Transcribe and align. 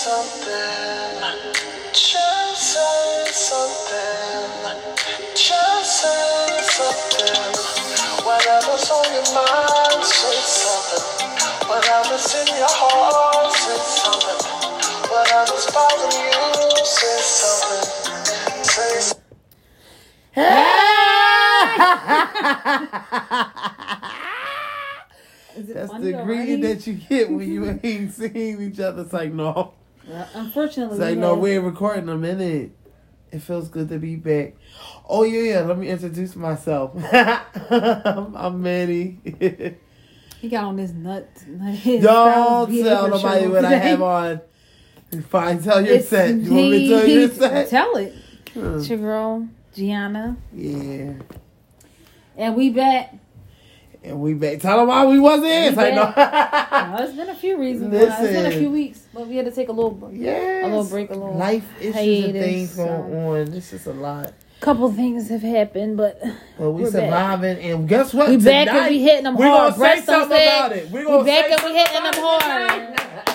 something. 0.00 1.20
Just 1.92 2.72
say 2.72 3.28
something. 3.28 4.48
Just 5.36 6.00
say 6.00 6.56
something. 6.72 7.52
Whatever's 8.24 8.88
on 8.96 9.12
your 9.12 9.28
mind, 9.36 10.00
say 10.04 10.40
something. 10.40 11.04
Whatever's 11.68 12.32
in 12.32 12.48
your 12.56 12.72
heart, 12.80 13.52
say 13.52 13.76
something. 14.00 14.40
Whatever's 15.12 15.66
bothering 15.68 16.16
you, 16.16 16.48
say 16.80 17.20
something. 17.20 17.84
Say 18.64 18.94
something. 19.04 19.20
That's 25.74 25.92
the 25.92 26.12
greeting 26.24 26.60
that 26.62 26.86
you 26.86 26.94
get 26.94 27.30
when 27.30 27.52
you 27.52 27.78
ain't 27.82 28.12
seeing 28.14 28.62
each 28.62 28.80
other. 28.80 29.02
It's 29.02 29.12
like, 29.12 29.34
no. 29.34 29.74
Well, 30.10 30.28
unfortunately, 30.34 30.94
It's 30.96 31.00
like, 31.00 31.14
we 31.14 31.20
no, 31.20 31.34
we 31.36 31.52
ain't 31.52 31.64
recording 31.64 32.08
a 32.08 32.16
minute. 32.16 32.72
It 33.30 33.40
feels 33.42 33.68
good 33.68 33.88
to 33.90 33.98
be 33.98 34.16
back. 34.16 34.56
Oh, 35.08 35.22
yeah, 35.22 35.42
yeah. 35.42 35.60
Let 35.60 35.78
me 35.78 35.88
introduce 35.88 36.34
myself. 36.34 36.92
I'm, 37.12 38.34
I'm 38.36 38.60
Manny. 38.60 39.18
he 40.40 40.48
got 40.48 40.64
on 40.64 40.78
his 40.78 40.92
nut. 40.92 41.28
His 41.74 42.02
Don't 42.02 42.72
tell 42.82 43.08
nobody 43.08 43.44
show 43.44 43.50
what 43.50 43.64
I 43.64 43.74
have 43.74 44.02
on. 44.02 44.40
Fine, 45.28 45.62
tell 45.62 45.80
your 45.84 45.96
It's 45.96 46.08
set. 46.08 46.34
You 46.34 46.54
want 46.54 46.70
me 46.70 46.88
to 46.88 46.98
tell 46.98 47.08
your 47.08 47.28
set? 47.28 47.68
Tell 47.68 47.96
it. 47.96 48.14
Hmm. 48.54 48.78
It's 48.78 48.88
your 48.88 48.98
girl 48.98 49.48
Gianna, 49.74 50.36
Yeah. 50.52 51.12
and 52.36 52.56
we 52.56 52.70
back. 52.70 53.14
And 54.02 54.18
we 54.20 54.32
back. 54.34 54.60
Tell 54.60 54.78
them 54.78 54.88
why 54.88 55.04
we 55.04 55.18
wasn't 55.18 55.46
in. 55.48 55.64
It's 55.64 55.76
like, 55.76 55.94
no. 55.94 56.12
Well, 56.16 57.02
it's 57.02 57.12
been 57.16 57.28
a 57.28 57.34
few 57.34 57.58
reasons. 57.58 57.92
why. 57.92 58.00
It's 58.00 58.18
been 58.32 58.46
a 58.46 58.50
few 58.50 58.70
weeks, 58.70 59.02
but 59.12 59.26
we 59.28 59.36
had 59.36 59.44
to 59.44 59.52
take 59.52 59.68
a 59.68 59.72
little, 59.72 59.90
break. 59.90 60.12
yes. 60.14 60.64
a 60.64 60.68
little 60.68 60.84
break, 60.84 61.10
a 61.10 61.14
little 61.14 61.34
Life 61.36 61.64
issues 61.78 61.94
and 61.96 62.04
hiatus, 62.34 62.42
things 62.44 62.76
going 62.76 62.88
so- 63.12 63.18
on. 63.28 63.44
This 63.50 63.72
is 63.74 63.86
a 63.86 63.92
lot. 63.92 64.32
couple 64.60 64.90
things 64.92 65.28
have 65.28 65.42
happened, 65.42 65.96
but 65.98 66.18
But 66.58 66.70
we 66.72 66.82
We're 66.84 66.90
back. 66.92 67.00
surviving, 67.02 67.58
and 67.58 67.88
guess 67.88 68.14
what? 68.14 68.28
we 68.30 68.36
back 68.38 68.68
Tonight, 68.68 68.78
and 68.86 68.90
we 68.90 69.02
hitting 69.02 69.24
them 69.24 69.36
hard. 69.36 69.44
we 69.46 69.50
hard. 69.56 69.74
gonna 69.76 69.96
say 69.96 70.02
something 70.02 70.36
about 70.36 70.72
it. 70.72 70.90
We 70.90 71.00
We 71.00 71.04
gonna 71.06 71.24
back 71.24 71.46
say 71.46 71.52
and 71.52 71.62
we 71.64 71.78
hitting 71.78 72.02
them 72.02 72.14
hard. 72.16 73.29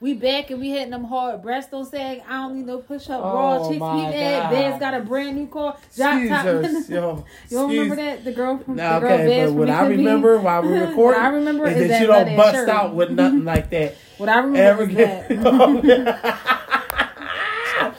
We 0.00 0.14
back 0.14 0.50
and 0.50 0.60
we 0.60 0.70
hitting 0.70 0.90
them 0.90 1.04
hard. 1.04 1.42
Breast 1.42 1.70
don't 1.70 1.84
sag. 1.84 2.22
I 2.28 2.32
don't 2.42 2.56
need 2.56 2.66
no 2.66 2.78
push 2.78 3.08
up. 3.08 3.20
Oh, 3.22 3.34
Raw 3.34 3.68
chicks 3.68 3.78
that. 3.80 4.42
God. 4.42 4.50
Vez 4.50 4.80
got 4.80 4.94
a 4.94 5.00
brand 5.00 5.36
new 5.36 5.46
car. 5.46 5.76
Drop 5.94 6.28
top. 6.28 6.44
Yo. 6.88 7.24
You 7.48 7.56
don't 7.56 7.70
remember 7.70 7.96
that? 7.96 8.24
The 8.24 8.32
girl 8.32 8.58
from 8.58 8.76
Nah, 8.76 8.98
the 8.98 9.06
girl 9.06 9.14
okay, 9.14 9.26
Vez 9.26 9.50
but 9.50 9.58
what 9.58 9.70
I 9.70 9.86
remember 9.86 10.38
while 10.38 10.62
we 10.62 10.68
recording 10.78 11.20
I 11.20 11.28
remember 11.28 11.66
is, 11.66 11.76
is 11.76 11.82
that, 11.82 11.88
that 11.88 12.00
you 12.00 12.06
don't 12.06 12.36
bust 12.36 12.54
shirt. 12.54 12.68
out 12.68 12.94
with 12.94 13.10
nothing 13.10 13.44
like 13.44 13.70
that. 13.70 13.94
What 14.16 14.30
I 14.30 14.38
remember 14.38 14.58
Ever 14.58 14.86
that. 14.86 15.26
Oh, 15.44 15.82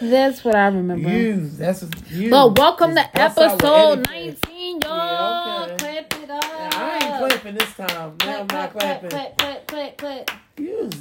that's 0.02 0.44
what 0.44 0.56
I 0.56 0.66
remember. 0.68 1.08
you? 1.10 1.48
That's 1.50 1.86
you. 2.10 2.32
But 2.32 2.58
welcome 2.58 2.96
Just 2.96 3.14
to 3.14 3.20
bust 3.20 3.38
out 3.40 3.52
with 3.52 3.62
episode 3.62 4.06
19, 4.08 4.82
y'all. 4.82 5.68
Yeah, 5.68 5.74
okay. 5.74 5.78
Clap 5.78 6.14
it 6.24 6.30
up. 6.32 6.44
I 6.44 7.00
ain't 7.04 7.18
clapping 7.30 7.54
this 7.56 7.74
time. 7.76 8.16
Now 8.20 8.40
I'm 8.40 8.48
not 8.48 8.72
clapping. 8.74 9.10
clap, 9.12 9.38
clap, 9.38 9.68
clap, 9.68 9.98
clap. 9.98 10.32
You 10.32 10.38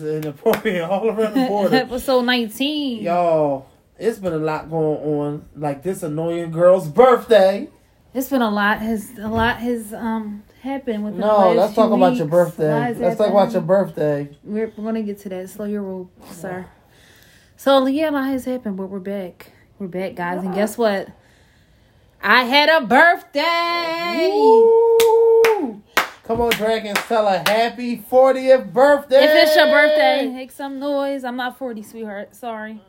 inappropriate 0.03 0.83
all 0.91 1.09
around 1.09 1.35
the 1.35 1.47
border. 1.47 1.77
episode 1.77 2.23
19. 2.23 3.03
Y'all, 3.03 3.67
it's 3.99 4.19
been 4.19 4.33
a 4.33 4.39
lot 4.39 4.71
going 4.71 4.99
on. 4.99 5.49
Like 5.57 5.83
this 5.83 6.03
annoying 6.03 6.51
girl's 6.51 6.89
birthday. 6.89 7.69
It's 8.15 8.31
been 8.31 8.43
a 8.43 8.51
lot. 8.51 8.79
Has 8.79 9.11
a 9.19 9.29
lot 9.29 9.59
has 9.59 9.93
um 9.93 10.43
happened 10.63 11.07
the 11.07 11.11
No, 11.11 11.53
let's 11.53 11.75
talk 11.75 11.93
about 11.93 12.17
your 12.17 12.27
birthday. 12.27 12.95
Let's 12.95 13.19
talk 13.19 13.31
about 13.31 13.53
your 13.53 13.63
birthday. 13.63 14.31
We're, 14.43 14.73
we're 14.77 14.85
gonna 14.85 15.03
get 15.03 15.19
to 15.21 15.29
that. 15.29 15.51
Slow 15.51 15.67
your 15.67 15.83
roll, 15.83 16.11
sir. 16.31 16.67
So 17.57 17.87
yeah, 17.87 18.11
a 18.11 18.13
lot 18.13 18.25
has 18.27 18.45
happened, 18.45 18.77
but 18.77 18.87
we're 18.87 18.99
back. 19.01 19.53
We're 19.79 19.89
back, 19.89 20.15
guys, 20.15 20.43
and 20.43 20.55
guess 20.55 20.79
what? 20.79 21.09
I 22.23 22.45
had 22.45 22.69
a 22.69 22.87
birthday. 22.87 24.31
Woo! 24.33 25.06
Come 26.27 26.41
on, 26.41 26.51
Dragons, 26.53 26.99
tell 27.07 27.29
a 27.29 27.39
happy 27.39 27.99
40th 27.99 28.73
birthday. 28.73 29.25
If 29.25 29.47
it's 29.47 29.55
your 29.57 29.67
birthday, 29.67 30.27
make 30.27 30.51
some 30.51 30.81
noise. 30.81 31.23
I'm 31.23 31.37
not 31.37 31.57
40, 31.57 31.85
sweetheart. 31.85 32.35
Sorry. 32.35 32.81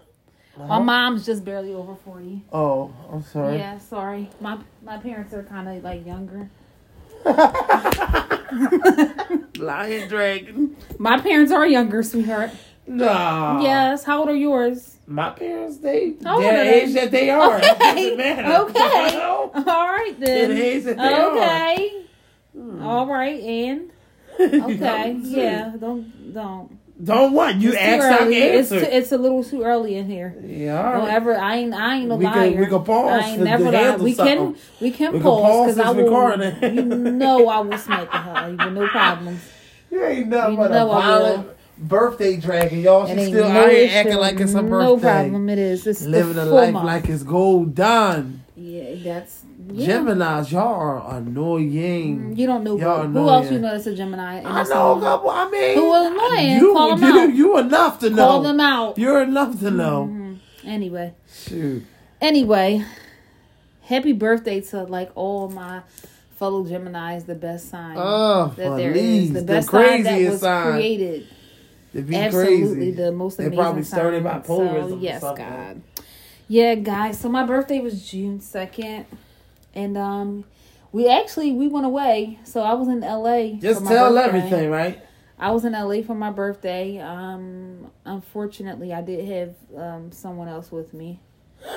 My 0.58 0.64
Uh-huh. 0.64 0.80
mom's 0.80 1.24
just 1.24 1.46
barely 1.46 1.72
over 1.72 1.94
40. 1.96 2.42
Oh, 2.52 2.92
I'm 3.12 3.22
sorry. 3.22 3.58
Yeah, 3.58 3.78
sorry. 3.78 4.32
My 4.42 4.58
my 4.84 4.98
parents 4.98 5.32
are 5.36 5.44
kind 5.44 5.70
of 5.70 5.84
like 5.84 6.04
younger. 6.04 6.50
Lion 9.60 10.08
Dragon. 10.10 10.76
My 10.98 11.20
parents 11.20 11.52
are 11.52 11.68
younger, 11.68 12.02
sweetheart. 12.02 12.50
Nah. 12.88 13.62
Yes. 13.62 14.04
How 14.04 14.22
old 14.22 14.30
are 14.30 14.36
yours? 14.36 14.98
My 15.06 15.30
parents, 15.30 15.78
they, 15.78 16.16
How 16.24 16.36
old 16.36 16.44
their 16.44 16.74
age 16.74 16.94
that 16.96 17.12
they 17.12 17.30
are. 17.30 17.58
Okay. 17.58 18.56
Okay. 18.56 19.20
All 19.20 19.52
right 19.54 20.16
then. 20.18 20.52
It 20.52 20.58
is 20.58 20.86
that 20.86 20.98
they 20.98 21.14
are. 21.14 21.32
okay. 21.38 21.92
Hmm. 22.58 22.82
All 22.84 23.06
right, 23.08 23.40
and 23.42 23.92
You 24.40 24.48
know 24.52 24.68
what 24.68 24.82
okay, 24.82 25.16
yeah. 25.24 25.74
Don't 25.80 26.34
don't. 26.34 26.78
Don't 27.04 27.34
what? 27.34 27.58
You 27.58 27.70
It's 27.74 27.78
asked, 27.78 28.22
I 28.24 28.28
It's, 28.28 28.70
too, 28.70 28.76
it's 28.78 29.12
a 29.12 29.20
little 29.20 29.44
too 29.44 29.62
early 29.62 29.96
in 29.98 30.08
here. 30.10 30.36
yeah, 30.44 30.94
Don't 30.94 31.10
ever. 31.10 31.38
I 31.38 31.58
ain't. 31.58 31.72
I 31.74 31.98
ain't 31.98 32.08
no 32.10 32.16
We 32.16 32.26
can- 32.26 32.36
liar. 32.36 32.60
we 32.60 32.66
can 32.66 32.84
pause 32.84 33.24
I 33.24 33.28
ain't 33.30 33.42
never. 33.44 34.04
We 34.04 34.14
something. 34.14 34.38
can. 34.38 34.56
We 34.82 34.90
can 34.92 35.14
We 35.14 35.20
can 35.20 35.22
pause 35.28 35.76
because 35.76 35.80
I 35.88 35.92
will. 35.92 36.04
recording. 36.06 36.76
You 36.76 36.86
know 37.12 37.48
I 37.50 37.60
will 37.60 37.78
smack 37.78 38.10
the 38.12 38.18
hell 38.18 38.36
out 38.36 38.50
of 38.50 38.60
you 38.60 38.66
with 38.66 38.74
no 38.74 38.88
problems. 38.88 39.42
You 39.92 40.04
ain't 40.04 40.28
nothing 40.28 40.52
You 40.54 40.58
but 40.58 40.72
a 40.72 40.74
know 40.74 40.92
I 40.92 41.02
violent 41.02 41.50
birthday 41.78 42.36
dragon, 42.38 42.82
y'all. 42.82 43.06
She 43.06 43.14
It 43.14 43.20
ain't 43.20 43.28
still 43.30 43.48
no 43.48 43.60
out 43.62 43.70
here 43.70 43.90
acting 43.94 44.18
like 44.18 44.40
it's 44.40 44.54
her 44.54 44.62
birthday. 44.64 44.84
No 44.86 44.98
problem. 44.98 45.50
It 45.50 45.60
is. 45.60 45.88
It's 45.88 46.02
Living 46.02 46.38
a 46.38 46.46
life 46.46 46.74
like 46.74 47.08
it's 47.10 47.24
gold 47.24 47.74
done. 47.76 48.44
Yeah, 48.58 48.96
that's. 49.04 49.44
Yeah. 49.70 49.86
Gemini's, 49.88 50.52
y'all 50.52 50.74
are 50.80 51.18
annoying. 51.18 52.36
You 52.38 52.48
don't 52.48 52.64
know. 52.64 52.78
Y'all 52.80 53.06
Who 53.08 53.28
else 53.30 53.52
you 53.52 53.60
know 53.60 53.72
that's 53.72 53.86
a 53.88 53.96
Gemini? 53.96 54.40
in 54.40 54.46
I 54.46 54.64
know 54.64 54.98
a 54.98 55.02
couple. 55.02 55.30
I 55.30 55.50
mean, 55.50 55.76
Who 55.78 55.90
was 55.90 56.06
annoying? 56.12 56.58
You, 56.60 56.74
Call 56.74 56.92
'em 56.94 57.02
you, 57.02 57.20
out. 57.20 57.34
you 57.36 57.58
enough 57.58 58.00
to 58.00 58.10
know. 58.10 58.16
Call 58.28 58.42
them 58.44 58.60
out. 58.60 58.98
You're 58.98 59.24
enough 59.24 59.60
to 59.60 59.72
know. 59.72 60.10
Mhm. 60.12 60.38
Anyway. 60.66 61.14
Shoot. 61.32 61.84
Anyway, 62.22 62.84
happy 63.82 64.14
birthday 64.14 64.62
to 64.62 64.84
like 64.84 65.12
all 65.16 65.50
my 65.50 65.82
fellow 66.38 66.64
Geminis, 66.64 67.26
the 67.26 67.36
best 67.36 67.70
sign 67.70 67.96
Oh, 67.98 68.54
that 68.56 68.78
there 68.78 68.92
is, 68.92 69.34
the 69.34 69.40
the 69.42 69.46
best 69.46 69.70
sign 69.70 70.04
that 70.04 70.22
was 70.32 70.40
sign. 70.42 70.72
created. 70.74 71.28
To 71.94 72.02
be 72.02 72.16
Absolutely, 72.16 72.76
crazy. 72.76 72.92
the 72.92 73.12
most 73.12 73.38
They 73.38 73.46
amazing. 73.46 73.64
probably 73.64 73.84
started 73.84 74.24
by 74.24 74.40
bipolarism 74.40 74.90
So, 74.90 74.98
yes. 75.00 75.22
God. 75.22 75.82
Yeah, 76.48 76.76
guys. 76.76 77.18
So 77.20 77.28
my 77.30 77.44
birthday 77.44 77.80
was 77.80 78.08
June 78.10 78.40
second, 78.40 79.06
and 79.74 79.98
um, 79.98 80.46
we 80.92 81.08
actually 81.08 81.52
we 81.54 81.68
went 81.68 81.86
away. 81.86 82.40
So 82.44 82.62
I 82.62 82.74
was 82.74 82.88
in 82.88 83.04
L.A. 83.04 83.54
Just 83.62 83.86
tell 83.86 84.14
birthday. 84.14 84.38
everything, 84.40 84.70
right? 84.70 85.02
I 85.40 85.52
was 85.52 85.66
in 85.66 85.74
LA 85.74 86.02
for 86.02 86.16
my 86.16 86.32
birthday. 86.32 87.00
Um, 87.00 87.92
unfortunately, 88.06 88.92
I 88.92 89.02
did 89.02 89.24
have 89.30 89.56
um, 89.78 90.12
someone 90.12 90.48
else 90.48 90.72
with 90.72 90.94
me. 90.96 91.20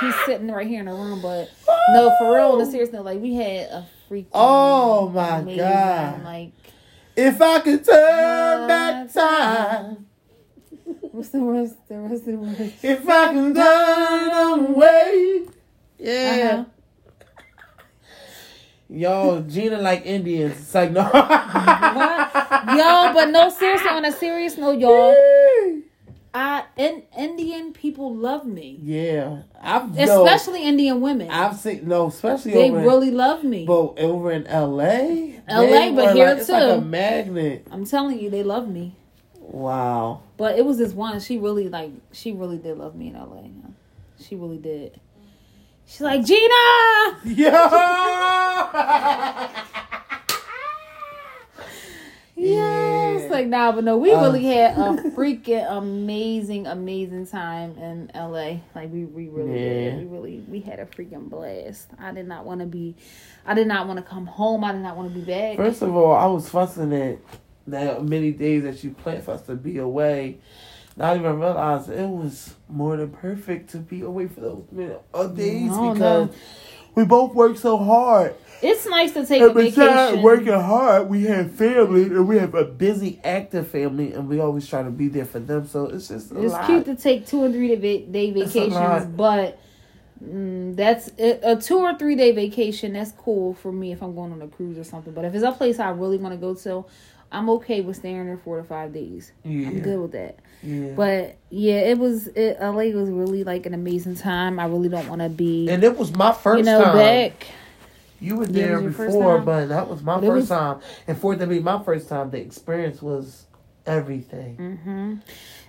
He's 0.00 0.14
sitting 0.26 0.50
right 0.50 0.66
here 0.66 0.80
in 0.80 0.86
the 0.86 0.92
room, 0.92 1.20
but 1.22 1.50
no, 1.88 2.14
for 2.18 2.34
real, 2.36 2.52
on 2.52 2.60
a 2.60 2.66
serious 2.66 2.92
note, 2.92 3.04
like 3.04 3.20
we 3.20 3.34
had 3.34 3.68
a 3.70 3.86
freaking 4.08 4.26
Oh, 4.32 5.08
my 5.08 5.38
amazing, 5.38 5.58
God. 5.58 6.22
Like 6.22 6.52
If 7.16 7.40
I 7.40 7.60
could 7.60 7.84
turn 7.84 8.68
back 8.68 9.12
time, 9.12 10.05
what's 11.16 11.30
the 11.30 11.40
worst? 11.40 11.74
The 11.88 11.98
rest 11.98 12.26
of 12.26 12.26
the 12.26 12.36
worst. 12.36 12.84
if 12.84 13.08
I 13.08 13.32
can 13.32 13.54
turn 13.54 14.66
away. 14.66 15.46
Yeah. 15.98 16.52
Uh-huh. 16.52 16.64
Yo, 18.88 19.42
Gina 19.48 19.78
like 19.78 20.06
Indians. 20.06 20.52
It's 20.58 20.74
like 20.74 20.92
no. 20.92 21.02
What? 21.02 22.32
Yo, 22.76 23.12
but 23.14 23.30
no, 23.30 23.50
seriously, 23.50 23.88
on 23.88 24.04
a 24.04 24.12
serious 24.12 24.56
note, 24.56 24.78
y'all, 24.78 25.12
I 26.32 26.64
in, 26.76 27.02
Indian 27.18 27.72
people 27.72 28.14
love 28.14 28.46
me, 28.46 28.78
Yeah, 28.82 29.42
I've 29.60 29.92
no, 29.96 30.24
especially 30.24 30.62
Indian 30.62 31.00
women. 31.00 31.30
I've 31.30 31.56
seen 31.56 31.88
no, 31.88 32.08
especially 32.08 32.52
they 32.52 32.70
really 32.70 33.10
love 33.10 33.42
me. 33.42 33.64
but 33.64 33.98
over 33.98 34.30
in 34.30 34.46
L.A. 34.46 35.40
LA, 35.48 35.92
but 35.92 36.14
here 36.14 36.28
like, 36.28 36.38
it's 36.38 36.48
like 36.48 36.78
a 36.78 36.80
magnet. 36.80 37.66
I'm 37.72 37.86
telling 37.86 38.20
you, 38.20 38.30
they 38.30 38.42
love 38.42 38.68
me. 38.68 38.94
Wow. 39.48 40.22
But 40.36 40.58
it 40.58 40.64
was 40.64 40.78
this 40.78 40.92
one. 40.92 41.20
She 41.20 41.38
really 41.38 41.68
like. 41.68 41.92
She 42.12 42.32
really 42.32 42.58
did 42.58 42.78
love 42.78 42.96
me 42.96 43.08
in 43.08 43.14
LA. 43.14 43.42
She 44.20 44.34
really 44.34 44.58
did. 44.58 44.98
She's 45.86 46.00
like 46.00 46.24
Gina. 46.24 47.20
Yeah. 47.24 47.66
Yeah, 52.38 53.12
it's 53.14 53.24
Yeah. 53.24 53.28
like 53.30 53.46
nah, 53.46 53.72
but 53.72 53.82
no, 53.84 53.96
we 53.96 54.10
really 54.10 54.46
um. 54.68 54.98
had 54.98 55.06
a 55.06 55.10
freaking 55.16 55.66
amazing, 55.70 56.66
amazing 56.66 57.26
time 57.26 57.76
in 57.78 58.10
LA. 58.14 58.58
Like 58.74 58.92
we, 58.92 59.04
we 59.06 59.28
really 59.28 59.52
Yeah. 59.54 59.90
did. 59.96 59.98
We 60.00 60.04
really, 60.16 60.44
we 60.48 60.60
had 60.60 60.78
a 60.78 60.84
freaking 60.84 61.30
blast. 61.30 61.88
I 61.98 62.12
did 62.12 62.28
not 62.28 62.44
want 62.44 62.60
to 62.60 62.66
be, 62.66 62.94
I 63.46 63.54
did 63.54 63.66
not 63.68 63.86
want 63.86 63.98
to 63.98 64.02
come 64.02 64.26
home. 64.26 64.64
I 64.64 64.72
did 64.72 64.82
not 64.82 64.96
want 64.98 65.14
to 65.14 65.18
be 65.18 65.24
back. 65.24 65.56
First 65.56 65.80
of 65.80 65.96
all, 65.96 66.12
I 66.12 66.26
was 66.26 66.46
fussing 66.48 66.92
at 66.92 67.18
that 67.66 68.04
many 68.04 68.32
days 68.32 68.62
that 68.64 68.82
you 68.84 68.90
planned 68.90 69.24
for 69.24 69.32
us 69.32 69.42
to 69.42 69.54
be 69.54 69.78
away, 69.78 70.38
not 70.96 71.16
even 71.16 71.38
realize 71.38 71.88
it 71.88 72.08
was 72.08 72.54
more 72.68 72.96
than 72.96 73.10
perfect 73.10 73.70
to 73.70 73.78
be 73.78 74.00
away 74.02 74.28
for 74.28 74.40
those 74.40 74.64
minute 74.72 75.02
uh, 75.14 75.26
days 75.26 75.70
because 75.78 76.30
we 76.94 77.04
both 77.04 77.34
worked 77.34 77.58
so 77.58 77.76
hard. 77.76 78.34
It's 78.62 78.86
nice 78.86 79.12
to 79.12 79.26
take 79.26 79.42
a 79.42 79.46
And 79.46 79.54
besides 79.54 80.12
vacation. 80.12 80.22
working 80.22 80.52
hard, 80.54 81.08
we 81.10 81.24
have 81.24 81.52
family 81.52 82.04
and 82.04 82.26
we 82.26 82.38
have 82.38 82.54
a 82.54 82.64
busy, 82.64 83.20
active 83.22 83.68
family, 83.68 84.14
and 84.14 84.28
we 84.28 84.40
always 84.40 84.66
try 84.66 84.82
to 84.82 84.90
be 84.90 85.08
there 85.08 85.26
for 85.26 85.38
them. 85.40 85.66
So 85.66 85.86
it's 85.86 86.08
just 86.08 86.32
a 86.32 86.40
It's 86.40 86.54
lot. 86.54 86.66
cute 86.66 86.86
to 86.86 86.96
take 86.96 87.26
two 87.26 87.42
or 87.44 87.52
three 87.52 87.76
day, 87.76 88.30
a 88.30 88.32
vacations, 88.32 89.06
but 89.14 89.58
mm, 90.24 90.74
that's 90.74 91.10
a 91.18 91.56
two 91.56 91.78
or 91.78 91.94
three 91.98 92.14
day 92.14 92.32
vacation. 92.32 92.94
That's 92.94 93.12
cool 93.12 93.52
for 93.54 93.70
me 93.72 93.92
if 93.92 94.02
I'm 94.02 94.14
going 94.14 94.32
on 94.32 94.40
a 94.40 94.48
cruise 94.48 94.78
or 94.78 94.84
something. 94.84 95.12
But 95.12 95.26
if 95.26 95.34
it's 95.34 95.44
a 95.44 95.52
place 95.52 95.78
I 95.78 95.90
really 95.90 96.16
want 96.16 96.32
to 96.34 96.38
go 96.40 96.54
to, 96.54 96.86
I'm 97.32 97.50
okay 97.50 97.80
with 97.80 97.96
staying 97.96 98.26
there 98.26 98.36
four 98.38 98.56
to 98.58 98.64
five 98.64 98.92
days. 98.92 99.32
yeah, 99.44 99.68
I'm 99.68 99.80
good 99.80 100.00
with 100.00 100.12
that. 100.12 100.38
yeah. 100.62 100.92
But 100.94 101.36
yeah, 101.50 101.80
it 101.80 101.98
was 101.98 102.28
it, 102.28 102.58
LA 102.60 102.84
was 102.98 103.10
really 103.10 103.44
like 103.44 103.66
an 103.66 103.74
amazing 103.74 104.14
time. 104.16 104.58
I 104.60 104.66
really 104.66 104.88
don't 104.88 105.08
want 105.08 105.20
to 105.22 105.28
be 105.28 105.68
and 105.68 105.82
it 105.84 105.96
was 105.96 106.14
my 106.14 106.32
first 106.32 106.58
you 106.58 106.64
know 106.64 106.82
time. 106.84 106.96
back. 106.96 107.46
You 108.20 108.36
were 108.36 108.46
there 108.46 108.80
was 108.80 108.96
before, 108.96 109.40
but 109.40 109.66
that 109.66 109.88
was 109.88 110.02
my 110.02 110.14
But 110.14 110.26
first 110.26 110.34
was- 110.42 110.48
time. 110.48 110.80
And 111.06 111.18
for 111.18 111.34
it 111.34 111.38
to 111.38 111.46
be 111.46 111.60
my 111.60 111.82
first 111.82 112.08
time, 112.08 112.30
the 112.30 112.38
experience 112.38 113.02
was 113.02 113.44
everything. 113.84 114.56
hmm 114.56 115.14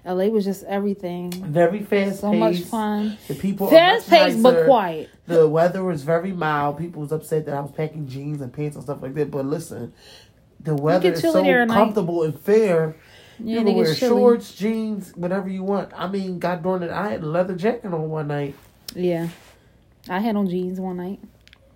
LA 0.06 0.26
was 0.28 0.46
just 0.46 0.64
everything. 0.64 1.32
Very 1.32 1.82
fast 1.84 2.22
So 2.22 2.32
paced. 2.32 2.40
much 2.40 2.70
fun. 2.70 3.18
The 3.28 3.34
people 3.36 3.68
Fast 3.70 4.10
paced 4.10 4.42
but 4.42 4.66
quiet. 4.66 5.10
The 5.26 5.46
weather 5.50 5.84
was 5.84 6.04
very 6.04 6.32
mild. 6.32 6.78
People 6.78 7.02
was 7.02 7.12
upset 7.12 7.46
that 7.46 7.54
I 7.56 7.60
was 7.60 7.72
packing 7.72 8.08
jeans 8.08 8.40
and 8.40 8.54
pants 8.54 8.76
and 8.78 8.84
stuff 8.86 9.02
like 9.02 9.14
that. 9.16 9.30
But 9.30 9.46
listen, 9.46 9.92
the 10.60 10.76
weather 10.76 11.12
is 11.14 11.22
so 11.22 11.42
there 11.42 11.62
at 11.62 11.68
night. 11.68 11.76
comfortable 11.76 12.24
and 12.24 12.38
fair. 12.40 12.96
Yeah, 13.40 13.60
you 13.60 13.66
can 13.66 13.76
wear 13.76 13.96
shorts, 13.96 14.56
jeans, 14.56 15.16
whatever 15.16 15.48
you 15.48 15.64
want. 15.64 15.92
I 15.96 16.08
mean, 16.08 16.40
God 16.40 16.64
darn 16.64 16.82
it, 16.84 16.90
I 16.90 17.12
had 17.12 17.22
a 17.22 17.28
leather 17.28 17.56
jacket 17.56 17.94
on 17.94 18.10
one 18.10 18.28
night. 18.28 18.56
Yeah. 18.96 19.30
I 20.10 20.20
had 20.20 20.36
on 20.36 20.50
jeans 20.50 20.80
one 20.80 20.98
night. 20.98 21.20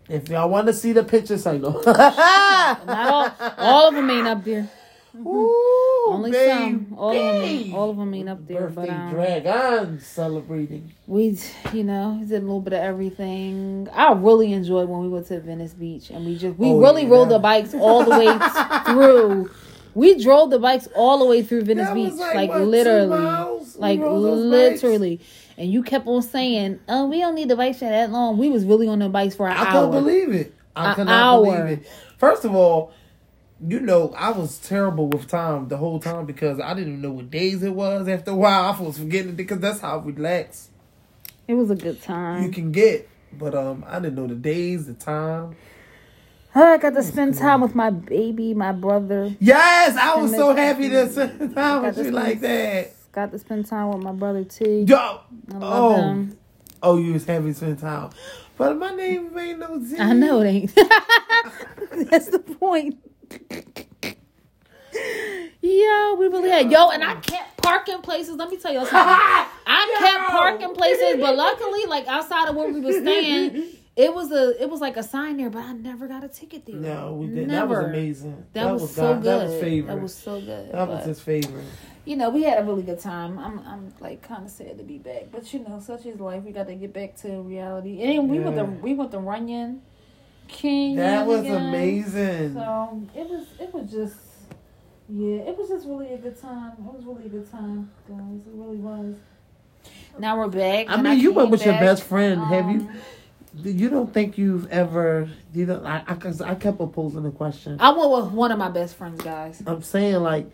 If 0.09 0.29
y'all 0.29 0.49
want 0.49 0.67
to 0.67 0.73
see 0.73 0.91
the 0.91 1.03
pictures, 1.03 1.45
I 1.45 1.57
know. 1.57 1.81
Not 1.85 2.89
all, 2.89 3.31
all 3.57 3.87
of 3.89 3.95
them 3.95 4.09
ain't 4.09 4.27
up 4.27 4.43
there. 4.43 4.69
Ooh, 5.15 6.05
Only 6.07 6.31
baby. 6.31 6.49
some. 6.51 6.95
All 6.97 7.11
of 7.29 7.37
them, 7.37 7.73
all 7.73 7.89
of 7.89 7.97
them 7.97 8.13
ain't 8.13 8.29
up 8.29 8.47
there. 8.47 8.67
Birthday 8.67 8.87
But 8.87 8.89
um, 8.89 9.09
drag 9.11 9.45
on 9.47 9.99
celebrating. 9.99 10.91
we, 11.07 11.37
you 11.73 11.83
know, 11.83 12.19
did 12.21 12.31
a 12.37 12.45
little 12.45 12.61
bit 12.61 12.73
of 12.73 12.79
everything. 12.79 13.87
I 13.93 14.13
really 14.13 14.53
enjoyed 14.53 14.87
when 14.89 15.01
we 15.01 15.09
went 15.09 15.27
to 15.27 15.39
Venice 15.39 15.73
Beach 15.73 16.09
and 16.09 16.25
we 16.25 16.37
just 16.37 16.57
we 16.57 16.67
Oh, 16.69 16.79
really 16.79 17.03
yeah. 17.03 17.09
rode 17.09 17.29
the 17.29 17.39
bikes 17.39 17.73
all 17.73 18.03
the 18.03 18.11
way 18.11 18.37
through. 18.85 19.49
We 19.93 20.21
drove 20.23 20.49
the 20.51 20.59
bikes 20.59 20.87
all 20.95 21.19
the 21.19 21.25
way 21.25 21.43
through 21.43 21.63
Venice 21.63 21.91
Beach, 21.91 22.13
like, 22.13 22.33
like, 22.35 22.49
what, 22.49 22.61
literally? 22.61 23.09
Like 23.77 23.99
those 23.99 24.39
bikes? 24.71 24.83
literally. 24.83 25.19
And 25.57 25.71
you 25.71 25.83
kept 25.83 26.07
on 26.07 26.21
saying, 26.21 26.79
"Oh, 26.87 27.07
we 27.07 27.19
don't 27.19 27.35
need 27.35 27.49
the 27.49 27.57
bikes 27.57 27.79
for 27.79 27.85
that 27.89 28.09
long." 28.09 28.37
We 28.37 28.49
was 28.49 28.63
really 28.65 28.87
on 28.87 28.99
the 28.99 29.09
bikes 29.09 29.35
for 29.35 29.47
an 29.47 29.57
I 29.57 29.59
hour. 29.59 29.67
I 29.67 29.71
couldn't 29.71 29.91
believe 29.91 30.31
it. 30.33 30.53
I 30.75 30.89
An 30.89 30.95
could 30.95 31.05
not 31.07 31.33
hour. 31.35 31.43
believe 31.45 31.79
it. 31.79 31.87
First 32.17 32.45
of 32.45 32.55
all, 32.55 32.93
you 33.67 33.79
know, 33.79 34.13
I 34.17 34.31
was 34.31 34.57
terrible 34.59 35.07
with 35.07 35.27
time 35.27 35.67
the 35.67 35.77
whole 35.77 35.99
time 35.99 36.25
because 36.25 36.59
I 36.59 36.73
didn't 36.73 36.89
even 36.89 37.01
know 37.01 37.11
what 37.11 37.29
days 37.29 37.61
it 37.63 37.73
was. 37.73 38.07
After 38.07 38.31
a 38.31 38.35
while, 38.35 38.73
I 38.73 38.81
was 38.81 38.97
forgetting 38.97 39.29
it 39.29 39.37
because 39.37 39.59
that's 39.59 39.79
how 39.79 39.99
I 39.99 40.03
relaxed 40.03 40.69
It 41.47 41.53
was 41.53 41.69
a 41.69 41.75
good 41.75 42.01
time. 42.01 42.43
you 42.43 42.49
can 42.49 42.71
get. 42.71 43.07
But 43.33 43.55
um, 43.55 43.85
I 43.87 43.99
didn't 43.99 44.15
know 44.15 44.27
the 44.27 44.35
days, 44.35 44.87
the 44.87 44.93
time. 44.93 45.55
I 46.53 46.77
got 46.77 46.93
to 46.95 47.03
spend 47.03 47.37
time 47.37 47.61
with 47.61 47.75
my 47.75 47.91
baby, 47.91 48.53
my 48.53 48.73
brother. 48.73 49.33
Yes, 49.39 49.95
I 49.95 50.19
was 50.19 50.31
so 50.31 50.53
happy 50.53 50.89
to 50.89 51.09
spend 51.09 51.55
time 51.55 51.83
with 51.83 51.97
you 51.97 52.11
like 52.11 52.41
that. 52.41 52.93
Got 53.13 53.31
to 53.31 53.39
spend 53.39 53.67
time 53.67 53.89
with 53.89 54.03
my 54.03 54.11
brother 54.11 54.43
T. 54.43 54.81
Yo, 54.81 55.21
oh, 55.61 55.95
him. 55.95 56.37
oh, 56.83 56.97
you 56.97 57.13
was 57.13 57.25
happy 57.25 57.45
to 57.47 57.53
spend 57.53 57.79
time, 57.79 58.09
but 58.57 58.77
my 58.77 58.93
name 58.93 59.37
ain't 59.37 59.59
no 59.59 59.81
Z. 59.81 59.97
I 59.97 60.11
know 60.13 60.41
it 60.41 60.47
ain't. 60.47 60.75
That's 62.09 62.27
the 62.27 62.39
point. 62.39 62.97
Yo, 65.63 66.15
we 66.15 66.27
really 66.27 66.49
had 66.49 66.71
yo, 66.71 66.89
and 66.89 67.03
I 67.03 67.15
kept 67.15 67.57
parking 67.61 68.01
places. 68.01 68.35
Let 68.35 68.49
me 68.49 68.57
tell 68.57 68.73
you 68.73 68.79
something. 68.79 68.95
I 68.97 69.95
kept 69.99 70.31
parking 70.31 70.73
places, 70.73 71.17
but 71.19 71.35
luckily, 71.35 71.85
like 71.85 72.07
outside 72.07 72.49
of 72.49 72.55
where 72.55 72.71
we 72.73 72.81
were 72.81 72.91
staying, 72.91 73.67
it 73.95 74.13
was 74.13 74.31
a 74.31 74.61
it 74.61 74.69
was 74.69 74.81
like 74.81 74.97
a 74.97 75.03
sign 75.03 75.37
there, 75.37 75.49
but 75.49 75.63
I 75.63 75.73
never 75.73 76.07
got 76.07 76.23
a 76.23 76.27
ticket 76.27 76.65
there. 76.65 76.75
No, 76.75 77.13
we 77.13 77.27
didn't. 77.27 77.49
Never. 77.49 77.75
That 77.75 77.81
was 77.83 77.89
amazing. 77.89 78.45
That, 78.53 78.73
was, 78.73 78.95
so 78.95 79.01
God- 79.13 79.23
good. 79.23 79.39
That 79.41 79.49
was 79.49 79.61
favorite. 79.61 79.93
That 79.93 80.01
was 80.01 80.13
so 80.15 80.41
good. 80.41 80.71
That 80.71 80.87
was 80.87 81.05
his 81.05 81.19
favorite. 81.21 81.65
you 82.05 82.15
know, 82.15 82.29
we 82.31 82.43
had 82.43 82.57
a 82.59 82.65
really 82.65 82.83
good 82.83 82.99
time. 82.99 83.37
I'm 83.37 83.59
I'm 83.59 83.93
like 83.99 84.23
kind 84.23 84.43
of 84.43 84.51
sad 84.51 84.77
to 84.79 84.83
be 84.83 84.97
back, 84.97 85.27
but 85.31 85.53
you 85.53 85.59
know, 85.59 85.79
such 85.79 86.05
is 86.05 86.19
life. 86.19 86.43
We 86.43 86.51
got 86.51 86.67
to 86.67 86.75
get 86.75 86.91
back 86.91 87.15
to 87.17 87.41
reality. 87.41 88.01
And 88.01 88.29
we 88.29 88.39
went 88.39 88.55
to 88.55 88.63
we 88.63 88.95
went 88.95 89.11
to 89.11 89.19
Runyon 89.19 89.83
King. 90.51 90.95
That 90.97 91.25
was 91.25 91.41
again. 91.41 91.67
amazing. 91.69 92.53
So 92.53 93.01
it 93.15 93.27
was 93.29 93.47
it 93.59 93.73
was 93.73 93.91
just 93.91 94.15
yeah, 95.09 95.37
it 95.37 95.57
was 95.57 95.69
just 95.69 95.87
really 95.87 96.13
a 96.13 96.17
good 96.17 96.39
time. 96.39 96.71
It 96.77 96.93
was 96.93 97.03
really 97.05 97.25
a 97.25 97.29
good 97.29 97.49
time, 97.51 97.89
guys. 98.07 98.41
It 98.45 98.53
really 98.53 98.77
was. 98.77 99.15
Now 100.19 100.37
we're 100.37 100.47
back. 100.47 100.89
I 100.89 100.93
and 100.95 101.03
mean, 101.03 101.19
you 101.19 101.33
went 101.33 101.47
came 101.47 101.51
with 101.51 101.65
your 101.65 101.73
best 101.75 102.03
friend. 102.03 102.41
Have 102.41 102.69
you? 102.69 102.79
Um, 102.81 102.89
You 103.63 103.89
don't 103.89 104.13
think 104.13 104.37
you've 104.37 104.69
ever? 104.71 105.29
You 105.53 105.65
don't. 105.65 105.85
I, 105.85 106.03
I, 106.07 106.15
cause 106.15 106.39
I 106.41 106.55
kept 106.55 106.79
on 106.79 106.89
posing 106.91 107.23
the 107.23 107.31
question. 107.31 107.77
I 107.81 107.91
went 107.91 108.09
with 108.11 108.31
one 108.31 108.51
of 108.51 108.57
my 108.57 108.69
best 108.69 108.95
friends, 108.95 109.21
guys. 109.21 109.61
I'm 109.67 109.81
saying, 109.81 110.15
like, 110.15 110.49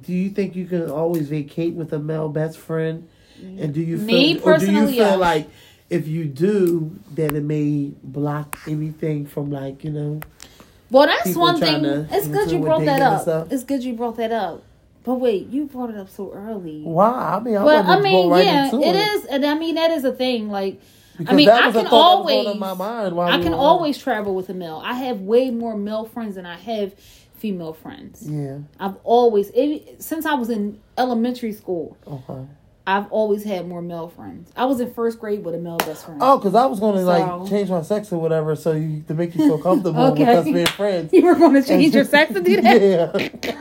do 0.00 0.12
you 0.12 0.30
think 0.30 0.56
you 0.56 0.66
can 0.66 0.90
always 0.90 1.28
vacate 1.28 1.74
with 1.74 1.92
a 1.92 1.98
male 1.98 2.28
best 2.28 2.58
friend? 2.58 3.08
And 3.40 3.72
do 3.72 3.80
you 3.80 3.98
feel, 3.98 4.06
Me 4.06 4.14
or 4.14 4.26
do 4.26 4.34
you 4.34 4.40
personally, 4.40 4.92
feel 4.94 5.10
yeah. 5.10 5.14
like 5.14 5.48
if 5.90 6.06
you 6.06 6.24
do, 6.26 6.90
then 7.14 7.34
it 7.36 7.42
may 7.44 7.92
block 8.02 8.58
anything 8.66 9.26
from 9.26 9.50
like 9.50 9.84
you 9.84 9.90
know? 9.90 10.20
Well, 10.90 11.06
that's 11.06 11.36
one 11.36 11.60
thing. 11.60 11.82
to 11.82 12.06
It's 12.10 12.28
good 12.28 12.50
you 12.50 12.60
brought 12.60 12.84
that 12.84 13.00
up. 13.02 13.52
It's 13.52 13.64
good 13.64 13.82
you 13.84 13.94
brought 13.94 14.16
that 14.16 14.32
up. 14.32 14.62
But 15.04 15.14
wait, 15.16 15.48
you 15.48 15.64
brought 15.66 15.90
it 15.90 15.96
up 15.96 16.10
so 16.10 16.32
early. 16.34 16.82
Why? 16.82 17.36
I 17.36 17.40
mean, 17.40 17.56
I 17.56 17.64
But 17.64 17.86
I 17.86 18.00
mean, 18.00 18.28
right 18.30 18.44
yeah, 18.44 18.64
into 18.66 18.80
it 18.86 18.94
is, 18.96 19.24
and 19.26 19.44
I 19.46 19.54
mean 19.54 19.74
that 19.76 19.90
is 19.90 20.04
a 20.04 20.12
thing. 20.12 20.48
Like, 20.50 20.80
Because 21.16 21.34
mean, 21.36 21.48
I 21.48 21.66
was 21.66 21.76
a 21.76 21.78
can 21.84 21.86
always- 21.88 22.46
in 22.46 22.58
my 22.58 22.74
mind 22.74 23.16
while 23.16 23.28
I 23.28 23.36
we 23.38 23.42
can 23.42 23.52
were 23.52 23.58
on. 23.58 23.64
always 23.64 23.96
travel 23.98 24.34
with 24.34 24.48
a 24.50 24.54
male. 24.54 24.82
I 24.84 24.94
have 24.94 25.20
way 25.22 25.50
more 25.50 25.76
male 25.76 26.04
friends 26.04 26.34
than 26.34 26.44
I 26.46 26.56
have 26.56 26.92
female 27.36 27.72
friends. 27.72 28.28
Yeah. 28.28 28.58
I've 28.80 28.96
always, 29.04 29.50
it, 29.54 30.02
since 30.02 30.26
I 30.26 30.34
was 30.34 30.50
in 30.50 30.78
elementary 30.98 31.52
school, 31.52 31.96
Okay. 32.06 32.46
I've 32.88 33.12
always 33.12 33.44
had 33.44 33.68
more 33.68 33.82
male 33.82 34.08
friends. 34.08 34.50
I 34.56 34.64
was 34.64 34.80
in 34.80 34.94
first 34.94 35.18
grade 35.20 35.44
with 35.44 35.54
a 35.54 35.58
male 35.58 35.76
best 35.76 36.06
friend. 36.06 36.18
Oh, 36.22 36.38
because 36.38 36.54
I 36.54 36.64
was 36.64 36.80
going 36.80 36.94
to 36.94 37.02
So- 37.02 37.06
like 37.06 37.50
change 37.50 37.68
my 37.68 37.82
sex 37.82 38.10
or 38.10 38.18
whatever, 38.18 38.56
so 38.56 38.72
you 38.72 39.02
to 39.08 39.12
make 39.14 39.34
you 39.34 39.46
feel 39.46 39.58
comfortable 39.58 40.00
Okay. 40.12 40.24
with 40.26 40.38
us 40.38 40.44
being 40.46 40.66
friends. 40.68 41.12
You 41.18 41.22
were 41.22 41.34
going 41.34 41.52
to 41.52 41.62
change 41.62 41.94
your 41.94 42.04
sex 42.04 42.32
to 42.32 42.40
do 42.40 42.62
that? 42.62 42.80
yeah. 43.44 43.60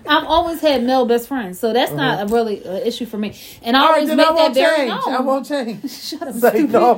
I've 0.08 0.24
always 0.24 0.60
had 0.60 0.82
male 0.84 1.06
best 1.06 1.28
friends, 1.28 1.58
so 1.58 1.72
that's 1.72 1.92
not 1.92 2.22
a 2.22 2.32
really 2.32 2.64
uh, 2.64 2.78
issue 2.78 3.06
for 3.06 3.18
me. 3.18 3.36
And 3.62 3.76
I. 3.76 3.80
All 3.80 3.86
right, 3.86 3.94
always 3.94 4.08
then 4.08 4.16
make 4.16 4.26
I 4.26 4.32
that 4.34 4.54
very 4.54 4.76
change. 4.76 4.88
known. 4.88 5.14
I 5.14 5.20
won't 5.20 5.46
change. 5.46 5.90
Shut 6.08 6.22
up, 6.22 6.34
stupid. 6.34 6.70
no, 6.70 6.94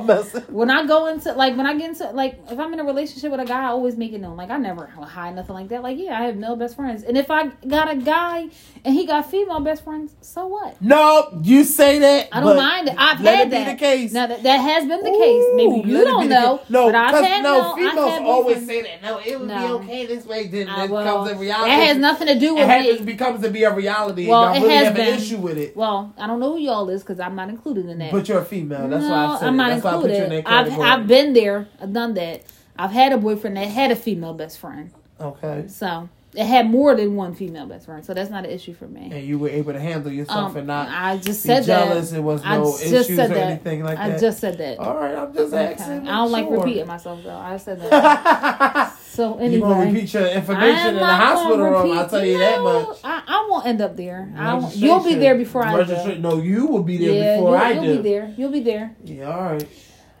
when 0.49 0.69
I 0.69 0.85
go 0.85 1.07
into 1.07 1.33
like 1.33 1.55
when 1.57 1.65
I 1.65 1.77
get 1.77 1.89
into 1.89 2.09
like 2.11 2.39
if 2.49 2.59
I'm 2.59 2.73
in 2.73 2.79
a 2.79 2.83
relationship 2.83 3.31
with 3.31 3.39
a 3.39 3.45
guy, 3.45 3.63
I 3.63 3.67
always 3.67 3.97
make 3.97 4.13
it 4.13 4.19
known. 4.19 4.37
Like 4.37 4.49
I 4.49 4.57
never 4.57 4.87
hide 4.87 5.35
nothing 5.35 5.55
like 5.55 5.69
that. 5.69 5.83
Like 5.83 5.97
yeah, 5.97 6.19
I 6.19 6.23
have 6.23 6.35
male 6.35 6.55
best 6.55 6.75
friends, 6.75 7.03
and 7.03 7.17
if 7.17 7.29
I 7.31 7.47
got 7.67 7.91
a 7.91 7.95
guy 7.95 8.49
and 8.83 8.95
he 8.95 9.05
got 9.05 9.29
female 9.29 9.59
best 9.59 9.83
friends, 9.83 10.15
so 10.21 10.47
what? 10.47 10.81
No, 10.81 11.39
you 11.43 11.63
say 11.63 11.99
that. 11.99 12.29
I 12.31 12.39
don't 12.39 12.57
mind 12.57 12.89
it. 12.89 12.95
I've 12.97 13.21
let 13.21 13.35
had 13.35 13.47
it 13.47 13.51
be 13.51 13.57
that. 13.57 13.71
the 13.71 13.77
case. 13.77 14.13
Now 14.13 14.27
that, 14.27 14.43
that 14.43 14.57
has 14.57 14.87
been 14.87 15.03
the 15.03 15.09
Ooh, 15.09 15.19
case. 15.19 15.45
Maybe 15.55 15.89
you 15.89 16.03
don't 16.03 16.29
know. 16.29 16.61
No, 16.69 16.87
but 16.87 16.95
I've 16.95 17.25
had 17.25 17.43
no, 17.43 17.75
females 17.75 18.21
always 18.21 18.65
say 18.65 18.81
that. 18.81 19.01
No, 19.01 19.19
it 19.19 19.39
would 19.39 19.47
be 19.47 19.53
okay 19.53 20.05
this 20.05 20.25
way. 20.25 20.47
Then 20.47 20.67
it 20.67 20.89
well, 20.89 21.03
becomes 21.03 21.31
a 21.31 21.35
reality. 21.35 21.69
That 21.69 21.87
has 21.87 21.97
nothing 21.97 22.27
to 22.27 22.39
do 22.39 22.55
with 22.55 22.65
happens, 22.65 22.80
me. 22.83 23.05
becomes 23.05 23.41
to 23.43 23.49
be 23.49 23.63
a 23.63 23.73
reality. 23.73 24.27
Well, 24.27 24.47
and 24.47 24.57
it 24.57 24.59
y'all 24.59 24.67
really 24.67 24.75
has 24.77 24.87
have 24.87 24.95
an 24.97 25.05
been. 25.05 25.19
issue 25.19 25.37
with 25.37 25.57
it. 25.57 25.75
Well, 25.75 26.13
I 26.17 26.27
don't 26.27 26.39
know 26.39 26.53
who 26.53 26.59
y'all 26.59 26.89
is 26.89 27.01
because 27.01 27.19
I'm 27.19 27.35
not 27.35 27.49
included 27.49 27.87
in 27.87 27.99
that. 27.99 28.11
But 28.11 28.27
you're 28.27 28.39
a 28.39 28.45
female. 28.45 28.87
That's 28.87 29.03
why 29.03 29.25
I 29.25 29.39
said 29.39 29.47
I'm 29.47 29.57
not 29.57 29.69
That's 29.69 29.83
why 29.83 29.91
I 29.91 30.01
put 30.01 30.09
you 30.11 30.15
in 30.17 30.31
included. 30.31 30.45
that 30.45 30.79
I've. 30.81 30.99
I've 31.01 31.07
been 31.07 31.33
there. 31.33 31.67
I've 31.81 31.93
done 31.93 32.13
that. 32.15 32.43
I've 32.77 32.91
had 32.91 33.13
a 33.13 33.17
boyfriend 33.17 33.57
that 33.57 33.67
had 33.67 33.91
a 33.91 33.95
female 33.95 34.33
best 34.33 34.57
friend. 34.59 34.91
Okay. 35.19 35.65
So 35.67 36.09
it 36.33 36.45
had 36.45 36.69
more 36.69 36.95
than 36.95 37.15
one 37.15 37.35
female 37.35 37.65
best 37.67 37.85
friend. 37.85 38.03
So 38.05 38.13
that's 38.13 38.29
not 38.31 38.45
an 38.45 38.49
issue 38.51 38.73
for 38.73 38.87
me. 38.87 39.09
And 39.11 39.23
you 39.23 39.37
were 39.37 39.49
able 39.49 39.73
to 39.73 39.79
handle 39.79 40.11
yourself 40.11 40.51
Um, 40.51 40.57
and 40.57 40.67
not 40.67 40.87
I 40.89 41.17
just 41.17 41.43
be 41.43 41.47
said 41.49 41.65
jealous. 41.65 42.09
that. 42.11 42.17
It 42.17 42.21
was 42.21 42.41
I 42.43 42.57
no 42.57 42.63
just 42.71 42.85
issues 42.85 43.17
said 43.17 43.31
or 43.31 43.33
that. 43.35 43.47
anything 43.51 43.83
like 43.83 43.99
I 43.99 44.09
that. 44.11 44.21
just 44.21 44.39
said 44.39 44.57
that. 44.59 44.79
All 44.79 44.95
right, 44.95 45.13
I'm 45.15 45.33
just 45.33 45.53
Okay. 45.53 45.73
asking. 45.73 46.07
I 46.07 46.15
don't 46.17 46.31
like 46.31 46.49
repeating 46.49 46.87
myself 46.87 47.21
though. 47.23 47.35
I 47.35 47.57
said 47.57 47.81
that. 47.81 48.95
so 49.11 49.41
You 49.41 49.59
gonna 49.59 49.91
repeat 49.91 50.13
your 50.13 50.27
information 50.27 50.87
in 50.87 50.95
the 50.95 51.05
hospital 51.05 51.57
room? 51.57 51.97
I'll 51.97 52.07
tell 52.09 52.23
you 52.23 52.37
that 52.37 52.59
know, 52.59 52.87
much. 52.87 52.97
I, 53.03 53.23
I 53.27 53.47
won't 53.49 53.65
end 53.65 53.81
up 53.81 53.97
there. 53.97 54.31
I 54.37 54.53
won't, 54.53 54.73
you'll 54.75 55.03
be 55.03 55.15
there 55.15 55.35
before 55.35 55.65
I 55.65 55.83
do. 55.83 56.17
No, 56.19 56.41
you 56.41 56.65
will 56.67 56.83
be 56.83 56.97
there 56.97 57.13
Yeah, 57.13 57.35
before 57.35 57.49
you'll, 57.51 57.59
I 57.59 57.71
you'll 57.71 57.83
do. 57.83 57.95
be 57.97 58.09
there. 58.09 58.33
You'll 58.37 58.51
be 58.51 58.59
there. 58.61 58.95
Yeah, 59.03 59.29
all 59.29 59.43
right. 59.53 59.67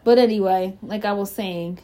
But 0.03 0.17
anyway, 0.17 0.77
like 0.81 1.05
I 1.05 1.13
was 1.13 1.31
saying, 1.31 1.79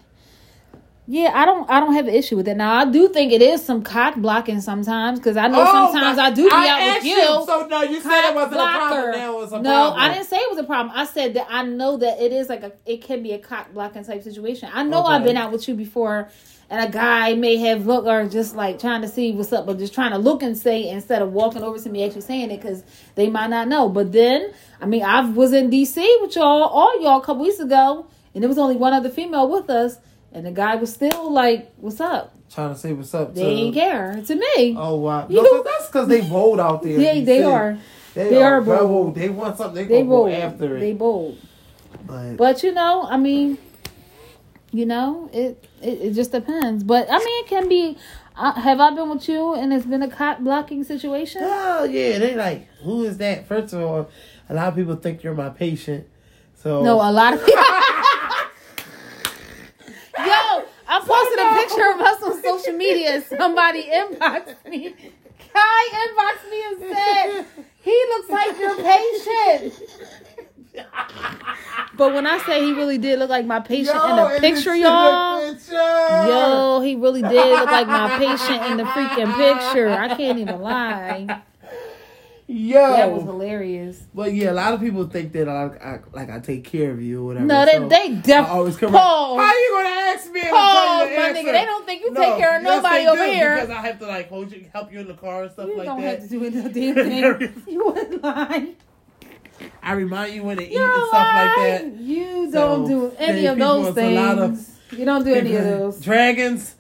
Yeah, 1.08 1.32
I 1.34 1.46
don't. 1.46 1.70
I 1.70 1.80
don't 1.80 1.94
have 1.94 2.08
an 2.10 2.14
issue 2.14 2.36
with 2.36 2.50
it. 2.50 2.58
Now, 2.58 2.74
I 2.74 2.84
do 2.84 3.08
think 3.08 3.32
it 3.32 3.42
is 3.42 3.64
some 3.64 3.82
cock 3.84 4.16
blocking 4.18 4.60
sometimes 4.60 5.20
because 5.20 5.38
I 5.38 5.48
know 5.48 5.64
oh, 5.66 5.72
sometimes 5.94 6.18
I 6.20 6.32
do 6.32 6.44
be 6.44 6.50
Oh, 6.52 6.58
I 6.58 6.68
out 6.68 6.96
with 6.96 7.06
you. 7.06 7.12
you, 7.16 7.46
So 7.46 7.68
no, 7.70 7.82
you 7.84 8.02
said 8.02 8.30
it 8.32 8.36
wasn't 8.36 8.56
a 8.56 8.66
problem. 8.66 9.36
Was 9.36 9.54
a 9.54 9.62
no, 9.62 9.72
problem. 9.72 10.00
I 10.02 10.14
didn't 10.14 10.26
say 10.28 10.36
it 10.38 10.50
was 10.50 10.60
a 10.60 10.64
problem. 10.66 10.94
I 10.94 11.06
said 11.06 11.36
that 11.36 11.48
I 11.50 11.64
know 11.64 11.96
that 11.98 12.20
it 12.22 12.34
is 12.34 12.50
like 12.50 12.64
a. 12.64 12.74
It 12.86 13.02
can 13.02 13.24
be 13.24 13.32
a 13.32 13.40
cock 13.40 13.72
blocking 13.74 14.04
type 14.04 14.22
situation. 14.24 14.70
I 14.74 14.84
know 14.84 15.04
I've 15.06 15.24
been 15.24 15.38
out 15.38 15.54
with 15.54 15.66
you 15.70 15.76
before, 15.76 16.28
and 16.70 16.88
a 16.88 16.92
guy 16.92 17.34
may 17.34 17.56
have 17.58 17.86
looked 17.88 18.08
or 18.08 18.28
just 18.28 18.56
like 18.56 18.80
trying 18.80 19.02
to 19.02 19.08
see 19.08 19.32
what's 19.32 19.54
up, 19.54 19.66
but 19.66 19.78
just 19.78 19.94
trying 19.94 20.12
to 20.12 20.18
look 20.18 20.44
and 20.44 20.58
say 20.58 20.90
instead 20.90 21.22
of 21.22 21.32
walking 21.32 21.64
over 21.64 21.80
to 21.80 21.90
me 21.90 22.04
actually 22.06 22.22
saying 22.22 22.52
it 22.52 22.62
because 22.62 22.84
they 23.16 23.30
might 23.30 23.50
not 23.50 23.68
know. 23.68 23.88
But 23.90 24.12
then, 24.12 24.52
I 24.82 24.86
mean, 24.86 25.04
I 25.04 25.22
was 25.30 25.54
in 25.54 25.70
DC 25.70 25.96
with 26.22 26.36
y'all, 26.36 26.64
all 26.64 27.02
y'all, 27.02 27.20
a 27.20 27.24
couple 27.24 27.44
weeks 27.44 27.60
ago, 27.60 28.08
and 28.34 28.44
there 28.44 28.50
was 28.50 28.58
only 28.58 28.76
one 28.76 28.94
other 28.94 29.10
female 29.10 29.50
with 29.50 29.70
us. 29.70 29.98
And 30.34 30.46
the 30.46 30.52
guy 30.52 30.76
was 30.76 30.94
still 30.94 31.32
like, 31.32 31.72
"What's 31.78 32.02
up?" 32.02 32.36
Trying 32.54 32.74
to 32.74 32.80
say 32.80 32.92
what's 32.92 33.14
up. 33.14 33.34
They 33.34 33.42
to, 33.44 33.48
ain't 33.50 33.74
care 33.74 34.22
to 34.28 34.36
me. 34.36 34.76
Oh 34.78 34.98
wow! 34.98 35.26
You- 35.30 35.42
No, 35.42 35.50
'cause 35.50 35.64
that's 35.66 35.88
because 35.88 36.08
they 36.10 36.22
bold 36.22 36.60
out 36.60 36.84
there. 36.84 37.00
yeah, 37.00 37.24
they 37.24 37.44
are. 37.44 37.78
They, 38.14 38.30
They 38.32 38.44
are, 38.44 38.56
are 38.58 38.62
bold. 38.62 38.80
bold. 38.90 39.16
They 39.16 39.30
want 39.30 39.58
something. 39.58 39.88
They, 39.88 39.96
They 40.02 40.04
bold. 40.04 40.32
after 40.32 40.76
it. 40.76 40.80
They 40.82 40.94
bold. 40.94 41.38
but, 42.06 42.36
But 42.36 42.62
you 42.64 42.74
know, 42.74 43.04
I 43.10 43.16
mean, 43.18 43.58
you 44.72 44.86
know, 44.86 45.30
it 45.34 45.64
it, 45.82 46.02
it 46.02 46.14
just 46.14 46.32
depends. 46.32 46.84
But 46.84 47.08
I 47.12 47.18
mean, 47.20 47.44
it 47.44 47.48
can 47.48 47.68
be. 47.70 47.98
Uh, 48.40 48.52
have 48.54 48.80
I 48.80 48.92
been 48.94 49.10
with 49.10 49.28
you 49.28 49.56
and 49.56 49.74
it's 49.74 49.88
been 49.88 50.04
a 50.04 50.10
cop 50.10 50.40
blocking 50.42 50.84
situation? 50.84 51.42
Oh 51.44 51.84
yeah, 51.86 52.20
they 52.20 52.36
like 52.36 52.68
who 52.84 53.04
is 53.04 53.18
that? 53.18 53.48
First 53.48 53.74
of 53.74 53.82
all, 53.82 54.10
a 54.48 54.54
lot 54.54 54.68
of 54.68 54.76
people 54.76 54.96
think 54.96 55.24
you're 55.24 55.34
my 55.34 55.50
patient. 55.50 56.08
So 56.54 56.84
No, 56.84 56.96
a 56.98 57.12
lot 57.12 57.34
of 57.34 57.44
people. 57.44 57.64
Yo, 60.20 60.64
I 60.88 61.00
posted 61.00 61.40
a 61.40 61.50
picture 61.62 61.90
of 61.92 62.00
us 62.02 62.22
on 62.24 62.42
social 62.44 62.74
media 62.78 63.16
and 63.16 63.24
somebody 63.24 63.84
inboxed 63.84 64.66
me. 64.70 64.94
Kai 65.54 65.90
inboxed 66.06 66.50
me 66.52 66.64
and 66.68 66.80
said, 66.96 67.46
he 67.82 68.06
looks 68.10 68.30
like 68.30 68.60
your 68.60 68.76
patient. 68.76 69.74
But 71.96 72.14
when 72.14 72.28
I 72.28 72.38
say 72.40 72.64
he 72.64 72.74
really 72.74 72.98
did 73.00 73.18
look 73.20 73.30
like 73.30 73.46
my 73.46 73.60
patient 73.60 73.96
in 73.96 74.16
the 74.16 74.38
picture, 74.40 74.76
y'all. 74.76 75.42
picture. 75.52 76.28
Yo, 76.28 76.80
he 76.82 76.96
really 76.96 77.22
did 77.24 77.60
look 77.60 77.72
like 77.72 77.88
my 77.88 78.10
patient 78.18 78.64
in 78.72 78.78
the 78.78 78.84
freaking 78.84 79.36
picture. 79.36 79.90
I 79.90 80.16
can't 80.16 80.38
even 80.38 80.62
lie. 80.62 81.42
Yo, 82.50 82.80
That 82.96 83.12
was 83.12 83.24
hilarious. 83.24 84.04
But 84.14 84.34
yeah, 84.34 84.52
a 84.52 84.54
lot 84.54 84.74
of 84.74 84.80
people 84.80 85.06
think 85.08 85.34
that 85.34 85.50
I, 85.50 85.64
I 85.66 86.00
like 86.14 86.30
I 86.30 86.40
take 86.40 86.64
care 86.64 86.92
of 86.92 87.02
you 87.02 87.24
or 87.24 87.26
whatever. 87.26 87.46
No, 87.46 87.66
they 87.66 87.74
so 87.74 87.90
they 87.90 88.34
I 88.36 88.48
always 88.48 88.76
definitely 88.76 88.80
come 88.80 88.92
Paul. 88.94 89.38
How 89.38 89.44
are 89.48 89.54
you 89.54 89.72
gonna 89.74 89.90
ask 89.90 90.32
me? 90.32 90.42
Paul, 90.50 91.10
you 91.10 91.16
my 91.18 91.22
answer? 91.28 91.42
nigga, 91.42 91.52
they 91.52 91.66
don't 91.66 91.86
think 91.86 92.02
you 92.04 92.14
No, 92.14 92.22
take 92.22 92.38
care 92.38 92.56
of 92.58 92.64
nobody 92.64 93.04
they 93.04 93.08
over 93.10 93.26
here. 93.26 93.56
because 93.56 93.70
I 93.70 93.82
have 93.82 94.00
to 94.00 94.08
like 94.08 94.30
hold 94.30 94.52
you, 94.54 94.66
help 94.72 94.94
you 94.94 95.00
in 95.02 95.08
the 95.08 95.14
car 95.16 95.44
and 95.44 95.52
stuff 95.52 95.68
You 95.68 95.76
like 95.78 95.88
don't 95.88 96.00
that. 96.02 96.22
have 96.22 96.30
to 96.30 96.30
do 96.30 96.46
any 96.46 96.94
damn 96.94 97.38
thing. 97.40 97.64
you 97.68 97.86
wouldn't 97.86 98.24
lie. 98.24 98.76
I 99.82 99.94
remind 99.94 100.34
you 100.34 100.44
when 100.44 100.58
to 100.58 100.64
eat 100.64 100.74
You're 100.74 100.84
and 100.84 101.08
stuff 101.08 101.28
like 101.34 101.56
that. 101.56 101.94
You 102.00 102.52
don't 102.52 102.88
do 102.88 103.12
any 103.18 103.46
of 103.46 103.56
people, 103.58 103.84
those 103.84 103.96
lot 103.98 104.38
of- 104.40 104.56
things. 104.58 104.80
you 104.92 105.06
don't 105.06 105.24
do 105.24 105.34
any 105.34 105.56
of 105.56 105.64
those. 105.64 106.02
Dragons, 106.02 106.76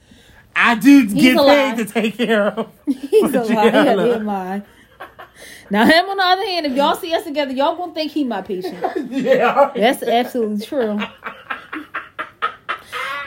I 0.55 0.75
do 0.75 1.07
get 1.07 1.37
a 1.37 1.41
lie. 1.41 1.73
paid 1.75 1.87
to 1.87 1.93
take 1.93 2.17
care 2.17 2.47
of. 2.47 2.69
He's 2.85 3.33
a 3.33 3.43
lie. 3.43 3.69
He 3.91 4.19
lie. 4.23 4.63
Now 5.69 5.85
him 5.85 6.05
on 6.09 6.17
the 6.17 6.23
other 6.23 6.45
hand, 6.45 6.65
if 6.65 6.73
y'all 6.73 6.95
see 6.95 7.13
us 7.13 7.23
together, 7.23 7.51
y'all 7.51 7.75
gonna 7.75 7.93
think 7.93 8.11
he 8.11 8.23
my 8.23 8.41
patient. 8.41 8.77
yeah. 9.11 9.71
That's 9.75 10.01
absolutely 10.01 10.65
true. 10.65 10.99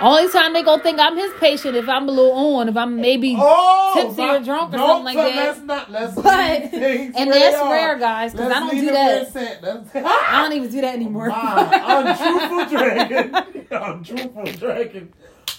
Only 0.01 0.31
time 0.33 0.53
they 0.55 0.63
gonna 0.63 0.83
think 0.83 0.99
I'm 0.99 1.17
his 1.17 1.33
patient 1.41 1.77
if 1.77 1.89
I'm 1.89 2.09
a 2.09 2.13
little 2.13 2.33
on, 2.33 2.69
if 2.69 2.77
I'm 2.77 2.97
maybe 2.97 3.37
Oh, 3.39 3.93
tipsy 3.95 4.23
or 4.23 4.41
drunk 4.41 4.75
or 4.75 4.79
something 4.79 5.05
like 5.05 5.17
that. 5.17 5.37
Let's 5.37 5.61
not. 5.61 5.91
Let's 5.91 6.15
But 6.15 6.25
and 6.35 7.31
that's 7.33 7.57
are. 7.57 7.71
rare, 7.73 7.99
guys, 7.99 8.33
because 8.33 8.51
I 8.51 8.61
don't 8.61 8.71
do 8.75 8.87
that. 8.87 8.93
where 8.95 9.23
it's 9.23 9.37
at. 9.37 9.63
That's- 9.63 9.91
I 9.95 10.43
don't 10.43 10.53
even 10.57 10.71
do 10.71 10.81
that 10.81 10.95
anymore. 10.95 11.29
Untruthful 11.31 12.67
dragon. 12.79 13.35
untruthful 13.71 14.45
dragon. 14.45 15.13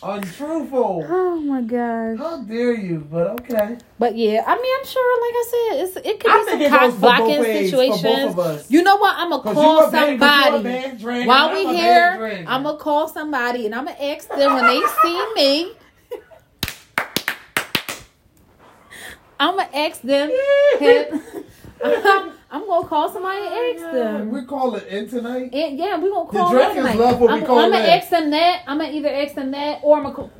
Untruthful. 0.03 1.05
oh 1.07 1.35
my 1.41 1.61
god. 1.61 2.17
How 2.17 2.37
dare 2.41 2.73
you? 2.73 3.05
But 3.11 3.39
okay. 3.41 3.77
But 3.99 4.15
yeah, 4.15 4.43
I 4.47 4.55
mean, 4.55 4.73
I'm 4.79 4.85
sure, 4.87 5.21
like 5.21 5.35
I 5.35 5.45
said, 5.51 5.83
it's 5.83 5.95
it 6.07 6.19
could 6.19 6.59
be 6.59 6.69
some 6.69 6.79
cock 6.79 6.99
blocking 6.99 7.25
both 7.27 7.39
ways, 7.41 7.69
for 7.71 7.77
both 7.77 7.95
situations. 8.35 8.71
You 8.71 8.81
know 8.81 8.95
what? 8.97 9.15
I'm 9.15 9.29
gonna 9.29 9.43
call 9.43 9.53
you 9.81 9.87
a 9.87 9.91
bad- 9.91 9.91
'cause 9.91 10.09
you 10.09 10.15
a 10.15 10.51
somebody 10.51 11.00
while 11.27 11.51
we 11.53 11.75
here. 11.75 12.45
I'm 12.47 12.63
gonna 12.63 12.77
call 12.77 13.07
somebody 13.07 13.65
and 13.65 13.75
I'm 13.75 13.85
gonna 13.85 13.97
ask 14.01 14.27
them 14.29 14.53
when 14.55 14.65
they 14.65 14.81
see 15.01 15.33
me. 15.35 15.71
I'm 19.39 19.55
gonna 19.57 19.69
ask 19.73 20.01
them. 20.01 20.29
I'm, 21.83 22.31
I'm 22.51 22.67
gonna 22.67 22.87
call 22.87 23.11
somebody 23.11 23.41
and 23.45 23.79
ask 23.79 23.91
them. 23.91 24.29
We 24.31 24.45
call 24.45 24.75
it 24.75 24.87
in 24.87 25.09
tonight. 25.09 25.49
And 25.53 25.77
yeah, 25.79 25.97
we 25.97 26.09
gonna 26.11 26.29
call 26.29 26.51
them 26.53 26.75
tonight. 26.75 26.95
love 26.97 27.19
what 27.19 27.31
we 27.33 27.39
I'm, 27.39 27.45
call 27.45 27.59
I'm 27.59 27.71
gonna 27.71 27.83
ask 27.83 28.09
them 28.09 28.29
that. 28.31 28.63
I'm 28.67 28.77
gonna 28.77 28.91
either 28.91 29.09
ask 29.09 29.33
them 29.35 29.51
that 29.51 29.79
or 29.83 29.97
I'm 29.97 30.03
gonna. 30.03 30.15
Call, 30.15 30.31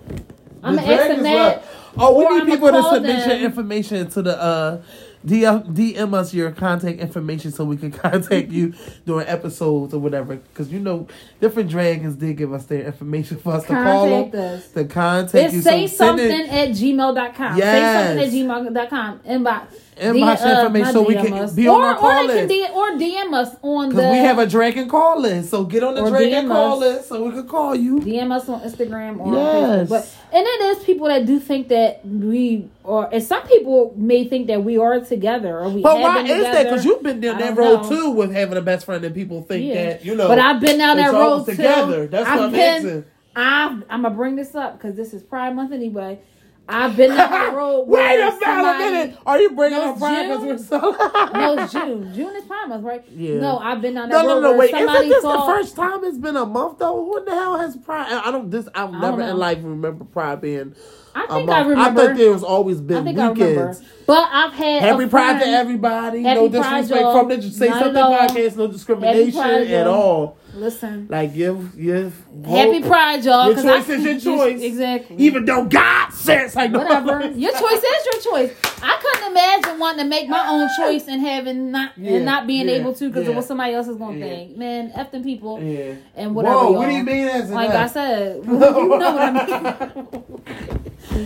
I'm 0.63 0.75
The 0.75 0.81
gonna 0.81 0.93
ask 0.93 1.07
them 1.07 1.23
that. 1.23 1.35
love- 1.57 1.77
Oh, 1.97 2.17
we 2.17 2.37
need 2.39 2.45
people 2.45 2.71
to 2.71 2.83
submit 2.83 3.27
your 3.27 3.35
information 3.37 4.09
to 4.11 4.21
the 4.21 4.41
uh, 4.41 4.81
DM, 5.25 5.73
DM 5.75 6.13
us 6.13 6.33
your 6.33 6.51
contact 6.51 6.99
information 6.99 7.51
so 7.51 7.63
we 7.63 7.77
can 7.77 7.91
contact 8.05 8.49
you 8.49 8.73
during 9.05 9.27
episodes 9.27 9.93
or 9.93 9.99
whatever. 9.99 10.35
Because 10.37 10.71
you 10.71 10.79
know, 10.79 11.07
different 11.39 11.69
dragons 11.69 12.15
did 12.15 12.37
give 12.37 12.53
us 12.53 12.65
their 12.65 12.83
information 12.85 13.37
for 13.37 13.53
us 13.53 13.63
to 13.63 13.73
call 13.73 14.07
Contact 14.09 14.31
them. 14.31 14.55
us. 14.57 14.67
To 14.71 14.85
contact 14.85 15.53
you. 15.53 15.61
say 15.61 15.87
so 15.87 15.95
something 16.07 16.25
it- 16.29 16.49
at 16.49 16.69
gmail.com. 16.69 17.57
Yes. 17.57 18.17
Say 18.19 18.29
something 18.29 18.49
at 18.49 18.85
gmail.com. 18.87 19.19
Inbox. 19.19 19.67
Inbox 20.01 20.41
uh, 20.45 20.49
information 20.61 20.91
so 20.93 21.01
we 21.03 21.13
can 21.15 21.33
us. 21.33 21.53
be 21.53 21.67
on 21.67 21.79
or, 21.81 21.85
our 21.85 21.95
call 21.97 22.09
or 22.25 22.27
they 22.27 22.47
can 22.47 22.47
list. 22.47 22.49
D- 22.49 22.67
or 22.73 22.91
DM 22.91 23.33
us 23.33 23.55
on 23.61 23.89
the. 23.89 23.95
We 23.95 24.17
have 24.17 24.39
a 24.39 24.47
dragon 24.47 24.89
call 24.89 25.21
list. 25.21 25.49
So 25.51 25.63
get 25.63 25.83
on 25.83 25.95
the 25.95 26.09
dragon 26.09 26.45
DM 26.45 26.47
call 26.47 26.79
list 26.79 27.09
so 27.09 27.23
we 27.23 27.31
can 27.31 27.47
call 27.47 27.75
you. 27.75 27.99
DM 27.99 28.31
us 28.31 28.49
on 28.49 28.61
Instagram 28.61 29.19
or 29.19 29.33
Yes. 29.33 29.89
But 29.89 30.09
and 30.33 30.45
it 30.47 30.77
is 30.77 30.83
people 30.83 31.07
that 31.07 31.25
do 31.25 31.39
think 31.39 31.67
that 31.69 32.05
we 32.05 32.67
or 32.83 33.09
and 33.13 33.23
some 33.23 33.45
people 33.47 33.93
may 33.95 34.27
think 34.27 34.47
that 34.47 34.63
we 34.63 34.77
are 34.77 34.99
together 34.99 35.59
or 35.59 35.69
we 35.69 35.81
But 35.81 35.99
why 35.99 36.23
is 36.23 36.43
that? 36.43 36.63
Because 36.63 36.83
you've 36.83 37.03
been 37.03 37.19
down 37.21 37.37
that 37.37 37.55
road 37.55 37.83
know. 37.83 37.89
too 37.89 38.09
with 38.11 38.31
having 38.31 38.57
a 38.57 38.61
best 38.61 38.85
friend 38.85 39.03
and 39.05 39.13
people 39.13 39.41
think 39.43 39.65
Yeah. 39.65 39.85
that, 39.91 40.05
you 40.05 40.15
know. 40.15 40.27
But 40.27 40.39
I've 40.39 40.59
been 40.59 40.77
down 40.77 40.97
that 40.97 41.13
road 41.13 41.45
too. 41.45 41.51
together. 41.51 42.07
That's 42.07 42.27
what 42.27 42.37
I've 42.37 42.43
I'm 42.45 42.51
been, 42.51 42.75
asking. 42.75 43.05
I've, 43.35 43.83
I'm 43.89 44.01
gonna 44.01 44.09
bring 44.15 44.35
this 44.35 44.55
up 44.55 44.77
because 44.77 44.95
this 44.95 45.13
is 45.13 45.21
Pride 45.23 45.55
Month 45.55 45.71
anyway. 45.71 46.19
I've 46.69 46.95
been 46.95 47.09
down 47.09 47.51
the 47.51 47.57
road. 47.57 47.81
Wait 47.87 47.99
a 48.15 48.17
minute, 48.25 48.39
somebody- 48.41 48.83
a 48.83 48.91
minute. 48.91 49.17
Are 49.25 49.39
you 49.41 49.49
bringing 49.51 49.77
No, 49.79 49.91
up 49.91 49.99
Brian 49.99 50.29
because 50.29 50.69
June. 50.69 50.79
we're 50.79 50.95
so 51.27 51.31
No, 51.33 51.57
it's 51.63 51.73
June. 51.73 52.13
June 52.13 52.35
is 52.35 52.45
Pride 52.45 52.69
Month, 52.69 52.83
right? 52.85 53.03
Yeah. 53.09 53.39
No, 53.39 53.57
I've 53.59 53.81
been 53.81 53.95
No, 53.95 54.01
that 54.07 54.09
no, 54.09 54.27
road 54.35 54.41
no, 54.41 54.49
where 54.51 54.59
wait. 54.59 54.73
Isn't 54.73 55.09
this 55.09 55.21
the 55.23 55.43
first 55.45 55.75
time 55.75 56.03
it's 56.05 56.17
been 56.17 56.37
a 56.37 56.45
month 56.45 56.79
though? 56.79 56.93
What 57.01 57.25
the 57.25 57.31
hell 57.31 57.57
has 57.59 57.75
Pride? 57.77 58.11
I 58.11 58.31
don't. 58.31 58.49
This 58.49 58.69
I've 58.73 58.91
never 58.91 59.21
in 59.21 59.37
life 59.37 59.57
remember 59.63 60.05
Pride 60.05 60.39
being. 60.41 60.75
I 61.15 61.27
think. 61.27 61.49
I 61.49 61.61
remember. 61.61 62.01
I 62.01 62.05
think 62.05 62.17
there's 62.17 62.43
always 62.43 62.79
I 62.79 62.83
been 62.83 63.03
think 63.05 63.19
I 63.19 63.29
weekends. 63.29 63.57
remember. 63.57 63.79
But 64.07 64.29
I've 64.31 64.53
had 64.53 64.81
Happy 64.83 65.05
Pride 65.07 65.39
to 65.41 65.47
everybody. 65.47 66.23
Happy 66.23 66.39
no 66.41 66.47
disrespect 66.49 67.01
from 67.01 67.27
the 67.29 67.41
Say 67.41 67.69
Something 67.69 67.95
all. 67.97 68.13
podcast. 68.17 68.57
No 68.57 68.67
discrimination 68.67 69.39
at 69.39 69.67
y'all. 69.85 70.37
Listen. 70.53 71.07
Like 71.09 71.33
give 71.33 71.77
give 71.79 72.13
Happy 72.45 72.81
Pride, 72.81 73.23
y'all. 73.23 73.53
Your 73.53 73.55
choice 73.61 73.89
I- 73.89 73.93
is 73.93 74.03
your 74.03 74.19
choice. 74.37 74.61
exactly. 74.61 75.15
Even 75.17 75.45
though 75.45 75.63
God 75.63 76.09
says 76.11 76.55
like 76.57 76.73
Whatever. 76.73 77.31
Your 77.35 77.51
choice 77.53 77.81
is 77.83 78.05
your 78.23 78.33
choice. 78.33 78.53
I 78.83 78.97
couldn't 79.01 79.31
imagine 79.31 79.79
wanting 79.79 80.03
to 80.03 80.09
make 80.09 80.27
my 80.27 80.45
own 80.49 80.67
choice 80.77 81.07
and 81.07 81.21
having 81.21 81.71
not 81.71 81.91
Yeah, 81.97 82.15
and 82.17 82.25
not 82.25 82.47
being 82.47 82.67
yeah, 82.67 82.75
able 82.75 82.93
to 82.95 83.07
because 83.07 83.23
yeah. 83.23 83.29
of 83.29 83.35
what 83.37 83.45
somebody 83.45 83.73
else 83.75 83.87
is 83.87 83.95
gonna 83.95 84.17
Yeah. 84.17 84.25
think. 84.25 84.57
Man, 84.57 84.91
F 84.93 85.11
them 85.11 85.23
people 85.23 85.61
Yeah. 85.61 85.93
and 86.15 86.35
whatever. 86.35 86.55
Whoa, 86.55 86.71
what 86.71 86.87
do 86.89 86.95
you 86.95 87.03
mean 87.03 87.27
as 87.29 87.49
Like 87.49 87.69
I 87.69 87.73
that? 87.73 87.91
said, 87.91 88.41
you 88.45 88.51
know 88.51 88.71
what 88.81 89.01
I 89.03 89.91
mean. 89.95 90.79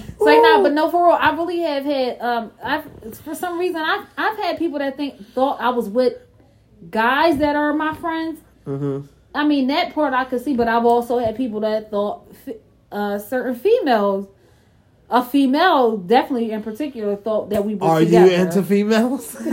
It's 0.07 0.19
like 0.21 0.41
nah, 0.41 0.61
but 0.63 0.73
no, 0.73 0.89
for 0.89 1.05
real, 1.07 1.17
I 1.19 1.31
really 1.35 1.59
have 1.59 1.85
had. 1.85 2.19
Um, 2.21 2.51
I've 2.63 2.85
for 3.23 3.35
some 3.35 3.57
reason 3.59 3.77
I've 3.81 4.05
I've 4.17 4.37
had 4.37 4.57
people 4.57 4.79
that 4.79 4.97
think 4.97 5.25
thought 5.33 5.59
I 5.61 5.69
was 5.69 5.87
with 5.89 6.13
guys 6.89 7.37
that 7.37 7.55
are 7.55 7.73
my 7.73 7.93
friends. 7.95 8.39
Mhm. 8.65 9.07
I 9.33 9.45
mean 9.45 9.67
that 9.67 9.93
part 9.93 10.13
I 10.13 10.25
could 10.25 10.41
see, 10.43 10.55
but 10.55 10.67
I've 10.67 10.85
also 10.85 11.17
had 11.19 11.35
people 11.35 11.59
that 11.61 11.91
thought 11.91 12.31
uh, 12.91 13.19
certain 13.19 13.55
females, 13.55 14.27
a 15.09 15.23
female 15.23 15.97
definitely 15.97 16.51
in 16.51 16.63
particular, 16.63 17.15
thought 17.17 17.49
that 17.49 17.65
we 17.65 17.75
were 17.75 17.85
Are 17.87 17.99
together. 17.99 18.27
you 18.31 18.33
into 18.37 18.63
females? 18.63 19.35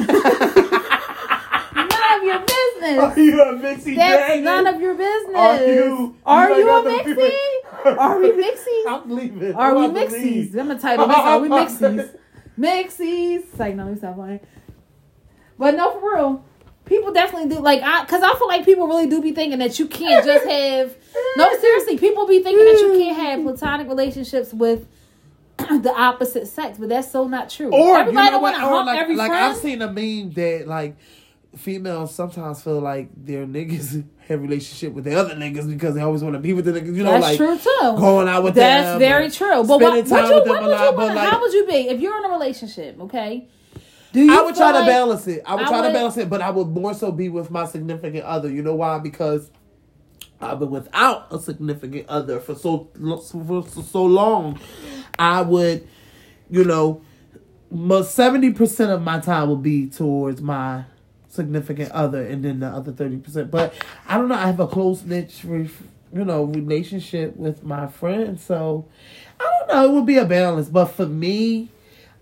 None 1.75 2.19
of 2.19 2.23
your 2.25 2.41
business. 2.41 2.99
Are 2.99 3.19
you 3.21 3.41
a 3.43 3.53
mixie 3.55 3.97
That's 3.97 4.27
dragon? 4.27 4.45
none 4.45 4.67
of 4.67 4.81
your 4.81 4.95
business. 4.95 5.35
Are 5.37 5.65
you- 5.67 6.17
Are 6.27 6.51
you 6.51 6.57
you, 6.59 6.71
a 6.71 6.83
mixie? 6.83 7.15
Are 7.99 8.19
we 8.19 8.31
mixies? 8.31 8.87
I'm 8.87 9.11
leaving. 9.11 9.55
Are 9.55 9.77
I'm 9.77 9.93
we 9.93 10.01
mixies? 10.01 10.51
I'm 10.51 10.69
gonna 10.69 10.79
title 10.79 11.07
this. 11.07 11.17
Are 11.17 11.41
we 11.41 11.49
mixies? 11.49 12.17
Mixies. 12.59 13.45
It's 13.45 13.59
like 13.59 13.75
no, 13.75 13.87
we 13.87 13.97
stop 13.97 14.17
playing. 14.17 14.41
But 15.59 15.75
no, 15.75 15.99
for 15.99 16.15
real. 16.15 16.45
people 16.85 17.13
definitely 17.13 17.49
do 17.49 17.61
like 17.61 17.83
I 17.83 18.03
because 18.03 18.23
I 18.23 18.35
feel 18.35 18.49
like 18.49 18.65
people 18.65 18.87
really 18.87 19.07
do 19.07 19.23
be 19.23 19.33
thinking 19.33 19.59
that 19.61 19.79
you 19.79 19.87
can't 19.87 20.25
just 20.25 20.47
have 20.47 20.97
no 21.37 21.59
seriously 21.59 21.97
people 21.97 22.27
be 22.27 22.43
thinking 22.43 22.65
that 22.65 22.79
you 22.81 22.93
can't 22.99 23.17
have 23.17 23.43
platonic 23.59 23.89
relationships 23.89 24.53
with 24.53 24.87
the 25.59 25.95
opposite 25.97 26.47
sex, 26.47 26.79
but 26.79 26.89
that's 26.89 27.11
so 27.11 27.27
not 27.27 27.51
true. 27.51 27.71
Or 27.73 27.99
Everybody 27.99 28.27
you 28.27 28.33
know 28.33 28.39
what? 28.41 28.63
Or 28.63 28.85
like, 28.85 29.09
like. 29.09 29.31
I've 29.31 29.57
seen 29.57 29.83
a 29.83 29.87
meme 29.91 30.33
that 30.33 30.65
like 30.67 30.97
females 31.57 32.15
sometimes 32.15 32.63
feel 32.63 32.81
like 32.81 33.11
their 33.15 33.47
niggas 33.47 34.05
have 34.29 34.41
relationship 34.41 34.93
with 34.93 35.05
the 35.05 35.15
other 35.15 35.35
niggas 35.35 35.69
because 35.69 35.95
they 35.95 36.01
always 36.01 36.23
want 36.23 36.35
to 36.35 36.39
be 36.39 36.53
with 36.53 36.65
the 36.65 36.73
niggas. 36.73 36.95
You 36.97 37.03
know, 37.05 37.13
That's 37.13 37.25
like 37.25 37.37
true 37.37 37.59
too. 37.59 37.97
going 37.97 38.29
out 38.29 38.43
with 38.45 38.55
That's 38.55 38.91
them. 38.93 38.99
very 38.99 39.31
true. 39.31 39.65
But 39.65 39.81
what, 39.81 39.81
what 39.81 39.95
you, 39.95 39.97
with 40.03 40.09
them 40.09 40.19
what 40.19 40.29
would 40.65 40.71
you 40.71 40.97
wanna- 40.97 41.15
like- 41.15 41.29
how 41.31 41.41
would 41.41 41.53
you 41.53 41.67
be 41.67 41.89
if 41.89 42.01
you're 42.01 42.17
in 42.19 42.25
a 42.25 42.29
relationship? 42.29 43.01
Okay, 43.01 43.49
do 44.13 44.21
you? 44.21 44.33
I 44.39 44.43
would 44.43 44.55
try 44.55 44.73
to 44.73 44.87
balance 44.87 45.27
it. 45.27 45.43
I 45.47 45.55
would 45.55 45.65
I 45.65 45.69
try 45.69 45.81
would- 45.81 45.89
to 45.89 45.93
balance 45.93 46.17
it, 46.17 46.31
but 46.31 46.41
I 46.41 46.51
would 46.51 46.69
more 46.69 46.95
so 46.95 47.11
be 47.13 47.29
with 47.29 47.51
my 47.51 47.67
significant 47.67 48.25
other. 48.25 48.49
You 48.51 48.63
know 48.63 48.75
why? 48.75 48.99
Because 48.99 49.51
I've 50.41 50.59
been 50.59 50.71
without 50.71 51.27
a 51.33 51.39
significant 51.39 52.09
other 52.09 52.41
for 52.41 52.55
so 52.55 52.89
for 53.31 53.63
so 53.83 54.05
long. 54.05 54.59
I 55.19 55.43
would, 55.43 55.87
you 56.51 56.65
know, 56.65 57.03
most 57.71 58.15
seventy 58.15 58.51
percent 58.53 58.91
of 58.91 59.03
my 59.03 59.19
time 59.21 59.49
would 59.51 59.63
be 59.63 59.89
towards 59.89 60.41
my 60.41 60.85
significant 61.33 61.91
other, 61.91 62.25
and 62.25 62.45
then 62.45 62.61
the 62.61 62.69
other 62.69 62.93
thirty 62.93 63.17
percent. 63.17 63.51
But 63.51 63.75
I 64.07 64.17
don't 64.17 64.29
know. 64.29 64.37
I 64.37 64.47
have 64.47 64.61
a 64.61 64.69
close 64.69 65.03
knit, 65.03 65.43
you 65.43 65.69
know, 66.13 66.45
relationship 66.45 67.37
with 67.37 67.65
my 67.65 67.89
friends, 67.89 68.45
so 68.45 68.87
I 69.41 69.45
don't 69.45 69.69
know. 69.69 69.85
It 69.85 69.93
would 69.97 70.07
be 70.07 70.19
a 70.19 70.25
balance, 70.25 70.69
but 70.69 70.87
for 70.87 71.07
me. 71.07 71.69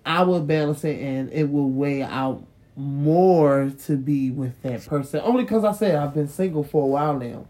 I 0.05 0.23
would 0.23 0.47
balance 0.47 0.83
it 0.85 0.99
and 0.99 1.31
it 1.31 1.51
will 1.53 1.69
weigh 1.69 2.03
out 2.03 2.43
more 2.75 3.71
to 3.85 3.97
be 3.97 4.31
with 4.31 4.61
that 4.63 4.87
person. 4.87 5.21
Only 5.23 5.43
because 5.45 5.63
I 5.63 5.73
said 5.73 5.95
I've 5.95 6.15
been 6.15 6.27
single 6.27 6.65
for 6.65 6.85
a 6.85 6.87
while 6.87 7.19
now. 7.19 7.47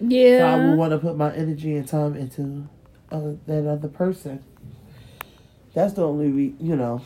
Yeah. 0.00 0.38
So 0.38 0.46
I 0.46 0.68
would 0.68 0.78
want 0.78 0.92
to 0.92 0.98
put 0.98 1.16
my 1.16 1.34
energy 1.34 1.74
and 1.74 1.86
time 1.86 2.14
into 2.14 2.68
uh, 3.10 3.32
that 3.48 3.68
other 3.68 3.88
person. 3.88 4.42
That's 5.74 5.94
the 5.94 6.06
only, 6.06 6.28
re- 6.30 6.54
you 6.60 6.76
know, 6.76 7.02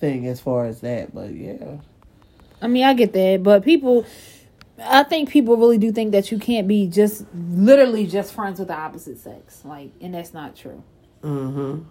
thing 0.00 0.26
as 0.26 0.40
far 0.40 0.64
as 0.64 0.80
that. 0.80 1.14
But 1.14 1.34
yeah. 1.34 1.76
I 2.64 2.66
mean 2.66 2.84
I 2.84 2.94
get 2.94 3.12
that, 3.12 3.42
but 3.42 3.64
people. 3.64 4.06
I 4.82 5.04
think 5.04 5.30
people 5.30 5.56
really 5.56 5.78
do 5.78 5.92
think 5.92 6.10
that 6.10 6.32
you 6.32 6.38
can't 6.38 6.66
be 6.66 6.88
just 6.88 7.24
literally 7.32 8.08
just 8.08 8.34
friends 8.34 8.58
with 8.58 8.68
the 8.68 8.74
opposite 8.74 9.18
sex, 9.18 9.64
like, 9.64 9.92
and 10.00 10.14
that's 10.14 10.34
not 10.34 10.56
true. 10.56 10.82
Mm-hmm. 11.22 11.84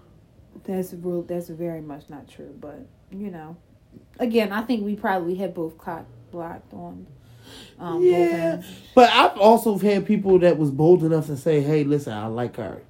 That's 0.65 0.93
real. 0.93 1.21
That's 1.21 1.47
very 1.47 1.79
much 1.79 2.09
not 2.09 2.27
true. 2.27 2.53
But 2.59 2.85
you 3.09 3.31
know, 3.31 3.55
again, 4.19 4.51
I 4.51 4.63
think 4.63 4.83
we 4.83 4.95
probably 4.97 5.35
had 5.35 5.53
both 5.53 5.77
cock 5.77 6.05
blocked 6.31 6.73
on. 6.73 7.07
Um, 7.79 8.03
Yeah. 8.03 8.61
But 8.95 9.09
I've 9.11 9.37
also 9.37 9.77
had 9.77 10.05
people 10.05 10.39
that 10.39 10.57
was 10.57 10.71
bold 10.71 11.03
enough 11.03 11.27
to 11.27 11.37
say, 11.37 11.61
hey, 11.61 11.83
listen, 11.83 12.13
I 12.13 12.27
like 12.27 12.57
her. 12.57 12.81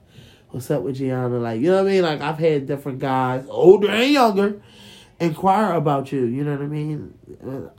What's 0.49 0.69
up 0.69 0.83
with 0.83 0.97
Gianna? 0.97 1.39
Like, 1.39 1.61
you 1.61 1.67
know 1.67 1.83
what 1.83 1.89
I 1.89 1.93
mean? 1.93 2.03
Like, 2.03 2.21
I've 2.21 2.37
had 2.37 2.67
different 2.67 2.99
guys, 2.99 3.45
older 3.49 3.89
and 3.89 4.11
younger, 4.11 4.61
inquire 5.19 5.73
about 5.73 6.11
you. 6.11 6.25
You 6.25 6.43
know 6.43 6.51
what 6.53 6.61
I 6.61 6.67
mean? 6.67 7.13
Uh, 7.45 7.69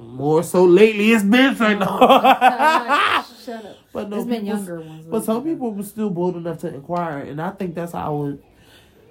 more 0.00 0.42
so 0.42 0.64
lately, 0.64 1.12
it's 1.12 1.24
been. 1.24 1.56
Shut 1.56 1.82
up. 1.82 3.76
but 3.92 4.08
no, 4.08 4.16
There's 4.16 4.26
been 4.26 4.46
younger 4.46 4.80
ones. 4.80 5.06
But 5.06 5.24
some 5.24 5.42
people 5.42 5.72
were 5.72 5.82
still 5.82 6.10
bold 6.10 6.36
enough 6.36 6.58
to 6.58 6.72
inquire, 6.72 7.18
and 7.18 7.40
I 7.40 7.50
think 7.50 7.74
that's 7.74 7.92
how 7.92 8.06
I 8.06 8.10
would. 8.10 8.42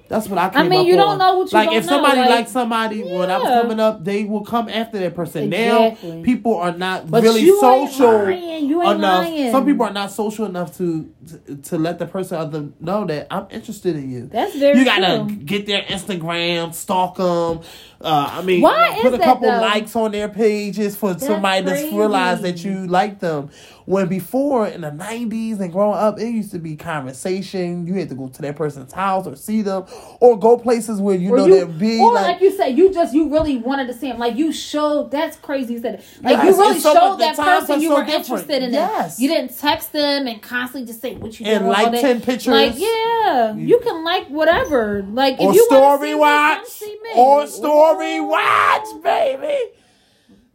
That's 0.09 0.27
what 0.29 0.37
I 0.39 0.49
came 0.49 0.69
mean, 0.69 0.79
up 0.81 0.85
you 0.87 0.95
don't 0.95 1.09
on. 1.09 1.17
know 1.17 1.37
what 1.37 1.51
you 1.51 1.57
like 1.57 1.67
don't 1.69 1.77
if 1.77 1.85
somebody 1.85 2.19
like- 2.21 2.47
somebody 2.47 3.03
when 3.03 3.29
I 3.29 3.37
was 3.37 3.47
coming 3.61 3.79
up, 3.79 4.03
they 4.03 4.23
will 4.23 4.43
come 4.45 4.69
after 4.69 4.97
that 4.99 5.13
person. 5.15 5.51
Exactly. 5.51 6.11
Now 6.17 6.23
people 6.23 6.55
are 6.57 6.71
not 6.71 7.09
But 7.11 7.23
really 7.23 7.45
social 7.59 8.23
lying. 8.23 8.67
You 8.69 8.81
ain't 8.83 8.99
enough. 8.99 9.25
lying. 9.25 9.51
Some 9.51 9.65
people 9.65 9.85
are 9.85 9.93
not 9.93 10.11
social 10.11 10.45
enough 10.45 10.77
to, 10.77 11.13
to 11.47 11.55
to 11.57 11.77
let 11.77 11.99
the 11.99 12.05
person 12.05 12.37
other 12.37 12.69
know 12.79 13.05
that 13.05 13.27
I'm 13.29 13.47
interested 13.49 13.95
in 13.95 14.09
you. 14.09 14.27
That's 14.27 14.55
very 14.55 14.79
You 14.79 14.85
gotta 14.85 15.25
true. 15.27 15.35
get 15.37 15.65
their 15.65 15.81
Instagram, 15.83 16.73
stalk 16.73 17.17
them. 17.17 17.61
Uh, 17.99 18.29
I 18.31 18.41
mean, 18.43 18.61
Why 18.61 18.99
put 19.01 19.13
a 19.15 19.17
couple 19.17 19.49
though? 19.49 19.59
likes 19.59 19.95
on 19.95 20.11
their 20.11 20.29
pages 20.29 20.95
for 20.95 21.17
somebody 21.17 21.63
to 21.65 21.71
crazy. 21.71 21.97
realize 21.97 22.41
that 22.41 22.63
you 22.63 22.85
like 22.87 23.19
them. 23.19 23.49
When 23.85 24.07
before 24.07 24.67
in 24.67 24.81
the 24.81 24.91
'90s 24.91 25.59
and 25.61 25.71
growing 25.71 25.97
up, 25.97 26.19
it 26.19 26.27
used 26.29 26.51
to 26.51 26.59
be 26.59 26.75
conversation. 26.75 27.87
You 27.87 27.93
had 27.95 28.09
to 28.09 28.15
go 28.15 28.27
to 28.27 28.41
that 28.41 28.55
person's 28.57 28.91
house 28.91 29.25
or 29.25 29.35
see 29.35 29.61
them, 29.61 29.85
or 30.19 30.37
go 30.37 30.57
places 30.57 30.99
where 30.99 31.15
you 31.15 31.33
Or 31.33 31.37
know 31.37 31.45
you- 31.47 31.55
they're 31.55 31.65
big. 31.65 32.01
or 32.01 32.13
like, 32.13 32.25
like, 32.33 32.41
you 32.41 32.51
said, 32.51 32.77
you 32.77 32.93
just 32.93 33.13
you 33.13 33.29
really 33.29 33.57
wanted 33.57 33.87
to 33.87 33.93
see 33.93 34.09
them. 34.09 34.19
Like 34.19 34.35
you 34.35 34.51
showed. 34.51 35.09
That's 35.09 35.37
crazy. 35.37 35.75
You 35.75 35.79
said. 35.79 36.03
Like 36.21 36.33
Yes, 36.37 36.45
you 36.45 36.61
really 36.61 36.79
so 36.81 36.93
showed 36.93 37.17
that 37.19 37.37
person 37.37 37.81
you 37.81 37.89
so 37.89 37.95
were 37.95 38.01
different. 38.03 38.25
interested 38.27 38.63
in. 38.63 38.73
Yes. 38.73 39.15
Them. 39.17 39.23
You 39.23 39.29
didn't 39.29 39.57
text 39.57 39.93
them 39.93 40.27
and 40.27 40.41
constantly 40.41 40.85
just 40.85 41.01
say 41.01 41.15
what 41.15 41.39
you 41.39 41.45
And 41.45 41.59
doing, 41.63 41.71
like 41.71 41.91
10 42.01 42.21
pictures. 42.21 42.47
Like 42.53 42.73
yeah, 42.77 43.55
you 43.55 43.79
can 43.79 44.03
like 44.03 44.27
whatever. 44.27 45.01
Like 45.03 45.39
or 45.39 45.51
if 45.51 45.55
you 45.55 45.65
story 45.65 46.13
watch, 46.13 46.65
see 46.67 46.97
me. 47.03 47.09
or 47.15 47.47
story 47.47 47.86
Watch, 47.95 49.03
baby. 49.03 49.71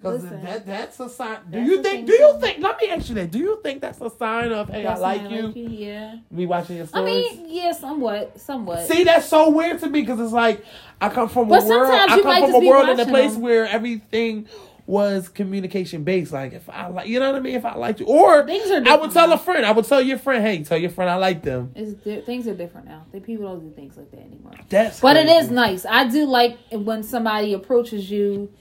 Because 0.02 0.28
that, 0.28 0.66
that's 0.66 0.98
a 0.98 1.08
sign. 1.08 1.38
Do 1.48 1.58
That's 1.58 1.70
you 1.70 1.82
think? 1.82 2.06
Do 2.08 2.12
you 2.12 2.40
think? 2.40 2.58
Let 2.58 2.80
me 2.80 2.88
ask 2.88 3.08
you 3.08 3.14
that. 3.14 3.30
Do 3.30 3.38
you 3.38 3.60
think 3.62 3.80
that's 3.80 4.00
a 4.00 4.10
sign 4.10 4.50
of 4.50 4.68
hey, 4.68 4.82
That's 4.82 4.98
I 5.00 5.02
like 5.02 5.22
not 5.22 5.30
you? 5.30 5.52
Yeah. 5.54 6.16
Me 6.28 6.44
watching 6.44 6.76
your 6.78 6.88
stories. 6.88 7.30
I 7.30 7.36
mean, 7.36 7.46
yeah, 7.48 7.70
somewhat, 7.70 8.40
somewhat. 8.40 8.88
See, 8.88 9.04
that's 9.04 9.26
so 9.28 9.50
weird 9.50 9.78
to 9.78 9.88
me 9.88 10.00
because 10.00 10.18
it's 10.18 10.32
like 10.32 10.64
I 11.00 11.08
come 11.08 11.28
from 11.28 11.48
But 11.48 11.62
a 11.62 11.68
world. 11.68 11.92
I 11.92 12.20
come 12.20 12.50
from 12.50 12.54
a 12.64 12.68
world 12.68 12.88
in 12.88 12.98
a 12.98 13.06
place 13.06 13.34
them. 13.34 13.42
where 13.42 13.64
everything 13.66 14.48
was 14.86 15.28
communication 15.28 16.02
based. 16.04 16.32
Like 16.32 16.52
if 16.52 16.68
I 16.68 16.88
like, 16.88 17.06
you 17.06 17.20
know 17.20 17.30
what 17.30 17.36
I 17.38 17.40
mean. 17.40 17.54
If 17.54 17.64
I 17.64 17.74
liked 17.76 18.00
you, 18.00 18.06
or 18.06 18.44
Things 18.46 18.70
are 18.70 18.82
I 18.86 18.96
would 18.96 19.12
tell 19.12 19.28
now. 19.28 19.34
a 19.34 19.38
friend. 19.38 19.64
I 19.64 19.70
would 19.72 19.84
tell 19.84 20.02
your 20.02 20.18
friend, 20.18 20.44
hey, 20.44 20.62
tell 20.64 20.78
your 20.78 20.90
friend 20.90 21.10
I 21.10 21.16
like 21.16 21.42
them. 21.42 21.72
It's 21.74 21.92
di- 21.94 22.20
things 22.22 22.48
are 22.48 22.54
different 22.54 22.86
now. 22.88 23.06
The 23.12 23.20
people 23.20 23.46
don't 23.46 23.60
do 23.60 23.70
things 23.74 23.96
like 23.96 24.10
that 24.10 24.20
anymore. 24.20 24.52
That's 24.68 25.00
But 25.00 25.16
it 25.16 25.26
crazy. 25.26 25.44
is 25.44 25.50
nice. 25.50 25.86
I 25.86 26.08
do 26.08 26.26
like 26.26 26.58
when 26.72 27.02
somebody 27.02 27.52
approaches 27.54 28.10
you 28.10 28.52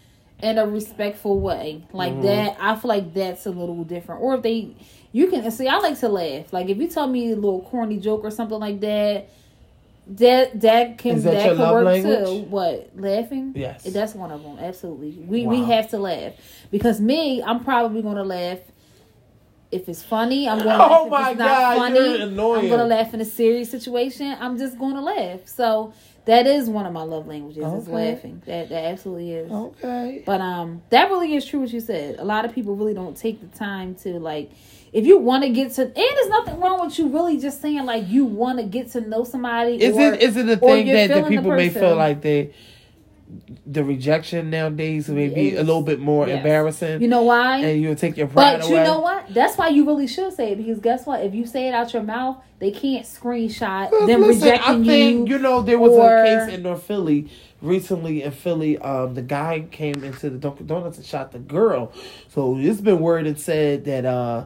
in 0.44 0.58
a 0.58 0.66
respectful 0.66 1.40
way 1.40 1.86
like 1.94 2.14
Mm-hmm. 2.14 2.22
that. 2.24 2.58
I 2.60 2.76
feel 2.76 2.90
like 2.90 3.14
that's 3.14 3.46
a 3.46 3.52
little 3.52 3.84
different. 3.84 4.22
Or 4.22 4.36
if 4.36 4.42
they, 4.44 4.76
you 5.12 5.28
can 5.28 5.50
see. 5.52 5.68
I 5.68 5.78
like 5.80 6.00
to 6.00 6.10
laugh. 6.10 6.54
Like 6.54 6.70
if 6.70 6.78
you 6.78 6.88
tell 6.88 7.08
me 7.08 7.32
a 7.32 7.36
little 7.36 7.62
corny 7.64 7.98
joke 7.98 8.22
or 8.24 8.32
something 8.32 8.60
like 8.60 8.80
that, 8.82 9.30
that 10.08 10.60
that 10.62 10.98
can 10.98 11.18
Is 11.18 11.24
that 11.24 11.34
that, 11.34 11.50
can 11.50 11.58
love 11.58 11.74
work 11.76 11.86
language? 11.86 12.26
too. 12.26 12.42
What 12.50 12.92
laughing? 12.96 13.54
Yes. 13.56 13.84
that's 13.84 14.14
one 14.16 14.32
of 14.32 14.44
them. 14.44 14.58
Absolutely. 14.60 15.12
We 15.12 15.46
we 15.48 15.64
have 15.64 15.90
to 15.92 16.00
laugh 16.00 16.34
because 16.72 17.00
me, 17.00 17.42
I'm 17.44 17.64
probably 17.64 18.02
gonna 18.02 18.24
laugh. 18.24 18.60
If 19.72 19.88
it's 19.88 20.04
funny, 20.04 20.50
I'm 20.50 20.58
gonna 20.58 20.72
Oh 20.84 21.06
laugh. 21.06 21.06
If 21.06 21.12
my 21.12 21.30
it's 21.32 21.40
not 21.40 21.48
God, 21.48 21.78
funny, 21.78 22.00
you're 22.00 22.28
annoying. 22.28 22.64
I'm 22.66 22.70
gonna 22.70 22.86
laugh 22.86 23.14
in 23.14 23.22
a 23.22 23.26
serious 23.26 23.70
situation. 23.72 24.36
I'm 24.40 24.58
just 24.58 24.78
gonna 24.78 25.02
laugh. 25.02 25.48
So 25.48 25.94
that 26.26 26.46
is 26.46 26.68
one 26.70 26.86
of 26.86 26.94
my 26.94 27.04
love 27.04 27.28
languages. 27.28 27.64
Is 27.64 27.88
laughing. 27.88 28.42
That 28.46 28.70
that 28.70 28.86
absolutely 28.86 29.32
is. 29.34 29.52
Okay. 29.52 30.24
But 30.26 30.42
um, 30.42 30.82
that 30.90 31.10
really 31.10 31.36
is 31.36 31.46
true 31.46 31.62
what 31.62 31.72
you 31.72 31.80
said. 31.80 32.20
A 32.20 32.26
lot 32.26 32.44
of 32.44 32.54
people 32.54 32.76
really 32.76 32.94
don't 32.94 33.16
take 33.16 33.40
the 33.40 33.58
time 33.58 33.96
to 33.96 34.20
like. 34.20 34.52
If 34.94 35.06
you 35.06 35.18
want 35.20 35.44
to 35.44 35.50
get 35.50 35.72
to, 35.74 35.84
and 35.84 35.96
there's 35.96 36.28
nothing 36.30 36.60
wrong 36.60 36.86
with 36.86 37.00
you 37.00 37.08
really 37.08 37.38
just 37.40 37.62
saying 37.62 37.86
like 37.86 38.10
you 38.10 38.26
want 38.26 38.60
to 38.60 38.66
get 38.66 38.92
to 38.92 39.02
know 39.02 39.24
somebody. 39.24 39.82
Is 39.82 39.96
or, 39.96 40.14
it 40.14 40.22
is 40.22 40.36
it 40.36 40.50
a 40.50 40.54
or 40.60 40.76
thing 40.76 40.88
that 40.88 41.08
the 41.08 41.14
feeling 41.16 41.24
the 41.24 41.30
people 41.38 41.52
may 41.52 41.70
feel 41.70 41.96
like 41.96 42.22
they 42.22 42.54
the 43.66 43.82
rejection 43.84 44.50
nowadays 44.50 45.08
may 45.08 45.30
be 45.30 45.56
a 45.56 45.64
little 45.64 45.82
bit 45.84 46.02
more 46.02 46.28
Yes. 46.28 46.38
embarrassing, 46.38 47.02
You 47.02 47.08
know 47.08 47.22
why? 47.24 47.60
and 47.60 47.82
you'll 47.82 47.96
take 47.96 48.18
your 48.18 48.28
pride 48.28 48.60
But 48.60 48.68
away. 48.68 48.78
you 48.80 48.84
know 48.84 49.00
what? 49.00 49.34
That's 49.34 49.58
why 49.58 49.70
you 49.70 49.86
really 49.86 50.08
should 50.08 50.34
say 50.34 50.52
it 50.52 50.58
because 50.58 50.80
guess 50.80 51.06
what? 51.06 51.24
If 51.24 51.34
you 51.34 51.46
say 51.46 51.70
it 51.70 51.74
out 51.74 51.94
your 51.94 52.04
mouth, 52.04 52.44
they 52.60 52.72
can't 52.72 53.06
screenshot 53.06 53.90
But 53.92 54.08
them 54.08 54.22
listen, 54.24 54.44
rejecting 54.50 54.82
I 54.82 54.86
think 54.86 55.30
you. 55.30 55.36
you 55.38 55.42
know 55.42 55.62
there 55.62 55.80
was 55.80 55.94
or- 55.94 56.18
a 56.18 56.26
case 56.46 56.54
in 56.56 56.64
North 56.64 56.84
Philly 56.84 57.30
recently 57.62 58.24
in 58.24 58.32
Philly. 58.32 58.78
Um, 58.80 59.14
the 59.14 59.22
guy 59.22 59.66
came 59.72 60.04
into 60.04 60.30
the 60.30 60.38
Dunkin' 60.38 60.68
Donuts 60.68 60.98
and 60.98 61.06
shot 61.06 61.32
the 61.32 61.40
girl. 61.40 61.94
So 62.28 62.58
it's 62.60 62.82
been 62.82 63.00
worded 63.00 63.28
and 63.28 63.40
said 63.40 63.86
that 63.86 64.04
uh, 64.06 64.46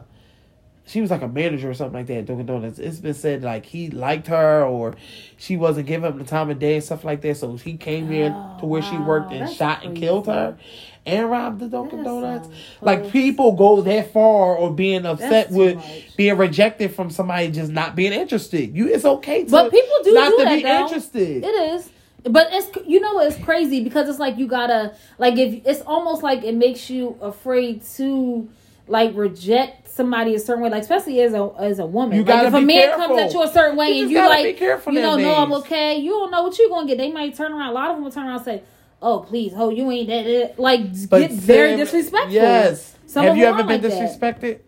she 0.86 1.00
was 1.00 1.10
like 1.10 1.22
a 1.22 1.28
manager 1.28 1.68
or 1.68 1.74
something 1.74 1.94
like 1.94 2.06
that 2.06 2.18
at 2.18 2.26
Dunkin' 2.26 2.46
Donuts. 2.46 2.78
It's 2.78 2.98
been 2.98 3.14
said 3.14 3.42
like 3.42 3.66
he 3.66 3.90
liked 3.90 4.28
her 4.28 4.64
or 4.64 4.94
she 5.36 5.56
wasn't 5.56 5.86
giving 5.88 6.10
him 6.10 6.18
the 6.18 6.24
time 6.24 6.48
of 6.48 6.58
day 6.60 6.76
and 6.76 6.84
stuff 6.84 7.04
like 7.04 7.20
that. 7.22 7.36
So 7.36 7.56
he 7.56 7.76
came 7.76 8.10
in 8.12 8.32
Oh, 8.32 8.56
to 8.60 8.66
where 8.66 8.82
she 8.82 8.96
oh, 8.96 9.02
worked 9.02 9.32
and 9.32 9.42
that's 9.42 9.54
shot 9.54 9.84
and 9.84 9.96
killed 9.96 10.26
her. 10.26 10.56
And 11.04 11.30
robbed 11.30 11.60
the 11.60 11.68
Dunkin' 11.68 12.02
Donuts. 12.02 12.48
Like 12.80 13.10
people 13.10 13.52
go 13.52 13.80
that 13.82 14.12
far 14.12 14.56
or 14.56 14.72
being 14.72 15.06
upset 15.06 15.30
That's 15.50 15.52
with 15.52 15.84
being 16.16 16.36
rejected 16.36 16.94
from 16.94 17.10
somebody 17.10 17.50
just 17.50 17.70
not 17.70 17.94
being 17.94 18.12
interested. 18.12 18.74
You, 18.76 18.88
it's 18.88 19.04
okay 19.04 19.44
to 19.44 19.50
But 19.50 19.70
people 19.70 19.96
do 20.02 20.14
not 20.14 20.30
do 20.30 20.38
to 20.38 20.44
that 20.44 20.56
be 20.56 20.62
though. 20.64 20.82
interested. 20.82 21.44
It 21.44 21.46
is. 21.46 21.90
But 22.24 22.48
it's 22.50 22.76
you 22.88 22.98
know 22.98 23.20
it's 23.20 23.38
crazy 23.44 23.84
because 23.84 24.08
it's 24.08 24.18
like 24.18 24.36
you 24.36 24.48
gotta 24.48 24.96
like 25.18 25.36
if 25.36 25.64
it's 25.64 25.80
almost 25.82 26.24
like 26.24 26.42
it 26.42 26.56
makes 26.56 26.90
you 26.90 27.16
afraid 27.20 27.84
to 27.96 28.48
like 28.88 29.14
reject 29.16 29.88
somebody 29.88 30.34
a 30.34 30.38
certain 30.38 30.62
way 30.62 30.68
like 30.70 30.82
especially 30.82 31.20
as 31.22 31.32
a 31.32 31.50
as 31.58 31.78
a 31.78 31.86
woman 31.86 32.16
You 32.18 32.22
like 32.24 32.26
gotta 32.28 32.48
if 32.48 32.54
a 32.54 32.60
man 32.60 32.66
careful. 32.82 33.06
comes 33.06 33.20
at 33.20 33.32
you 33.32 33.42
a 33.42 33.48
certain 33.48 33.76
way 33.76 33.88
You 33.92 34.02
and 34.02 34.10
you 34.10 34.18
like 34.18 34.60
you 34.60 34.66
don't 35.00 35.22
know 35.22 35.34
I'm 35.34 35.52
okay 35.54 35.96
you 35.96 36.10
don't 36.10 36.30
know 36.30 36.42
what 36.42 36.58
you're 36.58 36.68
gonna 36.68 36.86
get 36.86 36.98
they 36.98 37.10
might 37.10 37.34
turn 37.34 37.52
around 37.52 37.70
a 37.70 37.72
lot 37.72 37.90
of 37.90 37.96
them 37.96 38.04
will 38.04 38.10
turn 38.12 38.26
around 38.26 38.36
and 38.36 38.44
say 38.44 38.62
oh 39.02 39.20
please, 39.20 39.52
oh 39.56 39.70
you 39.70 39.90
ain't 39.90 40.08
that, 40.08 40.24
that. 40.24 40.58
like 40.58 41.08
But 41.08 41.20
get 41.20 41.32
very 41.32 41.76
disrespectful. 41.76 42.32
Yes. 42.32 42.94
Some 43.06 43.24
Have 43.24 43.32
of 43.32 43.38
you 43.38 43.44
ever 43.46 43.58
been 43.58 43.66
like 43.68 43.82
that. 43.82 44.62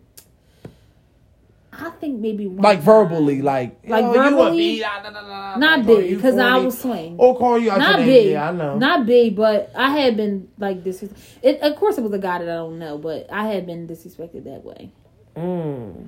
Disrespected? 1.79 1.87
I 1.95 1.99
think 1.99 2.19
maybe 2.19 2.47
one 2.47 2.61
Like 2.61 2.79
verbally, 2.79 3.41
like 3.41 3.79
Like 3.87 4.03
"Yo, 4.03 4.13
you 4.13 4.19
a 4.19 4.31
verbally? 4.31 4.79
Nah, 4.79 5.01
nah, 5.01 5.09
nah, 5.09 5.21
nah, 5.21 5.55
Not 5.57 5.85
big 5.85 6.15
because 6.15 6.37
I 6.37 6.49
corny." 6.51 6.63
will 6.65 6.71
swing. 6.71 7.15
Or 7.17 7.37
call 7.37 7.59
you 7.59 7.71
out 7.71 7.79
not 7.79 7.99
big, 7.99 8.31
Yeah, 8.31 8.49
I 8.49 8.51
know. 8.51 8.77
not 8.77 9.05
big, 9.05 9.35
but 9.35 9.71
I 9.75 9.89
had 9.89 10.17
been 10.17 10.47
like 10.57 10.83
this. 10.83 11.03
It, 11.41 11.59
of 11.61 11.75
course, 11.75 11.97
it 11.97 12.01
was 12.03 12.13
a 12.13 12.19
guy 12.19 12.39
that 12.39 12.49
I 12.49 12.55
don't 12.55 12.79
know, 12.79 12.97
but 12.97 13.27
I 13.31 13.47
had 13.47 13.65
been 13.65 13.87
disrespected 13.87 14.43
that 14.45 14.63
way. 14.63 14.91
Mm. 15.35 16.07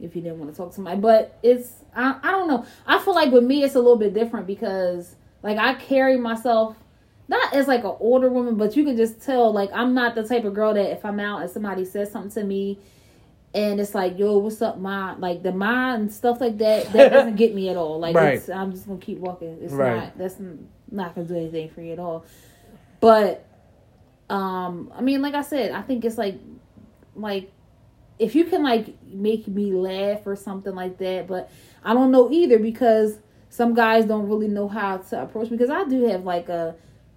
If 0.00 0.16
you 0.16 0.22
didn't 0.22 0.38
want 0.38 0.50
to 0.50 0.56
talk 0.56 0.70
to 0.70 0.74
somebody, 0.74 1.00
but 1.00 1.38
it's 1.42 1.72
I, 1.94 2.18
I 2.22 2.30
don't 2.32 2.48
know. 2.48 2.66
I 2.86 2.98
feel 2.98 3.14
like 3.14 3.32
with 3.32 3.44
me, 3.44 3.62
it's 3.62 3.74
a 3.74 3.78
little 3.78 3.96
bit 3.96 4.12
different 4.14 4.46
because 4.46 5.14
like 5.42 5.58
I 5.58 5.74
carry 5.74 6.16
myself 6.18 6.76
not 7.28 7.54
as 7.54 7.68
like 7.68 7.84
an 7.84 7.94
older 8.00 8.28
woman, 8.28 8.56
but 8.56 8.76
you 8.76 8.84
can 8.84 8.96
just 8.96 9.22
tell 9.22 9.52
like 9.52 9.70
I'm 9.72 9.94
not 9.94 10.14
the 10.14 10.26
type 10.26 10.44
of 10.44 10.54
girl 10.54 10.74
that 10.74 10.90
if 10.90 11.04
I'm 11.04 11.20
out 11.20 11.42
and 11.42 11.50
somebody 11.50 11.84
says 11.84 12.10
something 12.10 12.30
to 12.42 12.44
me. 12.44 12.78
And 13.54 13.80
it's 13.80 13.94
like, 13.94 14.18
yo, 14.18 14.38
what's 14.38 14.60
up, 14.62 14.78
ma? 14.78 15.14
Like 15.18 15.42
the 15.44 15.52
ma 15.52 15.94
and 15.94 16.12
stuff 16.12 16.40
like 16.40 16.58
that. 16.58 16.92
That 16.92 17.10
doesn't 17.10 17.36
get 17.36 17.54
me 17.54 17.68
at 17.68 17.76
all. 17.76 18.00
Like, 18.00 18.16
Right. 18.16 18.34
it's, 18.34 18.48
I'm 18.48 18.72
just 18.72 18.86
gonna 18.86 18.98
keep 18.98 19.18
walking. 19.18 19.58
It's 19.62 19.72
Right. 19.72 19.96
not. 19.96 20.18
That's 20.18 20.36
not 20.90 21.14
gonna 21.14 21.28
do 21.28 21.36
anything 21.36 21.68
for 21.68 21.80
you 21.80 21.92
at 21.92 21.98
all. 22.00 22.24
But, 23.00 23.44
um, 24.28 24.92
I 24.94 25.02
mean, 25.02 25.22
like 25.22 25.34
I 25.34 25.42
said, 25.42 25.70
I 25.70 25.82
think 25.82 26.04
it's 26.04 26.18
like, 26.18 26.36
like, 27.14 27.52
if 28.18 28.34
you 28.34 28.44
can 28.44 28.62
like 28.62 28.94
make 29.06 29.46
me 29.48 29.72
laugh 29.72 30.26
or 30.26 30.34
something 30.36 30.74
like 30.74 30.98
that. 30.98 31.26
But 31.26 31.50
I 31.84 31.94
don't 31.94 32.10
know 32.10 32.30
either 32.30 32.58
because 32.58 33.18
some 33.50 33.74
guys 33.74 34.04
don't 34.04 34.28
really 34.28 34.48
know 34.48 34.66
how 34.68 34.96
to 34.98 35.22
approach 35.22 35.50
me 35.50 35.56
because 35.56 35.70
I 35.70 35.84
do 35.84 36.04
have 36.08 36.24
like 36.24 36.48
a. 36.48 36.74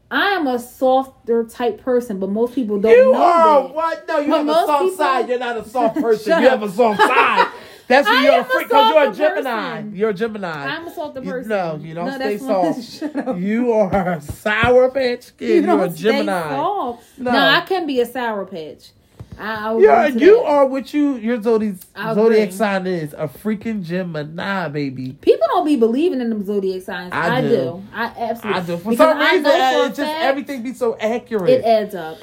I 0.09 0.27
am 0.29 0.47
a 0.47 0.57
softer 0.57 1.43
type 1.43 1.81
person, 1.81 2.17
but 2.19 2.29
most 2.29 2.55
people 2.55 2.79
don't 2.79 2.91
You 2.91 3.11
know 3.11 3.21
are 3.21 3.63
that. 3.63 3.73
what? 3.75 4.07
No, 4.07 4.19
you 4.19 4.29
But 4.29 4.37
have 4.37 4.47
a 4.47 4.53
soft 4.53 4.83
people- 4.83 4.97
side. 4.97 5.29
You're 5.29 5.39
not 5.39 5.57
a 5.57 5.67
soft 5.67 5.95
person. 6.01 6.41
You 6.41 6.49
have 6.49 6.63
a 6.63 6.69
soft 6.69 6.99
side. 7.01 7.47
That's 7.89 8.07
when 8.09 8.23
you're 8.23 8.39
a 8.39 8.43
freak 8.45 8.67
because 8.69 8.89
you're 8.93 9.11
a 9.11 9.13
Gemini. 9.13 9.71
person. 9.75 9.95
You're 9.95 10.09
a 10.09 10.13
Gemini. 10.13 10.47
I'm 10.47 10.87
a 10.87 10.93
softer 10.93 11.21
You- 11.21 11.31
person. 11.31 11.49
no, 11.49 11.79
you 11.81 11.93
don't 11.93 12.05
No, 12.05 12.15
stay 12.15 12.37
soft. 12.37 13.37
You 13.37 13.73
are 13.73 14.13
a 14.13 14.21
sour 14.21 14.89
patch 14.91 15.35
kid. 15.37 15.63
You 15.65 15.71
You 15.71 15.79
are 15.79 15.85
a 15.85 15.89
Gemini. 15.89 16.49
soft. 16.55 17.03
No. 17.17 17.31
No. 17.31 17.39
I 17.39 17.61
can 17.61 17.85
be 17.85 17.99
a 17.99 18.05
sour 18.05 18.45
patch. 18.45 18.91
I, 19.37 19.69
I 19.69 19.73
Yeah, 19.77 20.07
you 20.07 20.37
that. 20.37 20.45
are 20.45 20.65
what 20.65 20.93
you 20.93 21.15
your 21.17 21.41
zodiac 21.41 21.75
zodiac 22.13 22.51
sign 22.51 22.87
is 22.87 23.13
a 23.13 23.27
freaking 23.27 23.83
Gemini, 23.83 24.67
baby. 24.69 25.13
People 25.21 25.47
don't 25.49 25.65
be 25.65 25.75
believing 25.75 26.21
in 26.21 26.29
them 26.29 26.43
zodiac 26.45 26.81
signs. 26.83 27.11
I 27.13 27.37
I, 27.37 27.41
do. 27.41 27.49
do. 27.49 27.83
I 27.93 28.05
absolutely. 28.17 28.61
I 28.61 28.65
do. 28.65 28.77
For 28.77 28.89
Because 28.89 28.97
some 28.97 29.17
I 29.17 29.31
reason, 29.31 29.43
know 29.43 29.59
uh, 29.59 29.71
for 29.71 29.85
it 29.85 29.95
just 29.95 29.99
fact 29.99 30.21
everything 30.23 30.63
be 30.63 30.73
so 30.73 30.97
accurate. 30.99 31.49
It 31.49 31.65
adds 31.65 31.95
up. 31.95 32.17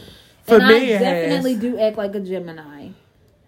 For 0.44 0.58
and 0.58 0.68
me, 0.68 0.94
I 0.94 0.96
it 0.96 0.98
definitely 0.98 1.52
has. 1.54 1.60
do 1.60 1.78
act 1.78 1.96
like 1.96 2.14
a 2.14 2.20
Gemini. 2.20 2.90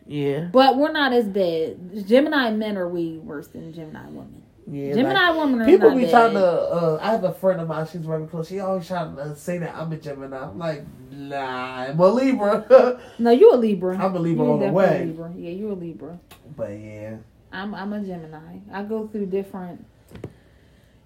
yeah, 0.06 0.48
But 0.52 0.78
we're 0.78 0.92
not 0.92 1.12
as 1.12 1.26
bad. 1.26 2.06
Gemini 2.06 2.50
men 2.52 2.78
are 2.78 2.88
way 2.88 3.16
worse 3.18 3.48
than 3.48 3.72
Gemini 3.72 4.06
women. 4.08 4.42
Yeah. 4.70 4.94
Gemini 4.94 5.28
like, 5.28 5.38
women 5.38 5.62
are 5.62 5.64
people 5.64 5.94
be 5.94 6.02
bad. 6.02 6.10
trying 6.10 6.34
to. 6.34 6.44
Uh, 6.44 6.98
I 7.00 7.12
have 7.12 7.24
a 7.24 7.32
friend 7.32 7.60
of 7.60 7.68
mine. 7.68 7.86
She's 7.86 8.00
very 8.00 8.26
close. 8.26 8.48
She 8.48 8.58
always 8.58 8.86
trying 8.86 9.14
to 9.16 9.36
say 9.36 9.58
that 9.58 9.74
I'm 9.76 9.92
a 9.92 9.96
Gemini. 9.96 10.36
I'm 10.36 10.58
like, 10.58 10.84
nah, 11.10 11.82
I'm 11.82 11.98
a 12.00 12.08
Libra. 12.08 13.00
No, 13.18 13.30
you 13.30 13.52
a 13.52 13.56
Libra. 13.56 13.96
I'm 13.96 14.14
a 14.16 14.18
Libra 14.18 14.44
You 14.44 14.50
all 14.50 14.58
the 14.58 14.68
way. 14.68 15.04
Libra. 15.06 15.32
Yeah, 15.36 15.50
you 15.50 15.70
a 15.70 15.74
Libra. 15.74 16.18
but 16.56 16.70
yeah, 16.70 17.16
I'm 17.52 17.74
I'm 17.74 17.92
a 17.92 18.00
Gemini. 18.00 18.58
I 18.72 18.82
go 18.82 19.06
through 19.06 19.26
different. 19.26 19.84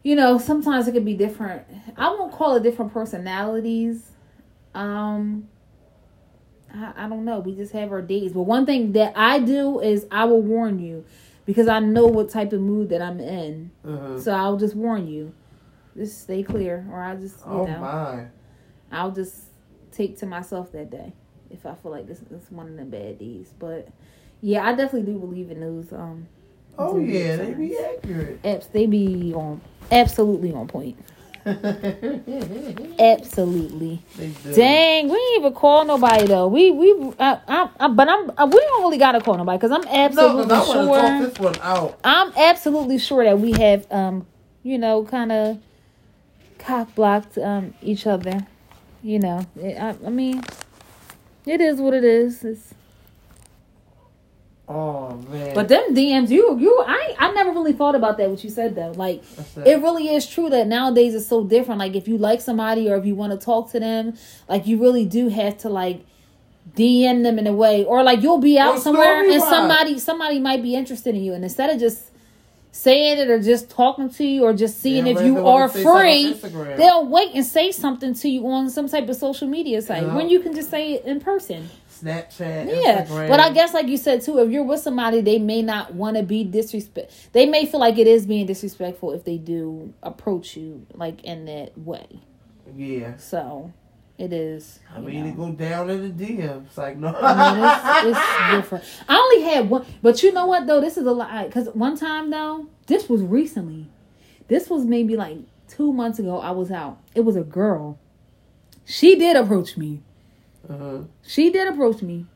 You 0.02 0.16
know, 0.16 0.38
sometimes 0.38 0.88
it 0.88 0.92
could 0.92 1.04
be 1.04 1.14
different. 1.14 1.66
I 1.98 2.08
won't 2.08 2.32
call 2.32 2.56
it 2.56 2.62
different 2.62 2.94
personalities. 2.94 4.10
Um, 4.74 5.48
I, 6.74 6.92
I 6.96 7.08
don't 7.08 7.26
know. 7.26 7.40
We 7.40 7.54
just 7.54 7.72
have 7.72 7.92
our 7.92 8.00
days. 8.00 8.32
But 8.32 8.42
one 8.42 8.64
thing 8.64 8.92
that 8.92 9.12
I 9.16 9.38
do 9.40 9.80
is 9.80 10.06
I 10.10 10.24
will 10.24 10.40
warn 10.40 10.78
you 10.78 11.04
because 11.50 11.66
I 11.66 11.80
know 11.80 12.06
what 12.06 12.30
type 12.30 12.52
of 12.52 12.60
mood 12.60 12.90
that 12.90 13.02
I'm 13.02 13.18
in. 13.18 13.72
uh 13.84 14.16
So 14.20 14.32
I'll 14.32 14.56
just 14.56 14.76
warn 14.76 15.08
you. 15.08 15.34
Just 15.96 16.22
stay 16.22 16.44
clear, 16.44 16.86
or 16.92 17.02
I 17.02 17.16
just 17.16 17.38
you 17.40 17.52
oh 17.52 17.66
know 17.66 17.78
my. 17.78 18.26
I'll 18.92 19.10
just 19.10 19.46
take 19.90 20.16
to 20.18 20.26
myself 20.26 20.70
that 20.72 20.90
day 20.90 21.12
if 21.50 21.66
I 21.66 21.74
feel 21.74 21.90
like 21.90 22.06
this 22.06 22.20
is 22.30 22.50
one 22.50 22.68
of 22.68 22.76
the 22.76 22.84
bad 22.84 23.18
days. 23.18 23.52
But 23.58 23.88
yeah, 24.40 24.64
I 24.64 24.70
definitely 24.74 25.12
do 25.12 25.18
believe 25.18 25.50
in 25.50 25.60
those. 25.60 25.92
Um, 25.92 26.28
Oh 26.78 26.98
yeah, 26.98 27.36
they 27.36 27.52
be 27.52 27.76
accurate. 27.76 28.42
apps 28.44 28.70
they 28.70 28.86
be 28.86 29.34
on 29.34 29.60
absolutely 29.90 30.54
on 30.54 30.68
point. 30.68 30.96
Absolutely. 32.98 34.02
Dang, 34.54 35.08
we 35.08 35.16
ain't 35.16 35.40
even 35.40 35.54
call 35.54 35.86
nobody 35.86 36.26
though. 36.26 36.48
We 36.48 36.70
we 36.70 37.14
I, 37.18 37.38
I, 37.48 37.68
I, 37.80 37.88
but 37.88 38.08
I'm 38.08 38.30
uh, 38.36 38.46
we 38.46 38.58
don't 38.58 38.82
really 38.82 38.98
gotta 38.98 39.20
call 39.20 39.38
nobody 39.38 39.56
because 39.56 39.72
I'm 39.72 39.88
absolutely 39.88 40.44
because 40.44 40.70
I 40.70 40.84
want 40.84 41.00
to 41.00 41.00
sure. 41.00 41.00
talk 41.00 41.20
this 41.20 41.38
one 41.38 41.58
out. 41.62 41.98
I'm 42.04 42.32
absolutely 42.36 42.98
sure 42.98 43.24
that 43.24 43.38
we 43.38 43.52
have 43.52 43.86
um 43.90 44.26
you 44.62 44.76
know 44.76 45.04
kind 45.04 45.32
of 45.32 45.58
cock 46.58 46.94
blocked 46.94 47.38
um 47.38 47.72
each 47.80 48.06
other. 48.06 48.46
You 49.02 49.18
know, 49.20 49.46
I, 49.62 49.96
I 50.04 50.10
mean, 50.10 50.42
it 51.46 51.62
is 51.62 51.80
what 51.80 51.94
it 51.94 52.04
is. 52.04 52.44
It's, 52.44 52.74
Oh 54.72 55.16
man. 55.28 55.52
but 55.52 55.66
them 55.66 55.94
DMs, 55.96 56.30
you 56.30 56.56
you 56.60 56.84
I 56.86 57.16
I 57.18 57.32
never 57.32 57.50
really 57.50 57.72
thought 57.72 57.96
about 57.96 58.18
that. 58.18 58.30
What 58.30 58.44
you 58.44 58.50
said 58.50 58.76
though, 58.76 58.92
like 58.92 59.20
it. 59.66 59.82
really 59.82 60.08
is 60.14 60.28
true 60.28 60.48
that 60.50 60.68
nowadays 60.68 61.12
it's 61.14 61.26
so 61.26 61.42
different. 61.42 61.80
Like 61.80 61.96
if 61.96 62.06
you 62.06 62.16
like 62.16 62.40
somebody 62.40 62.88
or 62.88 62.94
if 62.96 63.04
you 63.04 63.16
want 63.16 63.32
to 63.32 63.44
talk 63.44 63.72
to 63.72 63.80
them, 63.80 64.14
like 64.48 64.68
you 64.68 64.80
really 64.80 65.04
do 65.04 65.28
have 65.28 65.58
to 65.58 65.68
like 65.68 66.04
DM 66.76 67.24
them 67.24 67.36
in 67.40 67.48
a 67.48 67.52
way, 67.52 67.84
or 67.84 68.04
like 68.04 68.22
you'll 68.22 68.38
be 68.38 68.60
out 68.60 68.78
somewhere 68.78 69.28
and 69.28 69.42
somebody 69.42 69.98
somebody 69.98 70.38
might 70.38 70.62
be 70.62 70.76
interested 70.76 71.16
in 71.16 71.22
you, 71.24 71.34
and 71.34 71.42
instead 71.42 71.70
of 71.70 71.80
just 71.80 72.10
saying 72.72 73.18
it 73.18 73.28
or 73.28 73.40
just 73.42 73.68
talking 73.68 74.08
to 74.08 74.24
you 74.24 74.44
or 74.44 74.52
just 74.52 74.80
seeing 74.80 75.06
Yeah, 75.06 75.18
if 75.18 75.26
you 75.26 75.44
are 75.44 75.68
say 75.68 75.82
something 75.82 75.90
on 75.90 76.38
free, 76.38 76.76
they'll 76.76 77.06
wait 77.08 77.34
and 77.34 77.44
say 77.44 77.72
something 77.72 78.14
to 78.14 78.28
you 78.28 78.46
on 78.46 78.70
some 78.70 78.88
type 78.88 79.08
of 79.08 79.16
social 79.16 79.48
media 79.48 79.82
site 79.82 80.04
Yeah. 80.04 80.14
when 80.14 80.30
you 80.30 80.38
can 80.38 80.54
just 80.54 80.70
say 80.70 80.92
it 80.92 81.04
in 81.04 81.18
person. 81.20 81.68
Snapchat, 82.02 82.66
Yeah, 82.82 83.04
Instagram. 83.04 83.28
but 83.28 83.40
I 83.40 83.50
guess 83.52 83.74
like 83.74 83.88
you 83.88 83.96
said 83.96 84.22
too, 84.22 84.38
if 84.38 84.50
you're 84.50 84.64
with 84.64 84.80
somebody, 84.80 85.20
they 85.20 85.38
may 85.38 85.62
not 85.62 85.94
want 85.94 86.16
to 86.16 86.22
be 86.22 86.44
disrespect. 86.44 87.12
They 87.32 87.46
may 87.46 87.66
feel 87.66 87.80
like 87.80 87.98
it 87.98 88.06
is 88.06 88.26
being 88.26 88.46
disrespectful 88.46 89.12
if 89.12 89.24
they 89.24 89.36
do 89.38 89.92
approach 90.02 90.56
you 90.56 90.86
like 90.94 91.22
in 91.24 91.44
that 91.46 91.76
way. 91.78 92.06
yeah. 92.76 93.16
So 93.16 93.72
it 94.18 94.32
is. 94.32 94.80
I 94.94 95.00
mean, 95.00 95.24
know. 95.24 95.30
it 95.30 95.36
go 95.36 95.52
down 95.52 95.88
in 95.90 96.16
the 96.16 96.26
DMs. 96.26 96.76
Like 96.76 96.96
no. 96.98 97.08
I 97.18 97.54
mean, 98.02 98.10
it's, 98.12 98.18
it's 98.18 98.56
different. 98.56 98.84
I 99.08 99.16
only 99.16 99.42
had 99.42 99.70
one, 99.70 99.86
but 100.02 100.22
you 100.22 100.32
know 100.32 100.46
what 100.46 100.66
though? 100.66 100.80
This 100.80 100.96
is 100.96 101.06
a 101.06 101.12
lot 101.12 101.46
because 101.46 101.68
one 101.74 101.96
time 101.96 102.30
though, 102.30 102.66
this 102.86 103.08
was 103.08 103.22
recently. 103.22 103.86
This 104.48 104.68
was 104.68 104.84
maybe 104.84 105.16
like 105.16 105.38
two 105.68 105.92
months 105.92 106.18
ago. 106.18 106.38
I 106.40 106.50
was 106.50 106.70
out. 106.70 106.98
It 107.14 107.20
was 107.20 107.36
a 107.36 107.42
girl. 107.44 107.98
She 108.84 109.16
did 109.16 109.36
approach 109.36 109.76
me. 109.76 110.02
Uh, 110.68 110.98
She 111.22 111.50
did 111.50 111.68
approach 111.68 112.02
me. 112.02 112.26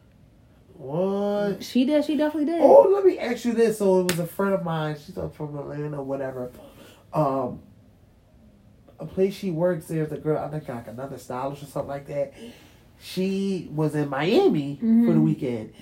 what? 0.77 1.63
She 1.63 1.85
did. 1.85 2.05
She 2.05 2.17
definitely 2.17 2.53
did. 2.53 2.61
Oh, 2.63 2.89
let 2.93 3.05
me 3.05 3.19
ask 3.19 3.45
you 3.45 3.53
this. 3.53 3.79
So 3.79 4.01
it 4.01 4.11
was 4.11 4.19
a 4.19 4.27
friend 4.27 4.55
of 4.55 4.65
mine. 4.65 4.97
She's 5.05 5.17
up 5.19 5.35
from 5.35 5.57
Atlanta, 5.59 6.03
whatever. 6.03 6.51
Um, 7.13 7.61
a 8.99 9.07
place 9.07 9.35
she 9.35 9.51
works 9.51 9.87
there's 9.87 10.13
a 10.13 10.17
girl. 10.19 10.39
I 10.39 10.49
think 10.49 10.69
like 10.69 10.89
another 10.89 11.19
stylist 11.19 11.63
or 11.63 11.67
something 11.67 11.89
like 11.89 12.07
that. 12.09 12.33
She 13.01 13.69
was 13.75 13.95
in 13.95 14.09
Miami 14.09 14.77
for 14.81 14.87
the 15.13 15.19
Mhm. 15.19 15.25
weekend. 15.25 15.73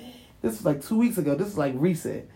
This 0.40 0.52
was 0.54 0.64
like 0.64 0.82
two 0.84 0.98
weeks 0.98 1.18
ago. 1.18 1.34
This 1.34 1.48
is 1.48 1.58
like 1.58 1.74
recent. 1.76 2.28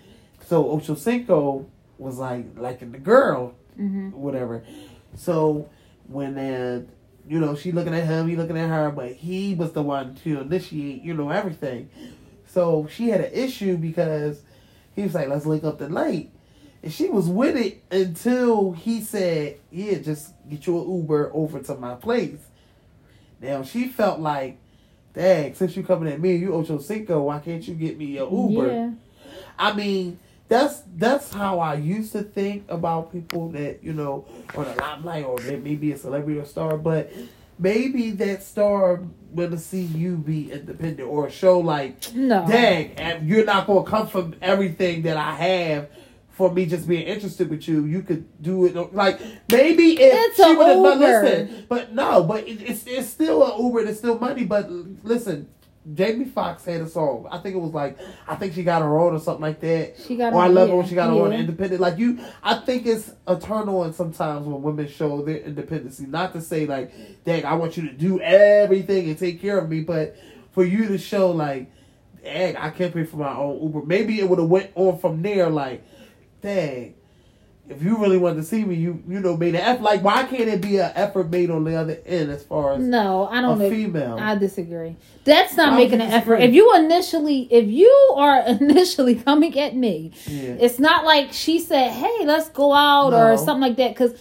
So 0.47 0.71
Ocho 0.71 0.95
Cinco 0.95 1.67
was 1.99 2.19
like 2.19 2.47
liking 2.57 2.93
the 2.93 2.99
girl, 2.99 3.55
hmm 3.77 4.11
whatever. 4.11 4.63
So 5.17 5.69
when 6.07 6.39
uh, 6.39 6.83
you 7.29 7.41
know 7.41 7.55
she 7.57 7.73
looking 7.73 7.95
at 7.95 8.05
him, 8.05 8.29
he 8.29 8.37
looking 8.37 8.59
at 8.59 8.69
her, 8.69 8.91
but 8.91 9.13
he 9.13 9.55
was 9.55 9.73
the 9.73 9.83
one 9.83 10.15
to 10.25 10.41
initiate, 10.41 11.03
you 11.03 11.15
know, 11.15 11.31
everything. 11.31 11.91
So 12.47 12.87
she 12.91 13.09
had 13.09 13.21
an 13.21 13.33
issue 13.33 13.77
because 13.77 14.43
he 14.95 15.03
was 15.03 15.15
like, 15.15 15.29
"Let's 15.29 15.47
link 15.47 15.65
up 15.65 15.79
the 15.79 15.89
tonight," 15.89 16.31
and 16.83 16.93
she 16.93 17.09
was 17.09 17.29
with 17.29 17.57
it 17.57 17.83
until 17.91 18.73
he 18.73 19.01
said, 19.01 19.59
"Yeah, 19.71 19.99
just 19.99 20.33
get 20.49 20.67
you 20.67 20.81
an 20.81 21.01
Uber 21.01 21.31
over 21.35 21.61
to 21.61 21.75
my 21.75 21.95
place." 21.95 22.39
Now 23.41 23.63
she 23.63 23.89
felt 23.89 24.21
like, 24.21 24.59
"Dang, 25.13 25.55
since 25.55 25.77
you 25.77 25.83
coming 25.83 26.13
at 26.13 26.21
me, 26.21 26.37
you 26.37 26.55
Ocho 26.55 26.79
Cinco, 26.79 27.23
why 27.23 27.41
can't 27.41 27.67
you 27.67 27.75
get 27.75 27.99
me 27.99 28.17
a 28.19 28.25
Uber?" 28.25 28.67
Yeah. 28.73 28.91
I 29.59 29.73
mean, 29.73 30.19
that's 30.49 30.83
that's 30.97 31.33
how 31.33 31.59
I 31.61 31.75
used 31.75 32.13
to 32.13 32.23
think 32.23 32.65
about 32.69 33.13
people 33.13 33.49
that 33.51 33.83
you 33.83 33.93
know 33.93 34.27
on 34.55 34.65
the 34.65 34.75
limelight 34.81 35.25
or 35.25 35.39
they 35.39 35.57
may 35.57 35.75
be 35.75 35.93
a 35.93 35.99
celebrity 35.99 36.39
or 36.39 36.45
star, 36.45 36.77
but 36.79 37.13
maybe 37.59 38.11
that 38.13 38.43
star 38.43 39.03
to 39.37 39.59
see 39.59 39.83
you 39.83 40.17
be 40.17 40.51
independent 40.53 41.09
or 41.09 41.27
a 41.27 41.31
show 41.31 41.59
like, 41.59 42.15
No. 42.15 42.47
dang, 42.49 42.93
and 42.93 43.29
you're 43.29 43.45
not 43.45 43.67
gonna 43.67 43.85
come 43.85 44.07
from 44.07 44.35
everything 44.41 45.03
that 45.03 45.17
I 45.17 45.33
have 45.35 45.89
for 46.31 46.53
me 46.53 46.67
just 46.67 46.87
being 46.87 47.07
interested 47.07 47.49
with 47.49 47.67
you, 47.67 47.87
you 47.87 48.03
could 48.03 48.27
do 48.43 48.67
it 48.67 48.95
like 48.95 49.19
maybe 49.51 49.93
if 49.99 50.13
It's 50.29 50.37
she 50.37 50.43
a 50.43 50.55
would 50.55 50.67
have 50.67 50.83
but 50.83 50.95
Uber. 50.95 51.23
listen, 51.23 51.67
but 51.69 51.93
no, 51.95 52.25
but 52.25 52.47
it, 52.47 52.61
it's 52.63 52.87
it's 52.87 53.09
still 53.09 53.43
an 53.43 53.65
Uber, 53.65 53.81
and 53.81 53.89
it's 53.89 53.99
still 53.99 54.19
money. 54.19 54.45
But 54.45 54.71
listen, 55.03 55.49
Jamie 55.95 56.25
Foxx 56.25 56.65
had 56.65 56.81
a 56.81 56.89
song. 56.89 57.29
I 57.31 57.39
think 57.39 57.55
it 57.55 57.61
was 57.61 57.73
like 57.73 57.99
I 58.27 58.35
think 58.35 58.55
she 58.55 58.63
got 58.63 58.83
her 58.83 58.99
own 58.99 59.15
or 59.15 59.21
something 59.21 59.43
like 59.43 59.61
that. 59.61 59.97
She 60.07 60.17
got 60.17 60.33
or 60.33 60.43
I 60.43 60.49
love 60.49 60.69
yeah, 60.69 60.73
her 60.73 60.79
when 60.79 60.87
she 60.89 60.95
got 60.95 61.11
her 61.11 61.17
own 61.17 61.33
independent. 61.33 61.81
Like 61.81 61.99
you, 61.99 62.19
I 62.43 62.55
think 62.57 62.87
it's 62.87 63.13
a 63.27 63.39
turn 63.39 63.69
on 63.69 63.93
sometimes 63.93 64.47
when 64.47 64.63
women 64.63 64.89
show 64.89 65.23
their 65.23 65.39
independency. 65.39 66.07
Not 66.07 66.33
to 66.33 66.41
say 66.41 66.67
like, 66.67 66.93
dang, 67.25 67.45
I 67.45 67.55
want 67.55 67.77
you 67.77 67.89
to 67.89 67.93
do 67.93 68.21
everything 68.21 69.09
and 69.09 69.19
take 69.19 69.41
care 69.41 69.59
of 69.59 69.69
me, 69.69 69.81
but 69.83 70.17
for 70.53 70.65
you 70.65 70.89
to 70.89 70.99
show 70.99 71.31
like, 71.31 71.71
dang, 72.23 72.57
I 72.57 72.71
can't 72.71 72.93
pay 72.93 73.05
for 73.05 73.19
my 73.19 73.37
own 73.37 73.63
Uber. 73.63 73.83
Maybe 73.83 74.19
it 74.19 74.29
would 74.29 74.41
have 74.41 74.49
went 74.49 74.73
on 74.75 74.99
from 74.99 75.23
there. 75.23 75.49
Like, 75.51 75.85
dang. 76.41 76.95
If 77.69 77.83
you 77.83 77.99
really 77.99 78.17
wanted 78.17 78.37
to 78.37 78.43
see 78.45 78.65
me, 78.65 78.77
you 78.77 79.03
you 79.09 79.19
know 79.19 79.37
made 79.37 79.57
an 79.57 79.61
effort. 79.61 79.83
Like, 79.83 80.03
why 80.05 80.23
can't 80.23 80.49
it 80.49 80.61
be 80.61 80.79
an 80.79 80.93
effort 80.95 81.31
made 81.31 81.51
on 81.51 81.65
the 81.65 81.75
other 81.75 81.99
end 82.07 82.31
as 82.31 82.45
far 82.45 82.75
as 82.75 82.83
No, 82.83 83.27
I 83.29 83.41
don't 83.41 83.61
a 83.61 83.65
know. 83.65 83.71
female? 83.71 84.17
I 84.21 84.37
disagree. 84.37 84.95
That's 85.25 85.57
not 85.57 85.75
making 85.75 86.01
an 86.01 86.13
effort. 86.13 86.37
If 86.37 86.55
you 86.55 86.73
initially, 86.77 87.49
if 87.51 87.67
you 87.67 87.91
are 88.17 88.41
initially 88.47 89.17
coming 89.17 89.59
at 89.59 89.75
me, 89.75 90.13
Yeah. 90.27 90.57
it's 90.61 90.79
not 90.79 91.05
like 91.05 91.33
she 91.33 91.59
said, 91.59 91.91
"Hey, 91.91 92.25
let's 92.25 92.49
go 92.51 92.73
out" 92.73 93.13
or 93.13 93.37
something 93.37 93.63
like 93.63 93.77
that. 93.79 93.89
Because 93.95 94.15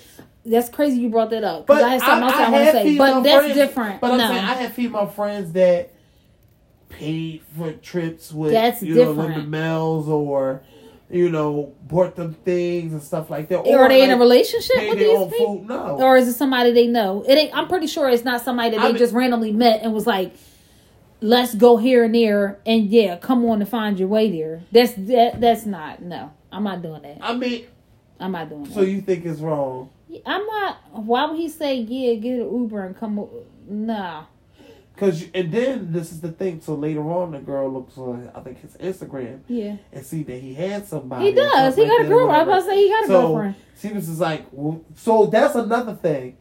that's 0.44 0.70
crazy 0.70 1.02
you 1.02 1.10
brought 1.10 1.30
that 1.30 1.44
up. 1.44 1.68
Because 1.68 1.82
But 1.82 1.88
I 1.88 1.90
had 1.94 2.02
something 2.02 2.24
else 2.24 2.36
I, 2.36 2.50
want 2.50 2.66
to 2.66 2.72
say. 2.72 2.98
But 2.98 3.22
that's 3.24 3.38
friends- 3.46 3.56
different. 3.56 4.02
But 4.02 4.12
I'm 4.12 4.18
no, 4.18 4.28
saying 4.28 4.44
I 4.44 4.54
have 4.54 4.74
female 4.74 5.08
friends 5.08 5.52
that 5.54 5.92
paid 6.90 7.42
for 7.58 7.74
trips 7.74 8.32
with 8.32 8.52
That's 8.54 8.82
you 8.82 8.96
know 8.96 9.14
different. 9.14 9.36
Linda 9.36 9.48
Mel's 9.48 10.08
or 10.08 10.64
you 11.10 11.30
know 11.30 11.74
bought 11.88 12.16
them 12.16 12.34
things 12.34 12.92
and 12.94 13.02
stuff 13.02 13.30
like 13.30 13.48
that. 13.50 13.60
Or 13.60 13.80
are 13.84 13.90
they 13.90 14.04
in 14.04 14.10
a 14.12 14.18
relationship 14.18 14.76
with 14.90 14.98
these 14.98 15.08
people? 15.08 15.30
food? 15.60 15.68
No. 15.68 15.98
Or 16.02 16.18
is 16.18 16.28
it 16.28 16.34
somebody 16.34 16.72
they 16.72 16.88
know? 16.88 17.24
It 17.28 17.34
ain't. 17.36 17.56
I'm 17.56 17.68
pretty 17.68 17.88
sure 17.88 18.10
it's 18.10 18.24
not 18.24 18.42
somebody 18.42 18.72
that 18.72 18.80
I 18.80 18.84
they 18.88 18.94
mean- 18.94 18.98
just 19.00 19.14
randomly 19.14 19.52
met 19.52 19.82
and 19.84 19.94
was 19.94 20.08
like, 20.08 20.34
"Let's 21.22 21.54
go 21.56 21.78
here 21.78 22.04
and 22.04 22.14
there," 22.16 22.60
and 22.66 22.88
yeah, 22.90 23.18
come 23.18 23.46
on 23.46 23.62
and 23.62 23.70
find 23.70 24.00
your 24.00 24.08
way 24.08 24.32
there. 24.32 24.64
That's 24.72 24.94
that. 24.94 25.40
That's 25.40 25.66
not. 25.66 26.02
No, 26.02 26.32
I'm 26.52 26.64
not 26.64 26.82
doing 26.82 27.02
that. 27.04 27.18
I 27.22 27.36
mean, 27.36 27.66
I'm 28.20 28.32
not 28.32 28.50
doing 28.50 28.66
so 28.72 28.82
that. 28.82 28.90
you 28.90 29.02
think 29.02 29.26
it's 29.26 29.40
wrong? 29.42 29.90
I'm 30.26 30.46
not. 30.46 30.78
Why 30.92 31.26
would 31.26 31.38
he 31.38 31.50
say, 31.50 31.76
"Yeah, 31.76 32.16
get 32.16 32.40
an 32.40 32.52
Uber 32.62 32.84
and 32.86 32.98
come"? 32.98 33.20
o-" 33.20 33.30
Nah. 33.68 34.26
Cause 34.98 35.26
and 35.34 35.52
then 35.52 35.92
this 35.92 36.12
is 36.14 36.22
the 36.22 36.32
thing. 36.32 36.62
So 36.62 36.74
later 36.76 37.02
on, 37.12 37.32
the 37.32 37.40
girl 37.40 37.70
looks 37.72 37.98
on 37.98 38.32
I 38.34 38.40
think 38.40 38.62
his 38.62 38.76
Instagram 38.78 39.42
Yeah. 39.48 39.76
and 39.92 40.06
see 40.06 40.24
that 40.24 40.38
he 40.40 40.54
had 40.54 40.88
somebody. 40.88 41.26
He 41.26 41.32
does. 41.34 41.76
He 41.76 41.86
got 41.86 41.90
a 41.92 42.04
like 42.04 42.08
that 42.08 42.14
or 42.14 42.18
girl. 42.20 42.32
I 42.32 42.44
was 42.44 42.48
about 42.48 42.60
to 42.60 42.66
say 42.66 42.78
he 42.84 42.90
got 42.90 43.04
a 43.04 43.08
so 43.08 43.22
girlfriend. 43.28 43.56
she 43.78 43.88
was 43.94 44.08
just 44.08 44.20
like, 44.22 44.46
well, 44.52 44.82
so 44.96 45.26
that's 45.26 45.56
another 45.56 45.96
thing. 45.96 46.38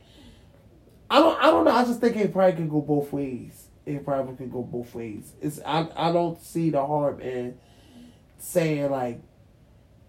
I 1.10 1.18
don't, 1.18 1.38
I 1.38 1.42
don't 1.50 1.64
know. 1.64 1.72
I 1.72 1.84
just 1.84 2.00
think 2.00 2.16
it 2.16 2.32
probably 2.32 2.52
can 2.54 2.68
go 2.68 2.80
both 2.80 3.12
ways. 3.12 3.66
It 3.86 4.04
probably 4.04 4.36
can 4.36 4.50
go 4.50 4.62
both 4.62 4.94
ways. 4.94 5.32
It's, 5.42 5.60
I, 5.66 5.88
I 5.96 6.12
don't 6.12 6.40
see 6.40 6.70
the 6.70 6.84
harm 6.86 7.20
in 7.20 7.58
saying 8.38 8.90
like, 8.90 9.20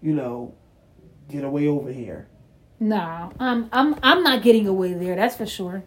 you 0.00 0.14
know, 0.14 0.54
get 1.28 1.42
away 1.44 1.66
over 1.66 1.90
here. 1.92 2.28
No, 2.78 3.32
I'm. 3.40 3.68
I'm. 3.72 3.96
I'm 4.02 4.22
not 4.22 4.42
getting 4.42 4.66
away 4.66 4.92
there. 4.92 5.16
That's 5.16 5.36
for 5.36 5.46
sure. 5.46 5.82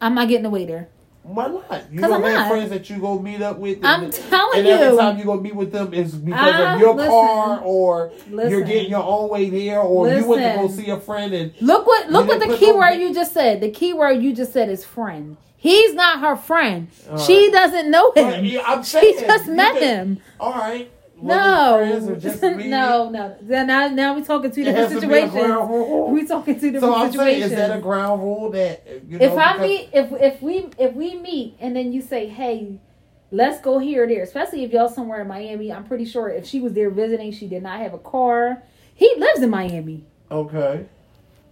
I'm 0.00 0.14
not 0.16 0.28
getting 0.28 0.46
away 0.46 0.64
there. 0.66 0.88
Why 1.24 1.46
not? 1.46 1.84
You 1.92 2.02
I'm 2.04 2.10
have 2.10 2.20
not. 2.22 2.48
friends 2.50 2.70
that 2.70 2.90
you 2.90 2.98
go 2.98 3.18
meet 3.18 3.40
up 3.42 3.56
with. 3.58 3.78
I'm 3.84 4.04
and, 4.04 4.12
telling 4.12 4.58
and 4.58 4.66
every 4.66 4.88
you. 4.88 4.96
time 4.98 5.18
you 5.18 5.24
go 5.24 5.40
meet 5.40 5.54
with 5.54 5.70
them 5.70 5.94
is 5.94 6.14
because 6.16 6.40
Ah, 6.54 6.74
of 6.74 6.80
your 6.80 6.94
listen. 6.96 7.10
car 7.10 7.60
or 7.62 8.10
you're 8.28 8.64
getting 8.64 8.90
your 8.90 9.04
own 9.04 9.28
way 9.30 9.48
there 9.48 9.78
or 9.80 10.08
you 10.08 10.26
went 10.26 10.42
to 10.42 10.60
go 10.60 10.68
see 10.68 10.90
a 10.90 10.98
friend 10.98 11.32
and 11.32 11.52
Look 11.60 11.86
what. 11.86 12.10
Look 12.10 12.26
what 12.26 12.40
the 12.40 12.56
key 12.56 12.72
word 12.72 12.94
you 12.94 13.14
just 13.14 13.32
said. 13.32 13.60
The 13.60 13.70
key 13.70 13.92
word 13.92 14.20
you 14.22 14.34
just 14.34 14.52
said 14.52 14.68
is 14.68 14.84
friend. 14.84 15.36
He's 15.56 15.94
not 15.94 16.18
her 16.18 16.34
friend. 16.34 16.88
All 17.08 17.18
She 17.18 17.44
right. 17.44 17.52
doesn't 17.52 17.88
know 17.88 18.10
him. 18.12 18.44
yeah, 18.44 18.62
I'm 18.66 18.82
she 18.82 19.16
just 19.20 19.46
met 19.46 19.74
could- 19.74 19.82
him. 19.82 20.20
All 20.40 20.52
right. 20.54 20.90
No, 21.22 21.76
Friends 21.78 22.08
or 22.08 22.16
just 22.16 22.42
meeting? 22.42 22.70
no, 22.70 23.08
no. 23.10 23.36
Then 23.40 23.66
now, 23.68 23.88
now 23.88 24.14
we're 24.16 24.24
talking 24.24 24.50
two 24.50 24.64
different 24.64 24.90
situations. 24.90 25.34
We're 25.34 26.26
talking 26.26 26.58
two 26.58 26.72
different 26.72 26.80
So 26.80 26.94
I'm 26.94 27.12
saying, 27.12 27.40
situations. 27.42 27.52
is 27.52 27.58
that 27.58 27.76
a 27.78 27.80
ground 27.80 28.22
rule 28.22 28.50
that 28.50 28.86
you 29.08 29.18
know? 29.18 29.24
if 29.24 29.32
I 29.38 29.58
meet, 29.58 29.90
if 29.92 30.12
if 30.12 30.42
we 30.42 30.68
if 30.78 30.94
we 30.94 31.14
meet 31.14 31.56
and 31.60 31.74
then 31.76 31.92
you 31.92 32.02
say, 32.02 32.26
hey, 32.28 32.78
let's 33.30 33.60
go 33.60 33.78
here 33.78 34.04
or 34.04 34.06
there, 34.06 34.22
especially 34.22 34.64
if 34.64 34.72
y'all 34.72 34.88
somewhere 34.88 35.20
in 35.22 35.28
Miami, 35.28 35.72
I'm 35.72 35.84
pretty 35.84 36.04
sure 36.04 36.28
if 36.28 36.46
she 36.46 36.60
was 36.60 36.72
there 36.72 36.90
visiting, 36.90 37.32
she 37.32 37.46
did 37.46 37.62
not 37.62 37.78
have 37.80 37.94
a 37.94 37.98
car. 37.98 38.62
He 38.94 39.14
lives 39.16 39.40
in 39.40 39.50
Miami. 39.50 40.04
okay, 40.30 40.86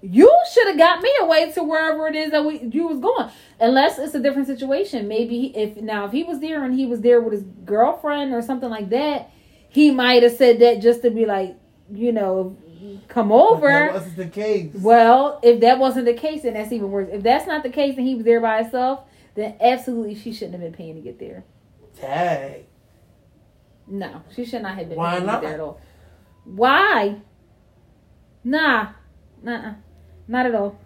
You 0.03 0.31
should 0.53 0.69
have 0.69 0.79
got 0.79 1.01
me 1.03 1.11
away 1.21 1.51
to 1.53 1.63
wherever 1.63 2.07
it 2.09 2.15
is 2.17 2.31
that 2.33 2.45
we 2.45 2.61
you 2.73 2.87
was 2.89 2.99
going. 2.99 3.31
Unless 3.61 3.99
it's 3.99 4.15
a 4.15 4.21
different 4.21 4.47
situation. 4.49 5.07
Maybe 5.09 5.57
if 5.57 5.77
now 5.77 6.07
if 6.07 6.13
he 6.13 6.23
was 6.25 6.41
there 6.41 6.65
and 6.65 6.75
he 6.75 6.87
was 6.87 7.01
there 7.03 7.21
with 7.21 7.33
his 7.35 7.43
girlfriend 7.65 8.35
or 8.35 8.43
something 8.43 8.69
like 8.71 8.91
that, 8.91 9.31
he 9.71 9.91
might 9.91 10.23
have 10.23 10.33
said 10.33 10.59
that 10.61 10.83
just 10.83 11.03
to 11.03 11.11
be 11.11 11.25
like, 11.25 11.57
you 11.93 12.13
know, 12.13 12.57
come 13.09 13.33
over. 13.33 13.69
that 13.69 13.95
wasn't 13.95 14.17
the 14.17 14.27
case. 14.27 14.71
Well, 14.75 15.41
if 15.43 15.61
that 15.61 15.79
wasn't 15.79 16.07
the 16.07 16.15
case, 16.15 16.43
then 16.43 16.55
that's 16.55 16.73
even 16.73 16.91
worse. 16.91 17.09
If 17.11 17.23
that's 17.23 17.47
not 17.47 17.63
the 17.63 17.71
case 17.71 17.97
and 17.97 18.07
he 18.07 18.17
was 18.17 18.25
there 18.25 18.41
by 18.41 18.63
himself, 18.63 19.05
then 19.35 19.55
absolutely 19.61 20.17
she 20.17 20.33
shouldn't 20.33 20.53
have 20.55 20.61
been 20.61 20.73
paying 20.73 20.97
to 20.97 21.01
get 21.01 21.19
there. 21.19 21.45
Dang. 22.01 22.65
No, 23.87 24.23
she 24.35 24.45
should 24.45 24.63
not 24.63 24.77
have 24.77 24.89
been 24.89 24.99
Why 24.99 25.19
paying 25.19 25.27
to 25.27 25.33
get 25.33 25.41
there 25.43 25.55
at 25.55 25.61
all. 25.61 25.81
Why? 26.45 27.17
Nah, 28.43 28.89
nah, 29.43 29.75
not 30.27 30.47
at 30.47 30.55
all. 30.55 30.79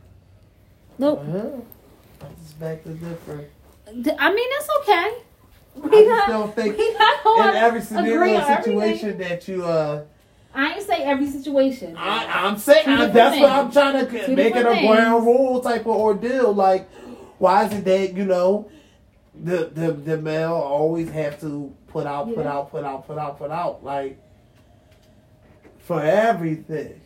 Nope. 0.99 1.25
Well, 1.25 1.66
I 2.20 2.27
just 2.42 2.61
back 2.61 2.83
to 2.85 2.90
different. 2.90 3.49
I 3.87 4.35
mean, 4.35 4.49
that's 4.51 4.68
okay. 4.83 5.23
We 5.74 5.90
I 5.90 6.04
just 6.04 6.08
not- 6.08 6.28
don't 6.28 6.54
think 6.54 6.78
we 6.78 6.94
not 6.94 7.50
in 7.54 7.62
every 7.62 7.80
scenario 7.82 8.37
on 8.37 8.50
everything. 8.50 8.80
situation 8.80 9.18
that 9.18 9.48
you 9.48 9.64
uh 9.64 10.04
I 10.56 10.74
ain't 10.74 10.82
say 10.87 11.02
every 11.02 11.26
situation. 11.26 11.96
I, 11.96 12.26
I'm 12.46 12.56
saying 12.58 12.88
I, 12.88 13.06
that's 13.06 13.40
what. 13.40 13.50
I'm 13.50 13.72
trying 13.72 14.06
to 14.06 14.26
Two 14.26 14.37
make 14.37 14.54
it 14.54 14.64
a 14.64 14.87
ground 14.87 15.26
rule 15.26 15.60
type 15.60 15.80
of 15.80 15.88
ordeal. 15.88 16.52
Like, 16.54 16.88
why 17.38 17.64
is 17.64 17.72
it 17.72 17.84
that 17.87 18.14
you 18.16 18.24
know 18.24 18.70
the 19.34 19.64
the 19.74 19.90
the 19.92 20.16
male 20.16 20.52
always 20.54 21.10
have 21.10 21.40
to 21.40 21.74
put 21.88 22.06
out, 22.06 22.26
put 22.32 22.44
Yeah. 22.44 22.52
out, 22.52 22.70
put 22.70 22.84
out, 22.84 23.04
put 23.04 23.18
out, 23.18 23.37
put 23.38 23.50
out, 23.50 23.82
like 23.82 24.16
for 25.80 26.00
everything. 26.00 27.00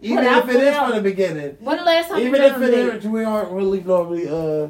Even 0.00 0.24
if 0.24 0.48
it 0.48 0.52
put 0.52 0.64
out. 0.64 0.86
from 0.88 0.96
the 0.96 1.02
beginning, 1.02 1.56
when 1.60 1.76
the 1.78 1.84
last 1.84 2.08
time 2.08 2.18
even 2.18 2.42
if 2.42 2.60
it 2.60 2.74
is, 2.74 3.04
we 3.06 3.22
aren't 3.24 3.52
really 3.52 3.80
normally 3.82 4.28
uh 4.28 4.66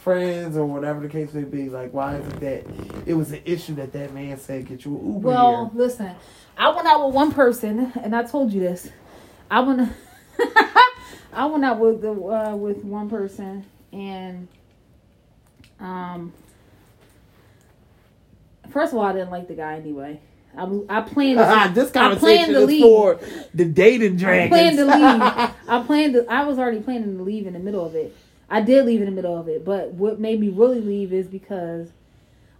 friends 0.00 0.56
or 0.56 0.64
whatever 0.64 1.00
the 1.00 1.08
case 1.08 1.32
may 1.34 1.44
be. 1.44 1.68
Like, 1.68 1.92
why 1.92 2.16
is 2.16 2.26
it 2.26 2.40
that 2.40 3.06
it 3.06 3.14
was 3.14 3.32
an 3.32 3.42
issue 3.44 3.74
that 3.76 3.92
that 3.92 4.12
man 4.12 4.38
said 4.38 4.66
get 4.66 4.84
you 4.84 4.96
an 4.98 5.06
Uber 5.14 5.28
Well, 5.28 5.70
here? 5.72 5.80
listen, 5.82 6.10
I 6.56 6.70
went 6.70 6.86
out 6.86 7.06
with 7.06 7.14
one 7.14 7.32
person, 7.32 7.92
and 8.02 8.14
I 8.14 8.22
told 8.24 8.52
you 8.52 8.60
this. 8.60 8.88
I 9.50 9.60
went, 9.60 9.90
I 11.32 11.46
went 11.46 11.64
out 11.64 11.78
with 11.78 12.00
the 12.02 12.12
uh, 12.12 12.56
with 12.56 12.84
one 12.84 13.10
person, 13.10 13.64
and 13.92 14.48
um, 15.78 16.32
first 18.70 18.92
of 18.92 18.98
all, 18.98 19.04
I 19.04 19.12
didn't 19.12 19.30
like 19.30 19.48
the 19.48 19.54
guy 19.54 19.76
anyway. 19.76 20.20
I 20.56 20.62
I 20.88 21.00
planned. 21.02 21.38
To, 21.38 21.72
this 21.80 21.90
conversation 21.90 22.54
to 22.54 22.60
is 22.62 22.66
leave. 22.66 22.82
for 22.82 23.20
the 23.54 23.64
dating 23.64 24.22
I 24.24 24.48
planned 24.48 24.76
to 24.78 24.84
leave. 24.84 24.94
I 25.68 25.82
planned 25.86 26.14
to. 26.14 26.26
I 26.28 26.44
was 26.44 26.58
already 26.58 26.80
planning 26.80 27.16
to 27.18 27.22
leave 27.22 27.46
in 27.46 27.52
the 27.52 27.58
middle 27.58 27.84
of 27.84 27.94
it. 27.94 28.16
I 28.50 28.60
did 28.60 28.84
leave 28.84 29.00
in 29.00 29.06
the 29.06 29.12
middle 29.12 29.38
of 29.38 29.48
it, 29.48 29.64
but 29.64 29.92
what 29.92 30.18
made 30.18 30.40
me 30.40 30.48
really 30.48 30.80
leave 30.80 31.12
is 31.12 31.28
because 31.28 31.88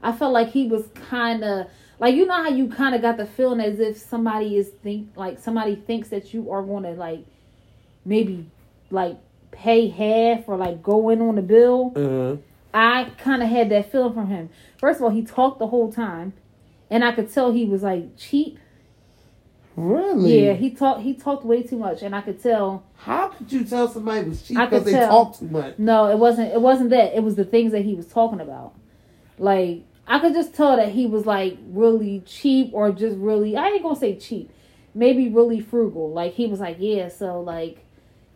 I 0.02 0.12
felt 0.12 0.32
like 0.32 0.50
he 0.50 0.68
was 0.68 0.86
kind 1.08 1.42
of 1.42 1.66
like 1.98 2.14
you 2.14 2.26
know 2.26 2.42
how 2.42 2.48
you 2.48 2.68
kind 2.68 2.94
of 2.94 3.02
got 3.02 3.16
the 3.16 3.26
feeling 3.26 3.60
as 3.60 3.80
if 3.80 3.98
somebody 3.98 4.56
is 4.56 4.68
think 4.68 5.08
like 5.16 5.38
somebody 5.38 5.74
thinks 5.74 6.08
that 6.08 6.32
you 6.32 6.50
are 6.50 6.62
going 6.62 6.84
to 6.84 6.92
like 6.92 7.24
maybe 8.04 8.46
like 8.90 9.18
pay 9.50 9.88
half 9.88 10.48
or 10.48 10.56
like 10.56 10.82
go 10.82 11.10
in 11.10 11.20
on 11.20 11.34
the 11.34 11.42
bill. 11.42 11.92
uh, 11.96 12.36
I 12.72 13.10
kind 13.18 13.42
of 13.42 13.48
had 13.48 13.68
that 13.70 13.90
feeling 13.90 14.14
from 14.14 14.28
him. 14.28 14.48
First 14.78 15.00
of 15.00 15.04
all, 15.04 15.10
he 15.10 15.22
talked 15.22 15.58
the 15.58 15.66
whole 15.66 15.92
time, 15.92 16.34
and 16.88 17.04
I 17.04 17.10
could 17.10 17.32
tell 17.32 17.50
he 17.50 17.64
was 17.64 17.82
like 17.82 18.16
cheap. 18.16 18.59
Really? 19.80 20.44
Yeah, 20.44 20.52
he 20.54 20.70
talked. 20.70 21.02
He 21.02 21.14
talked 21.14 21.44
way 21.44 21.62
too 21.62 21.78
much, 21.78 22.02
and 22.02 22.14
I 22.14 22.20
could 22.20 22.42
tell. 22.42 22.84
How 22.96 23.28
could 23.28 23.50
you 23.52 23.64
tell 23.64 23.88
somebody 23.88 24.28
was 24.28 24.42
cheap 24.42 24.58
because 24.58 24.84
they 24.84 24.92
talked 24.92 25.40
too 25.40 25.48
much? 25.48 25.78
No, 25.78 26.10
it 26.10 26.18
wasn't. 26.18 26.52
It 26.52 26.60
wasn't 26.60 26.90
that. 26.90 27.14
It 27.16 27.22
was 27.22 27.36
the 27.36 27.44
things 27.44 27.72
that 27.72 27.84
he 27.84 27.94
was 27.94 28.06
talking 28.06 28.40
about. 28.40 28.74
Like 29.38 29.84
I 30.06 30.18
could 30.18 30.34
just 30.34 30.54
tell 30.54 30.76
that 30.76 30.90
he 30.90 31.06
was 31.06 31.24
like 31.26 31.56
really 31.68 32.20
cheap, 32.26 32.70
or 32.72 32.92
just 32.92 33.16
really. 33.16 33.56
I 33.56 33.68
ain't 33.68 33.82
gonna 33.82 33.96
say 33.96 34.16
cheap. 34.16 34.50
Maybe 34.94 35.28
really 35.28 35.60
frugal. 35.60 36.12
Like 36.12 36.34
he 36.34 36.46
was 36.46 36.60
like, 36.60 36.76
yeah. 36.80 37.08
So 37.08 37.40
like, 37.40 37.84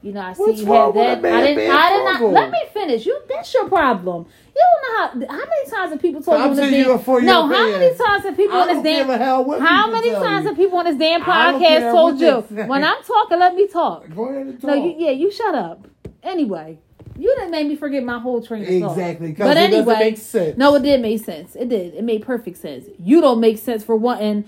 You 0.05 0.13
know, 0.13 0.21
I 0.21 0.35
see 0.35 0.43
What's 0.43 0.61
you 0.61 0.67
have 0.67 0.93
that. 0.95 1.23
man 1.23 1.33
I 1.35 1.47
didn't. 1.47 1.71
I 1.71 1.89
did 1.89 2.21
not. 2.21 2.33
Let 2.35 2.51
me 2.51 2.59
finish. 2.75 3.07
You. 3.07 3.19
That's 3.27 3.55
your 3.55 3.71
problem. 3.71 4.27
You 4.55 4.63
don't 4.63 5.21
know 5.23 5.27
how. 5.27 5.39
How 5.39 5.45
many 5.49 5.71
times 5.71 5.93
have 5.93 6.03
people 6.03 6.23
told 6.23 6.37
I'm 6.37 6.45
you 6.45 6.51
on 6.51 6.57
this 6.57 6.71
damn? 6.71 6.87
you're 6.87 6.99
for 6.99 7.21
your 7.23 7.33
no. 7.33 7.47
How 7.49 7.71
many 7.71 7.97
times 7.97 8.25
have 8.25 8.37
people 8.37 8.55
on 8.59 8.69
this 8.69 8.83
damn? 8.83 9.07
give 9.07 9.09
a 9.09 9.17
hell 9.17 9.45
what 9.47 9.63
How 9.63 9.91
many 9.91 10.11
times 10.11 10.43
you. 10.43 10.49
have 10.49 10.57
people 10.59 10.77
on 10.79 10.85
this 10.85 10.97
damn 10.97 11.23
podcast 11.23 11.91
told 11.91 12.21
you? 12.21 12.41
When 12.67 12.85
I'm 12.85 13.03
talking, 13.03 13.39
let 13.39 13.55
me 13.55 13.67
talk. 13.67 14.15
Go 14.15 14.29
ahead 14.29 14.47
and 14.47 14.61
talk. 14.61 14.69
No, 14.69 14.75
you, 14.75 14.95
yeah, 14.99 15.11
you 15.13 15.33
shut 15.33 15.55
up. 15.55 15.89
Anyway, 16.23 16.79
you 17.17 17.35
didn't 17.37 17.51
make 17.51 17.67
me 17.67 17.75
forget 17.75 18.05
my 18.05 18.19
whole 18.19 18.43
train 18.43 18.63
of 18.63 18.69
thought. 18.83 18.99
Exactly, 18.99 19.33
But 19.33 19.57
it 19.57 19.73
anyway, 19.73 19.99
make 20.01 20.19
sense. 20.19 20.59
no, 20.59 20.75
it 20.75 20.83
did 20.83 21.01
make 21.01 21.25
sense. 21.25 21.57
It 21.57 21.71
did. 21.71 21.95
It 21.95 22.05
made 22.05 22.21
perfect 22.27 22.59
sense. 22.59 22.85
You 22.99 23.23
don't 23.23 23.41
make 23.41 23.57
sense 23.57 23.83
for 23.83 23.97
wanting 23.97 24.45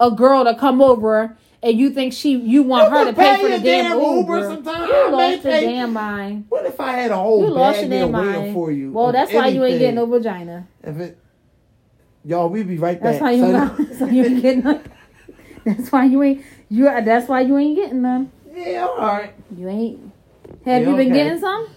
a 0.00 0.10
girl 0.10 0.44
to 0.44 0.54
come 0.54 0.82
over 0.82 1.34
and 1.62 1.78
you 1.78 1.90
think 1.90 2.12
she 2.12 2.32
you 2.36 2.62
want 2.62 2.84
You 2.92 2.98
her 2.98 3.04
to 3.06 3.12
pay 3.12 3.36
pay 3.36 3.42
for 3.42 3.48
the 3.48 3.58
damn 3.58 3.98
damn 3.98 3.98
Uber. 3.98 4.16
Uber 4.38 4.42
sometime. 4.54 4.88
You 4.88 4.94
I 4.94 5.08
lost 5.10 5.32
your 5.44 5.52
pay- 5.52 5.60
damn 5.66 5.92
mind. 5.92 6.44
What 6.48 6.66
if 6.66 6.80
I 6.80 6.92
had 6.92 7.10
a 7.10 7.16
whole 7.16 7.42
You 7.44 7.50
lost 7.50 7.80
your 7.80 7.88
damn 7.90 8.10
mind. 8.12 8.54
for 8.54 8.70
you? 8.70 8.92
Well, 8.92 9.12
that's 9.12 9.32
why 9.32 9.48
you 9.48 9.64
ain't 9.64 9.78
getting 9.78 9.96
no 9.96 10.06
vagina. 10.06 10.66
If 10.84 10.96
it, 10.98 11.18
y'all, 12.24 12.48
we 12.48 12.62
be 12.62 12.78
right 12.78 13.00
That's 13.00 13.16
back. 13.16 13.22
why 13.22 13.30
you 13.32 13.42
So- 13.42 13.52
not, 13.52 13.76
so 13.98 14.06
you 14.06 14.24
ain't 14.24 14.42
getting 14.42 14.62
none. 14.64 14.82
That's 15.64 15.90
why 15.92 16.04
you 16.04 16.22
ain't 16.22 16.44
you. 16.70 16.84
That's 16.84 17.28
why 17.28 17.40
you 17.42 17.58
ain't 17.58 17.76
getting 17.76 18.02
none. 18.02 18.30
yeah, 18.54 18.86
all 18.86 18.96
right. 18.98 19.34
You 19.56 19.68
ain't. 19.68 20.00
Have 20.64 20.82
Yeah, 20.82 20.90
you 20.90 20.96
been 20.96 21.10
okay. 21.12 21.24
getting 21.24 21.38
some? 21.40 21.68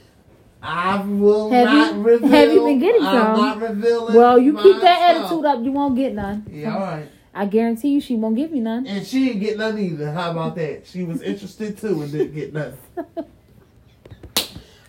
I 0.64 1.04
will 1.04 1.50
Have 1.50 1.66
not 1.66 1.96
you- 1.96 2.02
reveal. 2.04 2.30
have 2.30 2.54
you 2.54 2.64
been 2.66 2.80
getting 2.80 3.02
I'm 3.02 3.36
some? 3.36 3.38
not 3.46 3.62
revealing. 3.62 4.16
Well, 4.16 4.38
you 4.40 4.56
keep 4.58 4.80
that 4.82 5.16
attitude 5.16 5.44
up. 5.44 5.64
You 5.64 5.72
won't 5.72 5.96
get 5.96 6.14
none. 6.14 6.46
Yeah, 6.52 6.74
all 6.76 6.82
right. 6.82 7.08
I 7.34 7.46
guarantee 7.46 7.90
you, 7.90 8.02
she 8.02 8.16
won't 8.16 8.36
give 8.36 8.54
you 8.54 8.62
none. 8.62 8.86
And 8.86 9.06
she 9.08 9.26
didn't 9.26 9.40
get 9.42 9.58
none 9.58 9.78
either. 9.78 10.12
How 10.12 10.32
about 10.32 10.56
that? 10.56 10.86
She 10.86 11.04
was 11.04 11.22
interested 11.22 11.78
too 11.78 12.02
and 12.02 12.12
didn't 12.12 12.36
get 12.36 12.54
none. 12.54 12.78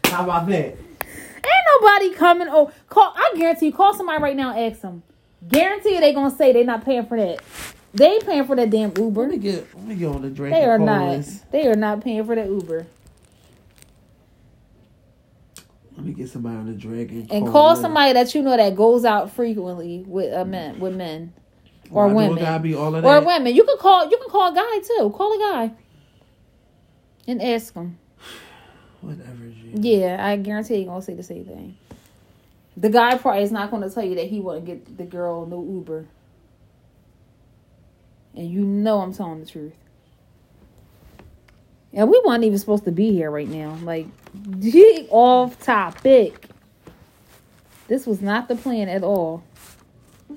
How 0.07 0.25
about 0.25 0.47
that? 0.49 0.77
Ain't 0.77 1.67
nobody 1.81 2.15
coming. 2.15 2.49
Oh, 2.51 2.71
call. 2.89 3.13
I 3.17 3.33
guarantee 3.37 3.67
you, 3.67 3.73
call 3.73 3.95
somebody 3.95 4.23
right 4.23 4.37
now. 4.37 4.51
and 4.57 4.73
Ask 4.73 4.83
them. 4.83 5.03
Guarantee 5.49 5.95
you, 5.95 6.01
they 6.01 6.13
gonna 6.13 6.35
say 6.35 6.53
they 6.53 6.65
not 6.65 6.85
paying 6.85 7.07
for 7.07 7.17
that. 7.17 7.41
They 7.95 8.07
ain't 8.13 8.27
paying 8.27 8.45
for 8.45 8.57
that 8.57 8.71
damn 8.71 8.93
Uber. 8.97 9.23
Let 9.23 9.31
me 9.31 9.39
get 9.39 9.75
let 9.75 9.85
me 9.85 9.95
get 9.95 10.07
on 10.09 10.23
the 10.23 10.31
drink. 10.31 10.55
They 10.55 10.65
are 10.65 10.77
and 10.77 10.87
not. 10.87 11.25
They 11.51 11.67
are 11.67 11.75
not 11.77 12.01
paying 12.03 12.25
for 12.25 12.35
that 12.35 12.47
Uber. 12.47 12.87
Let 15.97 16.07
me 16.07 16.13
get 16.13 16.29
somebody 16.31 16.57
on 16.57 16.67
the 16.67 16.73
dragon. 16.73 17.21
and, 17.23 17.31
And 17.31 17.49
call 17.49 17.77
somebody 17.77 18.13
that 18.15 18.35
you 18.35 18.43
know 18.43 18.57
that 18.57 18.75
goes 18.77 19.05
out 19.05 19.31
frequently 19.31 20.05
with 20.07 20.33
uh, 20.33 20.45
men, 20.45 20.81
with 20.81 20.95
men, 20.97 21.33
or 21.93 22.09
Why 22.09 22.13
women. 22.15 22.43
Gotta 22.43 22.63
be 22.63 22.75
all 22.75 22.95
of 22.95 23.05
or 23.05 23.21
women. 23.21 23.55
You 23.55 23.65
can 23.65 23.79
call. 23.79 24.09
You 24.11 24.17
can 24.17 24.29
call 24.29 24.53
a 24.53 24.55
guy 24.55 24.81
too. 24.81 25.11
Call 25.11 25.35
a 25.35 25.39
guy 25.39 25.75
and 27.29 27.43
ask 27.43 27.75
him. 27.75 27.99
Whatever. 29.01 29.49
G. 29.51 29.73
Yeah, 29.75 30.25
I 30.25 30.37
guarantee 30.37 30.77
he 30.77 30.85
gonna 30.85 31.03
say 31.03 31.15
the 31.15 31.23
same 31.23 31.45
thing. 31.45 31.77
The 32.77 32.89
guy 32.89 33.17
probably 33.19 33.43
is 33.43 33.53
not 33.53 33.71
gonna 33.71 33.91
tell 33.91 34.05
you 34.05 34.15
that 34.17 34.29
he 34.29 34.41
wouldn't 34.41 34.65
get 34.65 34.97
the 34.97 35.05
girl 35.05 35.47
no 35.47 35.63
Uber. 35.63 36.07
And 38.35 38.51
you 38.51 38.61
know 38.63 39.01
I'm 39.01 39.13
telling 39.13 39.41
the 39.41 39.47
truth. 39.47 39.75
And 41.93 42.09
we 42.09 42.23
weren't 42.25 42.45
even 42.45 42.59
supposed 42.59 42.85
to 42.85 42.93
be 42.93 43.13
here 43.13 43.31
right 43.31 43.49
now. 43.49 43.79
Like, 43.83 44.07
off 45.11 45.61
topic. 45.61 46.49
This 47.89 48.07
was 48.07 48.23
not 48.23 48.49
the 48.49 48.57
plan 48.57 48.89
at 48.89 49.03
all. 49.05 49.45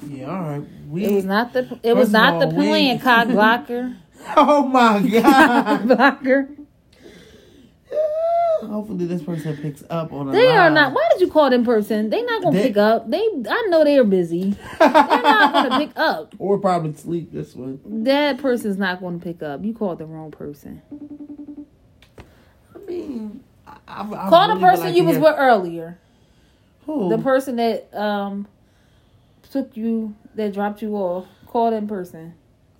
Yeah, 0.07 0.25
all 0.29 0.41
right. 0.41 0.63
We. 0.89 1.05
It 1.05 1.11
was 1.13 1.25
not 1.25 1.53
the. 1.53 1.79
It 1.83 1.95
was 1.95 2.11
not 2.11 2.33
all, 2.35 2.39
the 2.41 2.47
we- 2.55 2.67
plan. 2.67 2.99
Cock 3.07 3.27
blocker, 3.29 3.95
Oh 4.37 4.65
my 4.67 5.01
god. 5.21 5.87
blocker. 5.87 6.49
Hopefully 8.61 9.05
this 9.05 9.21
person 9.21 9.55
picks 9.57 9.83
up 9.89 10.11
on. 10.13 10.29
a 10.29 10.31
They 10.31 10.47
are 10.47 10.69
not. 10.69 10.93
Why 10.93 11.07
did 11.11 11.21
you 11.21 11.29
call 11.31 11.49
them 11.49 11.63
person? 11.65 12.09
They 12.09 12.23
not 12.23 12.41
gonna 12.41 12.57
They- 12.57 12.67
pick 12.69 12.77
up. 12.77 13.09
They. 13.09 13.17
I 13.19 13.67
know 13.69 13.83
they're 13.83 14.03
busy. 14.03 14.55
They're 14.79 14.89
not 14.89 15.53
gonna 15.53 15.85
pick 15.85 15.97
up. 15.97 16.33
or 16.39 16.57
probably 16.57 16.93
sleep 16.93 17.31
this 17.31 17.53
one. 17.55 17.79
That 18.03 18.37
person's 18.39 18.77
not 18.77 18.99
going 19.01 19.19
to 19.19 19.23
pick 19.23 19.43
up. 19.43 19.63
You 19.63 19.73
called 19.73 19.99
the 19.99 20.05
wrong 20.05 20.31
person. 20.31 20.81
I 22.73 22.77
mean, 22.87 23.43
I, 23.67 23.77
I, 23.87 24.01
I 24.01 24.29
Call 24.29 24.47
really 24.47 24.59
the 24.61 24.65
person 24.67 24.85
like 24.85 24.95
you 24.95 25.03
was 25.03 25.15
hear- 25.17 25.23
with 25.23 25.35
earlier. 25.37 25.99
Who? 26.85 27.09
The 27.09 27.17
person 27.17 27.55
that 27.57 27.89
um 27.93 28.47
took 29.55 29.77
you 29.77 30.13
that 30.35 30.53
dropped 30.53 30.81
you 30.81 30.97
off. 30.97 31.25
Call 31.47 31.71
that 31.71 31.87
person. 31.87 32.33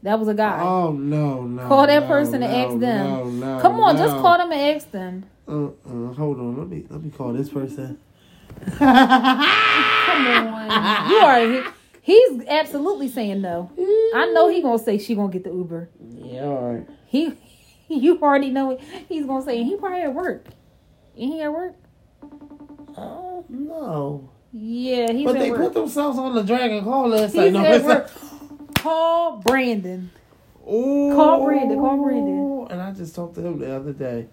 That 0.04 0.20
was 0.20 0.28
a 0.28 0.34
guy. 0.34 0.60
Oh 0.62 0.92
no, 0.92 1.44
no. 1.44 1.68
call 1.70 1.88
that 1.88 2.02
no, 2.02 2.08
person 2.08 2.42
no, 2.42 2.48
and 2.48 2.56
ask 2.56 2.80
them. 2.80 3.08
No, 3.08 3.24
no, 3.30 3.62
Come 3.62 3.80
on, 3.80 3.96
just 3.96 4.14
call 4.18 4.38
them 4.38 4.52
and 4.52 4.76
ask 4.76 4.92
them. 4.92 5.26
Uh, 5.48 5.68
uh, 5.68 6.14
hold 6.14 6.38
on. 6.38 6.58
Let 6.58 6.68
me 6.68 6.86
let 6.90 7.02
me 7.02 7.12
call 7.12 7.32
this 7.32 7.50
person. 7.50 7.98
Come 8.78 8.90
on. 10.28 11.10
you 11.10 11.16
are. 11.16 11.74
He's 12.02 12.46
absolutely 12.46 13.08
saying 13.08 13.42
no. 13.42 13.72
I 14.14 14.32
know 14.34 14.50
he 14.50 14.62
gonna 14.62 14.78
say 14.78 14.98
she 14.98 15.16
gonna 15.16 15.32
get 15.32 15.46
the 15.46 15.52
Uber. 15.52 15.90
Yeah, 16.00 16.44
all 16.44 16.74
right. 16.74 16.88
He, 17.08 17.38
you 17.88 18.20
already 18.22 18.50
know 18.50 18.72
it. 18.72 18.82
He's 19.08 19.26
gonna 19.26 19.46
say 19.46 19.64
he 19.64 19.78
probably 19.78 20.02
at 20.02 20.14
work. 20.14 20.48
Ain't 21.16 21.34
he 21.36 21.42
at 21.42 21.54
work? 21.54 21.76
Oh 22.98 23.46
no. 23.48 24.30
Yeah, 24.58 25.12
he's 25.12 25.26
but 25.26 25.38
they 25.38 25.52
work. 25.52 25.60
put 25.60 25.74
themselves 25.74 26.18
on 26.18 26.34
the 26.34 26.42
dragon 26.42 26.82
call 26.86 27.10
list. 27.10 27.36
He's 27.36 27.52
Like, 27.52 27.52
no, 27.52 27.66
at 27.66 27.84
work. 27.84 28.10
Call 28.76 29.38
Brandon. 29.40 30.10
Ooh. 30.66 31.12
Call 31.14 31.44
Brandon, 31.44 31.78
call 31.78 32.02
Brandon. 32.02 32.68
And 32.70 32.82
I 32.82 32.94
just 32.94 33.14
talked 33.14 33.36
to 33.36 33.46
him 33.46 33.60
the 33.60 33.76
other 33.76 33.92
day. 33.92 34.28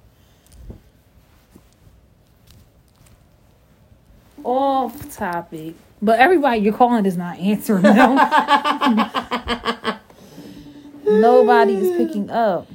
Off 4.44 5.12
topic. 5.16 5.74
But 6.00 6.20
everybody 6.20 6.61
you're 6.61 6.72
calling 6.72 7.04
is 7.04 7.16
not 7.16 7.38
answering 7.40 7.82
them. 7.82 8.14
Nobody 11.04 11.74
is 11.74 11.96
picking 11.96 12.30
up. 12.30 12.68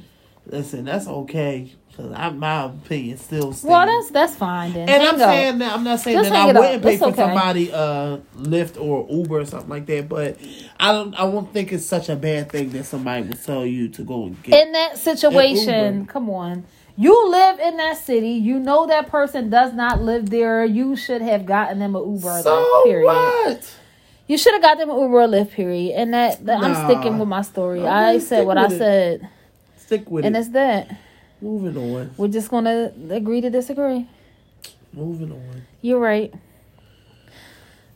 Listen, 0.44 0.84
that's 0.84 1.06
okay. 1.06 1.72
Cause 1.98 2.12
I, 2.14 2.28
my 2.30 2.66
opinion 2.66 3.18
still 3.18 3.52
stands. 3.52 3.64
Well, 3.64 3.84
that's 3.84 4.10
that's 4.12 4.36
fine 4.36 4.72
then. 4.72 4.88
And 4.88 5.02
Hang 5.02 5.08
I'm 5.08 5.14
up. 5.16 5.20
saying 5.20 5.58
that 5.58 5.72
I'm 5.72 5.82
not 5.82 5.98
saying 5.98 6.16
Just 6.18 6.30
that 6.30 6.38
I 6.38 6.46
wouldn't 6.46 6.82
pay 6.84 6.92
It's 6.94 7.02
for 7.02 7.08
okay. 7.08 7.16
somebody 7.16 7.72
uh 7.72 8.18
Lyft 8.36 8.80
or 8.80 9.04
Uber 9.10 9.40
or 9.40 9.44
something 9.44 9.68
like 9.68 9.86
that, 9.86 10.08
but 10.08 10.38
I 10.78 10.92
don't 10.92 11.12
I 11.18 11.24
won't 11.24 11.52
think 11.52 11.72
it's 11.72 11.84
such 11.84 12.08
a 12.08 12.14
bad 12.14 12.52
thing 12.52 12.70
that 12.70 12.84
somebody 12.84 13.24
will 13.26 13.36
tell 13.36 13.66
you 13.66 13.88
to 13.88 14.04
go 14.04 14.26
and 14.26 14.40
get 14.44 14.54
in 14.64 14.70
that 14.74 14.96
situation, 14.96 16.06
come 16.06 16.30
on. 16.30 16.64
You 16.96 17.30
live 17.30 17.58
in 17.58 17.76
that 17.78 17.96
city. 17.98 18.30
You 18.30 18.60
know 18.60 18.86
that 18.86 19.08
person 19.08 19.50
does 19.50 19.72
not 19.72 20.00
live 20.00 20.30
there. 20.30 20.64
You 20.64 20.94
should 20.94 21.20
have 21.22 21.46
gotten 21.46 21.80
them 21.80 21.96
an 21.96 22.14
Uber. 22.14 22.28
or 22.28 22.42
So 22.42 22.62
Lyft, 22.62 22.84
period. 22.84 23.06
what? 23.06 23.74
You 24.28 24.38
should 24.38 24.52
have 24.52 24.62
got 24.62 24.78
them 24.78 24.90
an 24.90 24.96
Uber 25.00 25.20
or 25.22 25.26
Lyft. 25.28 25.50
Period. 25.50 25.94
And 25.96 26.14
that, 26.14 26.44
that 26.46 26.60
I'm 26.62 26.74
sticking 26.90 27.18
with 27.18 27.28
my 27.28 27.42
story. 27.42 27.84
I 27.86 28.18
said 28.18 28.46
what 28.46 28.56
I 28.58 28.66
it. 28.66 28.70
said, 28.78 29.28
Stick 29.76 30.10
with 30.10 30.24
and 30.24 30.34
it. 30.36 30.38
And 30.38 30.44
it's 30.46 30.52
that. 30.54 30.96
Moving 31.40 31.76
on. 31.76 32.10
We're 32.16 32.28
just 32.28 32.50
gonna 32.50 32.92
agree 33.10 33.40
to 33.40 33.50
disagree. 33.50 34.06
Moving 34.92 35.32
on. 35.32 35.62
You're 35.80 36.00
right. 36.00 36.34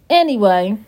Anyway, 0.09 0.79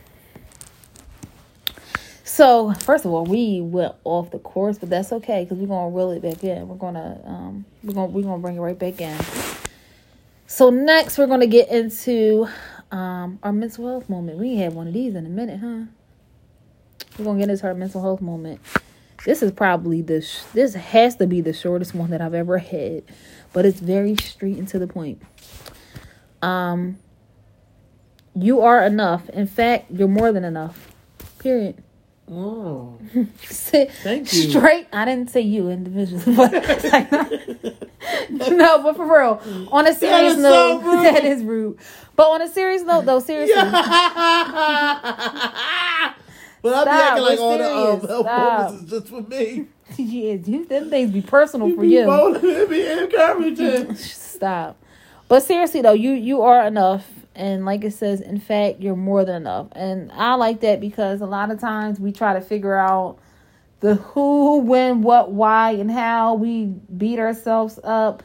so 2.22 2.72
first 2.74 3.04
of 3.04 3.12
all, 3.12 3.24
we 3.24 3.60
went 3.60 3.94
off 4.04 4.30
the 4.30 4.38
course, 4.38 4.78
but 4.78 4.90
that's 4.90 5.12
okay 5.12 5.44
because 5.44 5.58
we're 5.58 5.66
gonna 5.66 5.94
reel 5.94 6.10
it 6.12 6.22
back 6.22 6.44
in. 6.44 6.68
We're 6.68 6.76
gonna 6.76 7.20
um, 7.24 7.64
we're 7.82 7.94
gonna 7.94 8.06
we're 8.06 8.22
gonna 8.22 8.38
bring 8.38 8.56
it 8.56 8.60
right 8.60 8.78
back 8.78 9.00
in. 9.00 9.16
So 10.46 10.70
next, 10.70 11.18
we're 11.18 11.26
gonna 11.26 11.46
get 11.46 11.70
into 11.70 12.46
um 12.92 13.38
our 13.42 13.52
mental 13.52 13.88
health 13.88 14.08
moment. 14.08 14.38
We 14.38 14.56
had 14.56 14.74
one 14.74 14.86
of 14.86 14.94
these 14.94 15.14
in 15.14 15.26
a 15.26 15.28
minute, 15.28 15.58
huh? 15.58 15.84
We're 17.18 17.24
gonna 17.24 17.40
get 17.40 17.50
into 17.50 17.66
our 17.66 17.74
mental 17.74 18.02
health 18.02 18.20
moment. 18.20 18.60
This 19.24 19.42
is 19.42 19.52
probably 19.52 20.02
the 20.02 20.20
sh- 20.20 20.42
this 20.52 20.74
has 20.74 21.16
to 21.16 21.26
be 21.26 21.40
the 21.40 21.52
shortest 21.52 21.94
one 21.94 22.10
that 22.10 22.20
I've 22.20 22.34
ever 22.34 22.58
had, 22.58 23.04
but 23.52 23.64
it's 23.64 23.80
very 23.80 24.16
straight 24.16 24.58
and 24.58 24.68
to 24.68 24.78
the 24.78 24.86
point. 24.86 25.22
Um, 26.42 26.98
you 28.34 28.60
are 28.60 28.84
enough. 28.84 29.28
In 29.30 29.46
fact, 29.46 29.90
you're 29.90 30.08
more 30.08 30.30
than 30.32 30.44
enough. 30.44 30.92
Period. 31.38 31.82
Oh, 32.30 32.98
Thank 33.44 34.32
you. 34.32 34.50
Straight. 34.50 34.88
I 34.92 35.04
didn't 35.04 35.30
say 35.30 35.42
you 35.42 35.68
individually, 35.68 36.34
but 36.34 36.52
no, 38.30 38.82
but 38.82 38.96
for 38.96 39.04
real. 39.04 39.68
On 39.70 39.86
a 39.86 39.94
serious 39.94 40.34
is 40.36 40.42
note, 40.42 40.80
so 40.84 41.02
that 41.02 41.24
is 41.24 41.42
rude. 41.44 41.78
But 42.16 42.24
on 42.30 42.40
a 42.42 42.48
serious 42.48 42.82
note, 42.82 43.04
though, 43.04 43.20
seriously, 43.20 43.54
but 46.64 46.72
I'll 46.72 46.84
be 46.86 46.90
acting 46.90 47.24
like 47.24 47.38
all 47.38 47.58
the 47.58 48.16
um, 48.16 48.22
Stop. 48.22 48.62
moments 48.70 48.82
is 48.84 48.90
just 48.90 49.08
for 49.08 49.20
me. 49.20 49.66
yeah, 49.98 50.32
you, 50.32 50.64
them 50.64 50.88
things 50.88 51.10
be 51.10 51.20
personal 51.20 51.68
You 51.68 51.74
for 51.74 51.82
be 51.82 51.88
you. 51.88 52.06
motivating, 52.06 52.68
be 52.70 52.86
encouraging. 52.86 53.94
Stop. 53.96 54.82
But 55.28 55.42
seriously 55.42 55.82
though, 55.82 55.92
you 55.92 56.12
you 56.12 56.40
are 56.40 56.66
enough, 56.66 57.06
and 57.34 57.66
like 57.66 57.84
it 57.84 57.92
says, 57.92 58.22
in 58.22 58.40
fact, 58.40 58.80
you're 58.80 58.96
more 58.96 59.26
than 59.26 59.36
enough. 59.42 59.66
And 59.72 60.10
I 60.12 60.36
like 60.36 60.60
that 60.60 60.80
because 60.80 61.20
a 61.20 61.26
lot 61.26 61.50
of 61.50 61.60
times 61.60 62.00
we 62.00 62.12
try 62.12 62.32
to 62.32 62.40
figure 62.40 62.76
out 62.76 63.18
the 63.80 63.96
who, 63.96 64.60
when, 64.60 65.02
what, 65.02 65.32
why, 65.32 65.72
and 65.72 65.90
how. 65.90 66.32
We 66.32 66.64
beat 66.64 67.18
ourselves 67.18 67.78
up. 67.84 68.22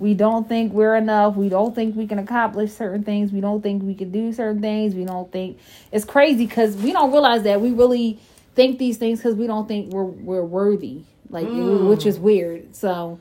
We 0.00 0.14
don't 0.14 0.48
think 0.48 0.72
we're 0.72 0.96
enough. 0.96 1.36
We 1.36 1.48
don't 1.48 1.74
think 1.74 1.94
we 1.96 2.06
can 2.06 2.18
accomplish 2.18 2.72
certain 2.72 3.02
things. 3.04 3.32
We 3.32 3.40
don't 3.40 3.62
think 3.62 3.82
we 3.82 3.94
can 3.94 4.10
do 4.10 4.32
certain 4.32 4.60
things. 4.60 4.94
We 4.94 5.04
don't 5.04 5.30
think 5.30 5.58
it's 5.92 6.04
crazy 6.04 6.46
because 6.46 6.76
we 6.76 6.92
don't 6.92 7.12
realize 7.12 7.42
that 7.44 7.60
we 7.60 7.70
really 7.72 8.18
think 8.54 8.78
these 8.78 8.96
things 8.96 9.18
because 9.20 9.34
we 9.36 9.46
don't 9.46 9.68
think 9.68 9.92
we're 9.92 10.04
we're 10.04 10.44
worthy. 10.44 11.02
Like, 11.28 11.46
Mm. 11.46 11.88
which 11.88 12.06
is 12.06 12.18
weird. 12.18 12.74
So, 12.74 13.20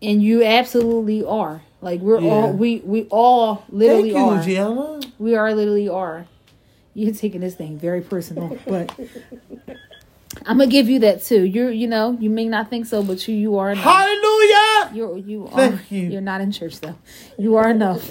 and 0.00 0.22
you 0.22 0.44
absolutely 0.44 1.24
are. 1.24 1.62
Like 1.80 2.00
we're 2.00 2.20
Yeah. 2.20 2.30
all 2.30 2.52
we 2.52 2.78
we 2.84 3.06
all 3.10 3.64
literally 3.70 4.10
you, 4.10 4.16
are. 4.16 4.42
Gianna. 4.42 5.00
We 5.18 5.34
are 5.34 5.52
literally 5.54 5.88
are. 5.88 6.26
You're 6.94 7.14
taking 7.14 7.40
this 7.40 7.54
thing 7.54 7.78
very 7.78 8.00
personal, 8.02 8.56
but 8.66 8.94
I'm 10.46 10.58
gonna 10.58 10.66
give 10.70 10.88
you 10.88 11.00
that 11.00 11.22
too. 11.22 11.42
You're, 11.42 11.70
you 11.70 11.86
know, 11.86 12.16
you 12.20 12.30
may 12.30 12.46
not 12.46 12.70
think 12.70 12.86
so, 12.86 13.02
but 13.02 13.26
you, 13.28 13.34
you 13.34 13.58
are 13.58 13.70
enough. 13.70 13.84
Hallelujah. 13.84 14.90
You're, 14.94 15.18
you 15.18 15.46
are. 15.46 15.68
Thank 15.68 15.90
you. 15.90 16.08
You're 16.08 16.20
not 16.20 16.40
in 16.40 16.52
church 16.52 16.80
though. 16.80 16.96
You 17.38 17.56
are 17.56 17.70
enough. 17.70 18.10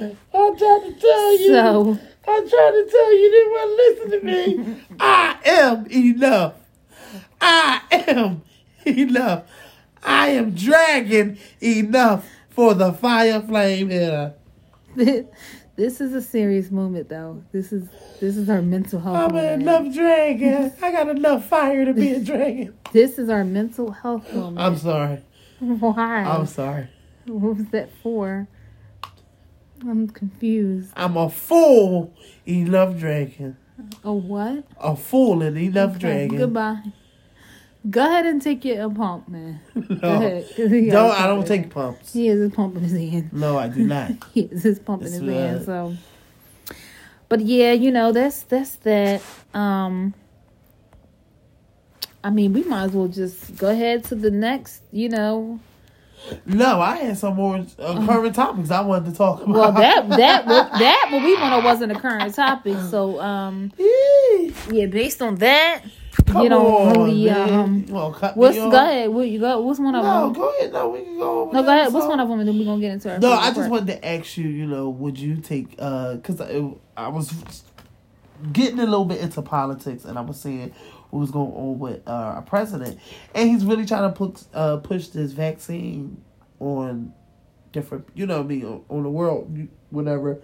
I'm 0.00 0.14
trying 0.56 0.56
to 0.58 0.96
tell 1.00 1.38
you. 1.38 1.48
So 1.48 1.98
I'm 2.28 2.48
trying 2.48 2.72
to 2.72 2.88
tell 2.90 3.12
you, 3.12 3.18
you 3.18 3.30
didn't 3.30 3.50
want 3.52 3.70
to 3.70 3.76
listen 3.76 4.20
to 4.20 4.26
me. 4.26 4.76
I 5.00 5.36
am 5.44 5.86
enough. 5.90 6.54
I 7.40 7.80
am 7.90 8.42
enough. 8.86 9.44
I 10.02 10.28
am 10.28 10.54
dragging 10.54 11.38
enough 11.60 12.28
for 12.50 12.74
the 12.74 12.92
fire 12.92 13.40
flame 13.40 13.90
hitter. 13.90 14.34
this 15.78 16.00
is 16.00 16.12
a 16.12 16.20
serious 16.20 16.72
moment 16.72 17.08
though. 17.08 17.44
This 17.52 17.72
is 17.72 17.88
this 18.20 18.36
is 18.36 18.50
our 18.50 18.60
mental 18.60 18.98
health. 18.98 19.16
I'm 19.16 19.32
moment. 19.32 19.46
an 19.46 19.60
enough 19.62 19.94
dragon. 19.94 20.72
I 20.82 20.90
got 20.90 21.08
enough 21.08 21.46
fire 21.46 21.84
to 21.84 21.94
be 21.94 22.10
a 22.10 22.20
dragon. 22.20 22.74
This 22.92 23.18
is 23.18 23.28
our 23.28 23.44
mental 23.44 23.92
health 23.92 24.32
moment. 24.34 24.58
I'm 24.58 24.76
sorry. 24.76 25.22
Why? 25.60 26.22
I'm 26.24 26.46
sorry. 26.46 26.88
what 27.26 27.56
was 27.56 27.66
that 27.66 27.90
for? 28.02 28.48
I'm 29.82 30.08
confused. 30.08 30.92
I'm 30.96 31.16
a 31.16 31.28
fool. 31.30 32.12
He 32.44 32.62
enough 32.62 32.98
dragon. 32.98 33.56
A 34.02 34.12
what? 34.12 34.64
A 34.80 34.96
fool 34.96 35.42
and 35.42 35.56
enough 35.56 35.90
Okay, 35.90 35.98
dragon. 36.00 36.38
Goodbye. 36.38 36.82
Go 37.88 38.04
ahead 38.04 38.26
and 38.26 38.42
take 38.42 38.64
your 38.64 38.90
pump, 38.90 39.28
man. 39.28 39.60
Go 39.74 39.82
No. 40.02 40.08
ahead. 40.16 40.46
'cause 40.56 40.70
he 40.70 40.86
got 40.86 40.92
Don't 40.92 41.10
a 41.10 41.14
I 41.14 41.26
don't 41.26 41.46
take 41.46 41.70
pumps. 41.70 42.12
He 42.12 42.26
has 42.26 42.40
a 42.40 42.50
pump 42.50 42.76
in 42.76 42.82
his 42.82 42.92
hand. 42.92 43.32
No, 43.32 43.56
I 43.58 43.68
do 43.68 43.84
not. 43.84 44.10
He 44.34 44.46
has 44.48 44.62
his 44.62 44.78
pump 44.78 45.02
in 45.02 45.10
That's 45.10 45.22
his 45.22 45.32
hand. 45.32 45.64
So, 45.64 45.96
but 47.28 47.40
yeah, 47.40 47.72
you 47.72 47.90
know 47.90 48.12
that's 48.12 48.42
that's 48.42 48.76
that. 48.76 49.22
Um, 49.54 50.14
I 52.24 52.30
mean, 52.30 52.52
we 52.52 52.64
might 52.64 52.84
as 52.84 52.92
well 52.92 53.08
just 53.08 53.56
go 53.56 53.68
ahead 53.70 54.04
to 54.06 54.14
the 54.16 54.30
next. 54.30 54.82
You 54.92 55.08
know, 55.10 55.60
No, 56.46 56.80
I 56.80 56.96
had 56.96 57.16
some 57.16 57.36
more 57.36 57.64
uh, 57.78 58.04
current 58.06 58.34
topics 58.34 58.70
I 58.72 58.80
wanted 58.80 59.12
to 59.12 59.16
talk 59.16 59.40
about. 59.40 59.54
well 59.54 59.72
that 59.72 60.08
that 60.10 60.46
that 60.46 61.08
what 61.12 61.22
we 61.22 61.34
wanted 61.36 61.64
wasn't 61.64 61.92
a 61.92 61.94
current 61.94 62.34
topic. 62.34 62.76
So, 62.90 63.20
um, 63.20 63.72
yeah, 64.72 64.86
based 64.86 65.22
on 65.22 65.36
that, 65.36 65.82
Come 66.26 66.42
you 66.42 66.48
don't 66.50 66.66
on, 66.98 67.24
man. 67.24 67.50
um. 67.50 67.86
What's 68.34 68.58
off? 68.58 68.70
go 68.72 68.76
ahead? 68.84 69.08
What 69.10 69.28
you 69.28 69.40
got? 69.40 69.62
What's 69.64 69.78
one 69.80 69.94
of 69.94 70.02
No, 70.04 70.24
them? 70.24 70.32
go 70.34 70.48
ahead. 70.56 70.72
No, 70.72 70.88
we 70.90 71.02
can 71.02 71.18
go. 71.18 71.40
Over 71.42 71.52
No, 71.54 71.62
go 71.62 71.68
ahead. 71.68 71.92
What's 71.92 72.06
one 72.06 72.20
of 72.20 72.28
them? 72.28 72.38
And 72.40 72.48
then 72.48 72.58
we 72.58 72.64
gonna 72.64 72.80
get 72.80 72.92
into 72.92 73.10
our. 73.12 73.18
No, 73.18 73.32
I 73.32 73.46
just 73.46 73.56
part. 73.56 73.70
wanted 73.70 73.86
to 73.88 74.06
ask 74.06 74.36
you. 74.36 74.48
You 74.48 74.66
know, 74.66 74.88
would 74.90 75.18
you 75.18 75.36
take? 75.36 75.74
uh 75.78 76.14
Because 76.16 76.40
I, 76.40 76.70
I 76.96 77.08
was 77.08 77.32
getting 78.52 78.78
a 78.80 78.84
little 78.84 79.04
bit 79.04 79.20
into 79.20 79.40
politics, 79.42 80.04
and 80.04 80.18
I 80.18 80.20
was 80.22 80.40
seeing 80.40 80.72
what 81.10 81.20
was 81.20 81.30
going 81.30 81.52
on 81.52 81.78
with 81.78 82.06
uh, 82.06 82.10
our 82.12 82.42
president, 82.42 82.98
and 83.34 83.48
he's 83.48 83.64
really 83.64 83.86
trying 83.86 84.10
to 84.10 84.16
put 84.16 84.44
uh 84.54 84.76
push 84.78 85.08
this 85.08 85.32
vaccine 85.32 86.20
on 86.60 87.12
different. 87.72 88.06
You 88.14 88.26
know, 88.26 88.40
I 88.40 88.42
mean, 88.42 88.64
on, 88.64 88.84
on 88.90 89.02
the 89.02 89.10
world, 89.10 89.56
whatever. 89.90 90.40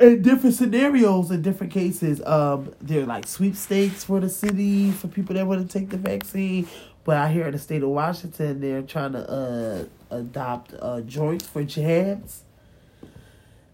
In 0.00 0.22
different 0.22 0.54
scenarios, 0.54 1.32
in 1.32 1.42
different 1.42 1.72
cases, 1.72 2.22
um, 2.24 2.72
they're 2.80 3.04
like 3.04 3.26
sweepstakes 3.26 4.04
for 4.04 4.20
the 4.20 4.28
city 4.28 4.92
for 4.92 5.08
people 5.08 5.34
that 5.34 5.46
want 5.46 5.68
to 5.68 5.78
take 5.78 5.90
the 5.90 5.96
vaccine. 5.96 6.68
But 7.02 7.16
I 7.16 7.32
hear 7.32 7.46
in 7.46 7.52
the 7.52 7.58
state 7.58 7.82
of 7.82 7.88
Washington, 7.88 8.60
they're 8.60 8.82
trying 8.82 9.12
to 9.12 9.28
uh, 9.28 9.84
adopt 10.14 10.74
uh, 10.80 11.00
joints 11.00 11.46
for 11.46 11.64
jabs. 11.64 12.44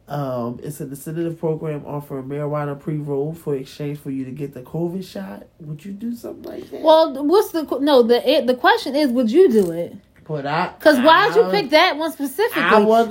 Um, 0.06 0.60
it's 0.62 0.80
an 0.80 0.90
incentive 0.90 1.38
program 1.38 1.84
offering 1.86 2.24
marijuana 2.24 2.78
pre-roll 2.78 3.32
for 3.34 3.54
exchange 3.56 3.98
for 3.98 4.10
you 4.10 4.24
to 4.26 4.30
get 4.30 4.52
the 4.52 4.60
COVID 4.60 5.04
shot. 5.04 5.46
Would 5.60 5.84
you 5.84 5.92
do 5.92 6.14
something 6.14 6.42
like 6.42 6.70
that? 6.70 6.82
Well, 6.82 7.24
what's 7.24 7.52
the 7.52 7.64
no? 7.80 8.02
The 8.02 8.44
the 8.46 8.54
question 8.54 8.94
is, 8.94 9.10
would 9.10 9.30
you 9.30 9.50
do 9.50 9.70
it? 9.72 9.96
But 10.26 10.46
I 10.46 10.72
Because 10.78 10.98
why 11.00 11.28
did 11.28 11.36
you 11.36 11.50
pick 11.50 11.70
that 11.70 11.96
one 11.96 12.10
I 12.10 12.14
specifically? 12.14 12.62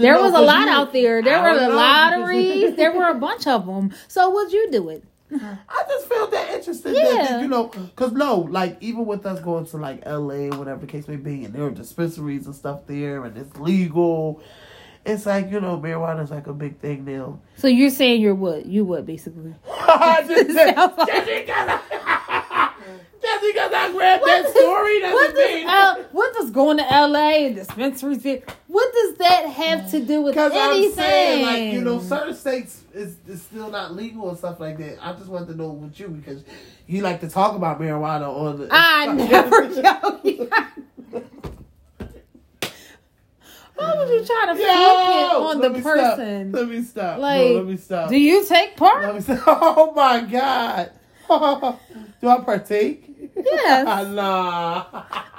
There 0.02 0.20
was 0.20 0.34
a 0.34 0.42
lot 0.42 0.66
you- 0.66 0.74
out 0.74 0.94
there. 0.94 1.22
There 1.22 1.38
I 1.38 1.42
were 1.42 1.60
don't 1.60 1.64
the 1.64 1.68
know, 1.70 1.76
lotteries. 1.76 2.76
there 2.78 2.92
were 2.92 3.10
a 3.10 3.16
bunch 3.16 3.48
of 3.48 3.66
them. 3.66 3.94
So 4.08 4.30
would 4.32 4.52
you 4.52 4.72
do 4.72 4.90
it? 4.90 5.04
I 5.42 5.84
just 5.88 6.08
feel 6.08 6.28
that 6.28 6.54
interested. 6.54 6.96
Yeah. 6.96 7.04
That, 7.24 7.42
you 7.42 7.48
know, 7.48 7.66
because 7.66 8.12
no, 8.12 8.36
like 8.42 8.78
even 8.82 9.06
with 9.06 9.26
us 9.26 9.40
going 9.40 9.66
to 9.66 9.78
like 9.78 10.02
L.A. 10.06 10.50
whatever 10.50 10.82
the 10.82 10.88
case 10.88 11.08
may 11.08 11.16
be, 11.16 11.46
and 11.46 11.54
there 11.54 11.64
are 11.66 11.72
dispensaries 11.72 12.46
and 12.46 12.56
stuff 12.56 12.86
there, 12.86 13.24
and 13.26 13.36
it's 13.36 13.58
legal. 13.58 14.42
It's 15.06 15.26
like 15.26 15.50
you 15.52 15.60
know, 15.60 15.78
marijuana 15.80 16.24
is 16.24 16.30
like 16.32 16.48
a 16.48 16.54
big 16.54 16.78
thing 16.80 17.06
now. 17.06 17.40
So 17.58 17.68
you're 17.68 17.90
saying 17.90 18.22
you 18.22 18.36
would? 18.36 18.66
You 18.68 18.86
would 18.86 19.06
basically? 19.06 19.56
just, 19.68 20.28
just, 20.28 20.54
Sounds 20.54 20.96
just 20.98 21.26
because 21.26 21.70
I, 21.70 21.80
just 23.42 23.54
because 23.54 23.74
I 23.74 23.92
grabbed 23.92 24.24
that 24.26 24.50
story 24.50 25.02
What 25.02 25.12
doesn't 25.12 25.36
does, 25.36 25.54
mean. 25.56 25.68
L, 25.68 26.04
what 26.12 26.34
does 26.34 26.52
going 26.52 26.78
to 26.78 26.94
L.A. 26.94 27.46
and 27.48 27.56
dispensaries? 27.56 28.20
be- 28.24 28.42
What 28.68 28.94
does 28.94 29.18
that 29.18 29.46
have 29.48 29.92
to 29.92 30.00
do 30.04 30.22
with 30.22 30.38
anything? 30.38 30.60
I'm 30.60 30.92
saying, 30.94 31.46
like, 31.46 31.74
you 31.74 31.82
know, 31.82 32.00
certain 32.00 32.34
states 32.36 32.82
is, 32.94 33.18
is 33.28 33.42
still 33.42 33.70
not 33.70 33.96
legal 33.96 34.30
and 34.30 34.38
stuff 34.38 34.60
like 34.60 34.78
that. 34.78 34.98
I 35.06 35.14
just 35.14 35.28
want 35.28 35.48
to 35.48 35.56
know 35.56 35.70
with 35.70 36.00
you 36.00 36.10
because 36.10 36.44
you 36.88 37.02
like 37.02 37.20
to 37.22 37.30
talk 37.30 37.56
about 37.56 37.80
marijuana 37.80 38.28
on 38.28 38.58
the. 38.60 38.68
I 38.72 39.08
never 39.14 39.64
yo. 39.64 40.50
Why 43.76 43.96
would 43.98 44.08
you 44.10 44.24
try 44.26 44.54
to 44.54 44.62
it 44.62 45.36
on 45.36 45.60
the 45.60 45.70
me 45.72 45.82
stop. 45.82 45.94
person? 45.96 46.52
Let 46.52 46.68
me 46.70 46.84
stop. 46.84 47.20
Like, 47.20 47.40
no, 47.50 47.54
let 47.56 47.66
me 47.66 47.78
stop. 47.78 48.10
Do 48.10 48.18
you 48.18 48.46
take 48.46 48.78
part? 48.78 49.04
Let 49.04 49.16
me 49.16 49.22
stop. 49.22 49.40
Oh 49.48 49.92
my 49.96 50.22
god. 50.22 50.92
Do 52.24 52.30
I 52.30 52.40
partake? 52.40 53.04
Yes. 53.36 54.08
nah. 54.08 54.86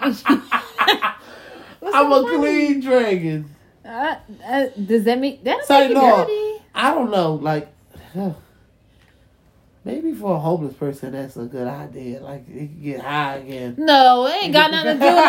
What's 0.03 0.23
I'm 1.95 2.13
a 2.13 2.23
funny? 2.23 2.37
clean 2.37 2.81
dragon. 2.81 3.49
Uh, 3.83 4.17
uh, 4.47 4.67
does 4.85 5.05
that 5.05 5.19
mean 5.19 5.41
that 5.45 5.65
Say 5.65 5.89
make 5.89 5.97
no. 5.97 6.27
dirty? 6.27 6.63
I 6.75 6.91
don't 6.91 7.11
know. 7.11 7.37
Like, 7.37 7.73
maybe 9.85 10.13
for 10.13 10.37
a 10.37 10.39
homeless 10.39 10.75
person, 10.75 11.13
that's 11.13 11.39
a 11.39 11.47
good 11.47 11.69
idea. 11.69 12.21
Like, 12.21 12.47
it 12.51 12.69
can 12.69 12.83
get 12.83 13.01
high 13.01 13.37
again. 13.37 13.77
No, 13.79 14.27
it 14.27 14.45
ain't 14.45 14.53
got 14.53 14.71
nothing 14.71 14.99
to 14.99 15.01
do 15.01 15.07
with 15.07 15.25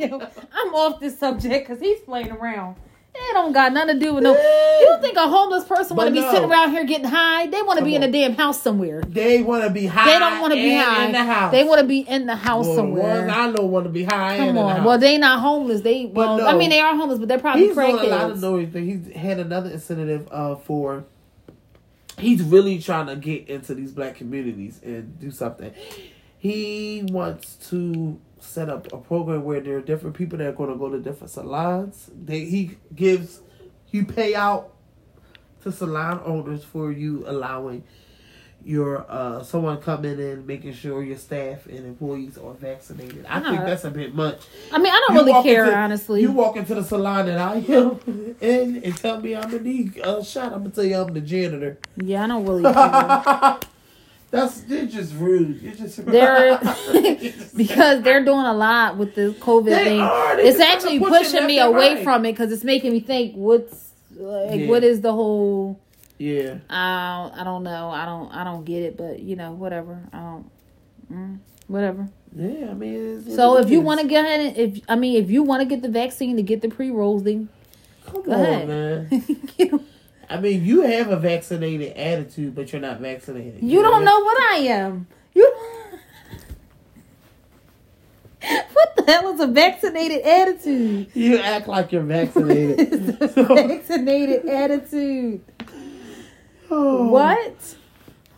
no 0.00 0.16
homeless. 0.16 0.34
I'm 0.54 0.74
off 0.76 0.98
this 0.98 1.18
subject 1.18 1.68
because 1.68 1.82
he's 1.82 2.00
playing 2.00 2.30
around. 2.30 2.76
It 3.12 3.32
don't 3.32 3.52
got 3.52 3.72
nothing 3.72 3.98
to 3.98 4.00
do 4.04 4.14
with 4.14 4.24
no. 4.24 4.32
You 4.32 4.98
think 5.00 5.16
a 5.16 5.28
homeless 5.28 5.64
person 5.64 5.96
want 5.96 6.08
to 6.08 6.12
be 6.12 6.20
no. 6.20 6.32
sitting 6.32 6.50
around 6.50 6.70
here 6.70 6.84
getting 6.84 7.06
high? 7.06 7.46
They 7.48 7.60
want 7.62 7.78
to 7.78 7.84
be 7.84 7.94
in 7.94 8.02
a 8.02 8.10
damn 8.10 8.34
house 8.34 8.62
somewhere. 8.62 9.02
They 9.02 9.42
want 9.42 9.64
to 9.64 9.70
be 9.70 9.86
high. 9.86 10.12
They 10.12 10.18
don't 10.18 10.40
want 10.40 10.52
to 10.52 10.56
be 10.56 10.74
high. 10.74 11.06
in 11.06 11.12
the 11.12 11.24
house. 11.24 11.52
They 11.52 11.64
want 11.64 11.80
to 11.80 11.86
be 11.86 12.00
in 12.00 12.26
the 12.26 12.36
house 12.36 12.66
Well, 12.66 12.76
somewhere. 12.76 13.20
ones 13.26 13.32
I 13.32 13.50
know 13.50 13.64
want 13.66 13.84
to 13.84 13.90
be 13.90 14.04
high. 14.04 14.36
Come 14.38 14.48
in 14.50 14.54
the 14.54 14.60
on. 14.60 14.76
house. 14.76 14.86
Well, 14.86 14.98
they 14.98 15.18
not 15.18 15.40
homeless. 15.40 15.80
They 15.82 16.06
well, 16.06 16.38
no. 16.38 16.46
I 16.46 16.56
mean, 16.56 16.70
they 16.70 16.80
are 16.80 16.94
homeless, 16.96 17.18
but 17.18 17.28
they're 17.28 17.38
probably 17.38 17.66
he's 17.66 17.74
doing 17.74 17.90
a 17.90 18.02
lot 18.04 18.30
of 18.30 18.38
crackheads. 18.38 18.40
noise. 18.40 18.72
He's 18.72 19.14
had 19.16 19.38
another 19.38 19.70
incentive 19.70 20.28
uh, 20.30 20.56
for. 20.56 21.04
He's 22.18 22.42
really 22.42 22.78
trying 22.80 23.06
to 23.06 23.16
get 23.16 23.48
into 23.48 23.74
these 23.74 23.92
black 23.92 24.14
communities 24.16 24.80
and 24.84 25.18
do 25.18 25.30
something. 25.30 25.72
He 26.38 27.06
wants 27.10 27.56
to 27.70 28.18
set 28.40 28.68
up 28.68 28.92
a 28.92 28.98
program 28.98 29.44
where 29.44 29.60
there 29.60 29.76
are 29.76 29.80
different 29.82 30.16
people 30.16 30.38
that 30.38 30.46
are 30.48 30.52
going 30.52 30.70
to 30.70 30.76
go 30.76 30.88
to 30.88 30.98
different 30.98 31.30
salons. 31.30 32.10
They 32.24 32.44
he 32.44 32.76
gives 32.94 33.40
you 33.90 34.04
pay 34.04 34.34
out 34.34 34.72
to 35.62 35.70
salon 35.72 36.20
owners 36.24 36.64
for 36.64 36.90
you 36.92 37.24
allowing 37.26 37.84
your 38.62 39.06
uh 39.10 39.42
someone 39.42 39.78
coming 39.78 40.18
in 40.18 40.46
making 40.46 40.72
sure 40.74 41.02
your 41.02 41.16
staff 41.16 41.64
and 41.66 41.78
employees 41.86 42.36
are 42.36 42.52
vaccinated. 42.52 43.24
I 43.26 43.40
think 43.40 43.60
Uh, 43.60 43.64
that's 43.64 43.84
a 43.84 43.90
bit 43.90 44.14
much. 44.14 44.38
I 44.70 44.76
mean, 44.78 44.92
I 44.92 45.02
don't 45.08 45.16
You 45.16 45.22
really 45.32 45.42
care, 45.42 45.64
into- 45.64 45.76
honestly. 45.78 46.20
You 46.20 46.30
walk 46.32 46.56
into 46.56 46.74
the 46.74 46.84
salon 46.84 47.24
that 47.26 47.38
I 47.38 47.54
am 47.56 48.00
in 48.40 48.82
and 48.84 48.96
tell 48.96 49.18
me 49.20 49.34
I'm 49.34 49.54
in 49.54 49.62
need 49.64 49.96
a 50.04 50.22
shot. 50.22 50.52
I'm 50.52 50.58
gonna 50.60 50.70
tell 50.70 50.84
you 50.84 50.96
I'm 50.96 51.12
the 51.14 51.22
janitor. 51.22 51.78
yeah, 51.96 52.24
I 52.24 52.26
don't 52.26 52.44
really 52.46 52.62
care. 52.72 53.58
That's 54.30 54.62
you're 54.68 54.86
just 54.86 55.14
rude. 55.16 55.60
You're 55.60 55.74
just 55.74 56.04
they're 56.06 56.58
because 57.56 58.02
they're 58.02 58.24
doing 58.24 58.46
a 58.46 58.52
lot 58.54 58.96
with 58.96 59.14
the 59.14 59.34
COVID 59.40 59.64
They 59.66 59.84
thing. 59.84 60.00
are. 60.00 60.38
It's 60.38 60.60
actually 60.60 60.98
kinda 61.00 61.08
pushing 61.08 61.24
pushing 61.32 61.46
me 61.46 61.58
away 61.58 61.94
right. 61.96 62.04
from 62.04 62.24
it 62.24 62.32
because 62.32 62.52
it's 62.52 62.62
making 62.64 62.92
me 62.92 63.00
think 63.00 63.34
what's 63.34 63.90
like 64.16 64.60
Yeah. 64.60 64.66
what 64.68 64.84
is 64.84 65.00
the 65.00 65.12
whole. 65.12 65.80
yeah. 66.18 66.58
I 66.70 67.30
I 67.34 67.42
don't 67.44 67.64
know. 67.64 67.90
I 67.90 68.04
don't 68.04 68.30
I 68.32 68.44
don't 68.44 68.64
get 68.64 68.82
it. 68.82 68.96
But 68.96 69.20
you 69.20 69.34
know 69.36 69.52
whatever. 69.52 69.98
I 70.12 70.18
don't. 70.18 70.50
Mm, 71.12 71.38
whatever. 71.66 72.08
Yeah, 72.36 72.70
I 72.70 72.74
mean. 72.74 73.24
It's, 73.26 73.34
So 73.34 73.54
it's- 73.54 73.64
if 73.66 73.72
you 73.72 73.80
want 73.80 74.00
to 74.00 74.06
get 74.06 74.24
ahead, 74.24 74.56
if 74.56 74.80
I 74.88 74.94
mean, 74.94 75.20
if 75.20 75.28
you 75.30 75.42
want 75.42 75.62
to 75.62 75.66
get 75.66 75.82
the 75.82 75.88
vaccine 75.88 76.36
to 76.36 76.42
get 76.44 76.62
the 76.62 76.68
pre 76.68 76.90
rolls, 76.90 77.24
then 77.24 77.48
come 78.06 78.22
go 78.22 78.30
on, 78.32 78.40
ahead. 78.40 78.68
man. 78.68 79.10
you 80.30 80.36
I 80.36 80.40
mean, 80.40 80.64
you 80.64 80.80
have 80.82 81.10
a 81.10 81.16
vaccinated 81.16 81.96
attitude, 81.96 82.54
but 82.54 82.72
you're 82.72 82.80
not 82.80 83.00
vaccinated. 83.00 83.62
you 83.62 83.82
don't 83.82 84.04
know 84.04 84.20
what 84.20 84.38
I 84.52 84.56
am. 84.58 85.06
You. 85.34 85.52
What 88.72 88.96
the 88.96 89.12
hell 89.12 89.34
is 89.34 89.40
a 89.40 89.46
vaccinated 89.48 90.22
attitude? 90.22 91.08
You 91.14 91.36
act 91.38 91.68
like 91.68 91.92
you're 91.92 92.02
vaccinated. 92.02 93.18
Vaccinated 93.34 94.46
attitude. 94.46 95.42
Oh. 96.72 97.10
What? 97.10 97.76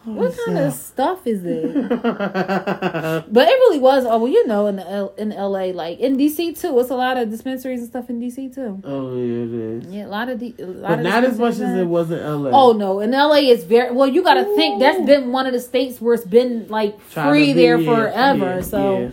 What 0.05 0.36
kind 0.46 0.59
of 0.59 0.72
stuff 0.72 1.26
is 1.26 1.44
it? 1.44 1.72
But 3.32 3.48
it 3.48 3.53
really 3.53 3.78
was. 3.78 4.05
Oh 4.05 4.18
well, 4.18 4.28
you 4.32 4.46
know, 4.46 4.66
in 4.66 4.76
the 4.76 4.90
L, 4.90 5.14
in 5.16 5.32
L.A., 5.32 5.72
like 5.72 6.00
in 6.00 6.16
D.C. 6.16 6.55
too, 6.55 6.78
it's 6.80 6.90
a 6.90 6.94
lot 6.96 7.16
of 7.16 7.30
dispensaries 7.30 7.80
and 7.80 7.88
stuff 7.88 8.11
in 8.11 8.18
D.C. 8.18 8.48
too. 8.50 8.80
oh 8.84 9.16
yeah, 9.16 9.44
it 9.44 9.53
is. 9.84 9.86
Yeah, 9.86 10.07
a 10.07 10.09
lot 10.09 10.28
of 10.28 10.38
D, 10.40 10.55
a 10.59 10.64
lot 10.66 10.88
But 10.90 10.98
of 10.98 11.05
not 11.05 11.24
as 11.24 11.38
much 11.38 11.55
as 11.55 11.78
it 11.78 11.86
was 11.86 12.11
in 12.11 12.18
LA. 12.18 12.50
Oh 12.50 12.72
no, 12.72 13.00
in 13.00 13.12
LA 13.12 13.36
it's 13.53 13.64
very 13.64 13.92
well. 13.92 14.09
You 14.09 14.22
got 14.22 14.34
to 14.34 14.44
think 14.57 14.80
that's 14.80 15.05
been 15.07 15.30
one 15.32 15.46
of 15.46 15.53
the 15.53 15.61
states 15.61 16.00
where 16.00 16.14
it's 16.14 16.24
been 16.24 16.66
like 16.68 16.98
Trying 17.11 17.28
free 17.30 17.46
be- 17.53 17.53
there 17.55 17.78
yeah, 17.78 17.94
forever. 17.94 18.55
yeah, 18.57 18.61
so 18.62 18.98
yeah. 18.98 19.11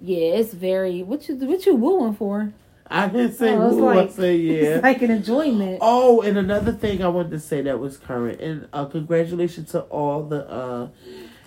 yeah. 0.00 0.34
it's 0.38 0.54
very 0.54 1.02
what 1.02 1.28
you 1.28 1.34
what 1.36 1.66
you 1.66 1.74
wooing 1.74 2.14
for? 2.14 2.52
I 2.90 3.08
didn't 3.08 3.34
say 3.34 3.54
Oh, 3.54 3.66
it's 3.66 3.74
who. 3.76 3.86
I 3.86 3.94
like- 3.96 4.10
say 4.12 4.36
yeah. 4.48 4.54
It's 4.76 4.82
like 4.82 5.02
an 5.02 5.10
enjoyment. 5.10 5.78
Oh, 5.80 6.22
and 6.22 6.38
another 6.38 6.72
thing 6.72 7.02
I 7.02 7.08
wanted 7.08 7.30
to 7.32 7.40
say 7.40 7.60
that 7.62 7.78
was 7.78 7.96
current, 7.98 8.40
and 8.40 8.68
uh, 8.72 8.86
congratulations 8.86 9.70
to 9.72 9.80
all 9.82 10.22
the 10.24 10.48
uh, 10.48 10.88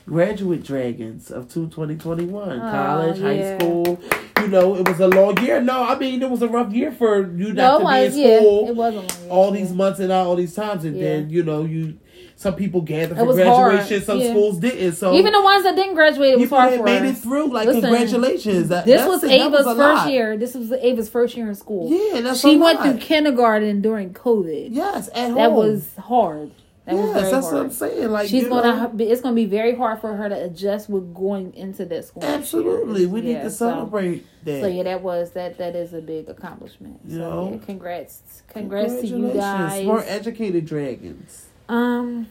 graduate 0.05 0.63
dragons 0.63 1.31
of 1.31 1.49
two 1.51 1.67
twenty 1.67 1.95
twenty 1.95 2.25
one, 2.25 2.59
Oh, 2.59 2.71
college, 2.71 3.19
high 3.19 3.57
school. 3.57 3.99
You 4.39 4.47
know, 4.47 4.75
it 4.75 4.87
was 4.87 4.99
a 4.99 5.07
long 5.07 5.39
year. 5.43 5.61
No, 5.61 5.83
I 5.83 5.97
mean 5.97 6.21
it 6.21 6.29
was 6.29 6.41
a 6.41 6.47
rough 6.47 6.73
year 6.73 6.91
for 6.91 7.31
you 7.31 7.53
not 7.53 7.75
it 7.75 7.77
to 7.79 7.83
was 7.85 8.15
be 8.15 8.23
in 8.23 8.27
yeah, 8.29 8.37
school 8.39 8.69
it 8.69 8.75
wasn't 8.75 9.17
all 9.29 9.51
these 9.51 9.71
months 9.71 9.99
and 9.99 10.11
all 10.11 10.35
these 10.35 10.55
times, 10.55 10.83
and 10.85 10.95
Yeah. 10.95 11.03
then 11.03 11.29
you 11.29 11.43
know 11.43 11.63
you 11.63 11.97
some 12.41 12.55
people 12.55 12.81
gathered 12.81 13.17
for 13.17 13.25
graduation, 13.33 13.97
hard, 13.97 14.03
some 14.03 14.19
yeah. 14.19 14.31
schools 14.31 14.57
didn't. 14.57 14.93
So 14.93 15.13
Even 15.13 15.31
the 15.31 15.41
ones 15.41 15.63
that 15.63 15.75
didn't 15.75 15.93
graduate, 15.93 16.33
it 16.33 16.39
was 16.39 16.49
hard 16.49 16.73
for 16.75 16.83
made 16.83 17.03
it 17.03 17.13
through. 17.13 17.49
Like 17.49 17.67
Listen, 17.67 17.81
congratulations. 17.83 18.69
That, 18.69 18.85
This 18.85 19.05
was 19.07 19.23
it. 19.23 19.29
Ava's 19.31 19.67
a 19.67 19.75
first 19.75 19.77
lot. 19.77 20.11
year. 20.11 20.35
This 20.35 20.55
was 20.55 20.71
Ava's 20.71 21.07
first 21.07 21.37
year 21.37 21.49
in 21.49 21.53
school. 21.55 21.87
Yeah, 21.91 22.21
that's 22.21 22.39
she 22.39 22.57
went 22.57 22.79
lot. 22.79 22.89
through 22.89 22.97
kindergarten 22.99 23.81
during 23.81 24.11
COVID. 24.13 24.69
Yes, 24.71 25.07
at 25.13 25.27
home. 25.27 25.35
That 25.35 25.51
was 25.51 25.95
hard. 25.97 26.51
That 26.85 26.95
was 26.95 27.05
yes, 27.05 27.13
very 27.13 27.31
that's 27.31 27.45
hard. 27.45 27.53
what 27.57 27.63
I'm 27.65 27.71
saying. 27.71 28.09
Like 28.09 28.27
She's 28.27 28.47
gonna. 28.47 28.91
know, 28.91 29.05
It's 29.05 29.21
gonna 29.21 29.35
be 29.35 29.45
very 29.45 29.75
hard 29.75 30.01
for 30.01 30.15
her 30.15 30.27
to 30.27 30.43
adjust 30.45 30.89
with 30.89 31.13
going 31.13 31.53
into 31.53 31.85
that 31.85 32.05
school. 32.05 32.23
Absolutely, 32.23 33.05
we 33.05 33.21
need 33.21 33.33
Yeah, 33.33 33.43
to 33.43 33.51
so- 33.51 33.69
celebrate 33.69 34.25
that. 34.45 34.61
So 34.61 34.67
yeah, 34.67 34.81
that 34.83 35.03
was 35.03 35.29
that. 35.33 35.59
That 35.59 35.75
is 35.75 35.93
a 35.93 36.01
big 36.01 36.27
accomplishment. 36.27 37.01
You 37.05 37.17
so 37.17 37.19
know? 37.19 37.51
yeah, 37.51 37.65
congrats, 37.67 38.41
congrats 38.47 38.99
to 39.01 39.05
you 39.05 39.31
guys. 39.31 39.83
Smart, 39.83 40.05
educated 40.07 40.65
dragons. 40.65 41.45
Um, 41.71 42.27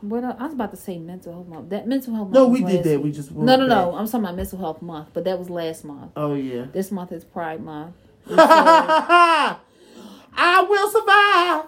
what 0.00 0.22
else? 0.22 0.36
I 0.38 0.44
was 0.44 0.52
about 0.54 0.70
to 0.70 0.76
say 0.76 0.98
mental 0.98 1.32
health 1.32 1.48
month. 1.48 1.70
That 1.70 1.88
mental 1.88 2.14
health. 2.14 2.28
Month. 2.28 2.34
No, 2.34 2.46
we 2.48 2.62
did 2.62 2.84
that. 2.84 2.98
week. 2.98 3.04
We 3.06 3.12
just 3.12 3.32
No, 3.32 3.56
no, 3.56 3.58
went 3.58 3.68
no. 3.70 3.94
I'm 3.96 4.06
talking 4.06 4.20
about 4.20 4.36
mental 4.36 4.58
health 4.58 4.80
month, 4.82 5.08
but 5.12 5.24
that 5.24 5.38
was 5.38 5.50
last 5.50 5.84
month. 5.84 6.12
Oh 6.16 6.34
yeah. 6.34 6.66
This 6.72 6.90
month 6.92 7.10
is 7.12 7.24
Pride 7.24 7.60
Month. 7.62 7.94
I 8.30 9.56
will 10.68 10.90
survive. 10.90 11.64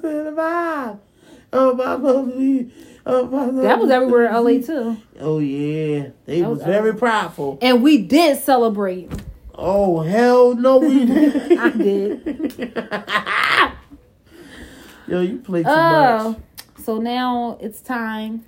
survive. 0.00 0.98
Oh 1.52 1.74
my 1.74 1.96
baby. 1.96 2.72
Oh 3.06 3.26
my. 3.26 3.62
That 3.62 3.78
was 3.78 3.90
everywhere 3.90 4.26
in 4.26 4.32
LA 4.34 4.60
too, 4.66 4.96
Oh 5.20 5.38
yeah, 5.38 6.08
they 6.24 6.40
That 6.40 6.48
was, 6.50 6.58
was 6.58 6.66
very 6.66 6.94
prideful. 6.94 7.58
and 7.62 7.82
we 7.82 7.98
did 7.98 8.38
celebrate. 8.38 9.12
Oh 9.54 10.00
hell 10.00 10.54
no, 10.56 10.78
we 10.78 11.04
didn't. 11.06 11.58
I 11.58 11.70
did. 11.70 12.24
Yo, 15.06 15.20
you 15.20 15.38
play 15.38 15.62
too 15.62 15.68
Oh, 15.70 16.30
much. 16.30 16.38
so 16.84 16.98
now 16.98 17.58
it's 17.60 17.80
time 17.80 18.44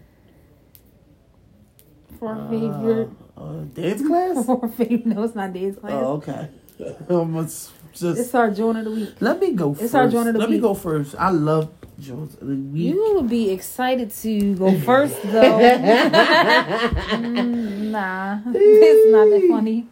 for 2.19 2.35
our 2.35 2.49
favorite. 2.51 3.11
Uh, 3.37 3.61
dance 3.75 4.03
class? 4.07 4.47
For 4.51 4.63
our 4.63 4.69
favorite. 4.71 5.05
No, 5.07 5.23
it's 5.25 5.35
not 5.35 5.53
dance 5.53 5.79
class. 5.79 5.93
oh, 5.95 6.15
okay. 6.15 6.49
Almost 7.11 7.73
just 7.93 8.19
It's 8.21 8.35
our 8.35 8.51
joint 8.51 8.79
of 8.79 8.85
the 8.87 8.91
week. 8.91 9.11
let 9.21 9.39
me 9.41 9.53
go 9.53 9.73
it's 9.73 9.81
first. 9.81 9.95
our 9.95 10.09
joint 10.09 10.29
of 10.29 10.35
the 10.35 10.39
week. 10.41 10.49
let 10.49 10.51
me 10.51 10.59
go 10.59 10.73
first. 10.75 11.15
I 11.19 11.31
love 11.31 11.71
joints 12.01 12.35
of 12.37 12.47
the 12.49 12.55
week. 12.55 12.95
You 12.95 13.15
would 13.17 13.29
be 13.29 13.51
excited 13.51 14.11
to 14.23 14.55
go 14.55 14.79
first, 14.91 15.23
though. 15.25 15.59
Mm, 15.59 17.91
nah, 17.91 18.39
it's 18.47 19.13
not 19.13 19.29
that 19.31 19.47
funny. 19.51 19.87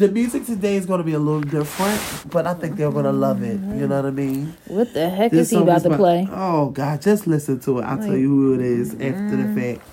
The 0.00 0.08
music 0.10 0.46
today 0.46 0.76
is 0.76 0.86
going 0.86 0.96
to 0.96 1.04
be 1.04 1.12
a 1.12 1.18
little 1.18 1.42
different, 1.42 2.00
but 2.30 2.46
I 2.46 2.54
think 2.54 2.76
they're 2.76 2.90
going 2.90 3.04
to 3.04 3.12
love 3.12 3.42
it. 3.42 3.60
You 3.60 3.86
know 3.86 3.96
what 3.96 4.06
I 4.06 4.10
mean? 4.10 4.56
What 4.66 4.94
the 4.94 5.10
heck 5.10 5.30
This 5.30 5.48
is 5.48 5.50
he 5.50 5.56
about 5.62 5.82
to 5.82 5.94
play? 5.94 6.26
Oh 6.32 6.70
God, 6.70 7.02
just 7.02 7.26
listen 7.26 7.60
to 7.60 7.80
it. 7.80 7.82
I'll 7.82 7.98
tell 7.98 8.16
you 8.16 8.28
who 8.28 8.54
it 8.54 8.62
is 8.62 8.94
after 8.94 9.36
Mm. 9.36 9.54
the 9.54 9.60
fact. 9.60 9.86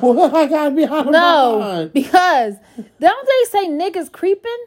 What? 0.00 0.34
I 0.34 0.46
gotta 0.46 0.70
be 0.74 0.84
out 0.84 0.92
of 1.00 1.04
my 1.06 1.10
No, 1.12 1.58
mind. 1.60 1.92
because 1.92 2.54
don't 3.00 3.28
they 3.28 3.50
say 3.50 3.68
niggas 3.68 4.10
creeping? 4.12 4.64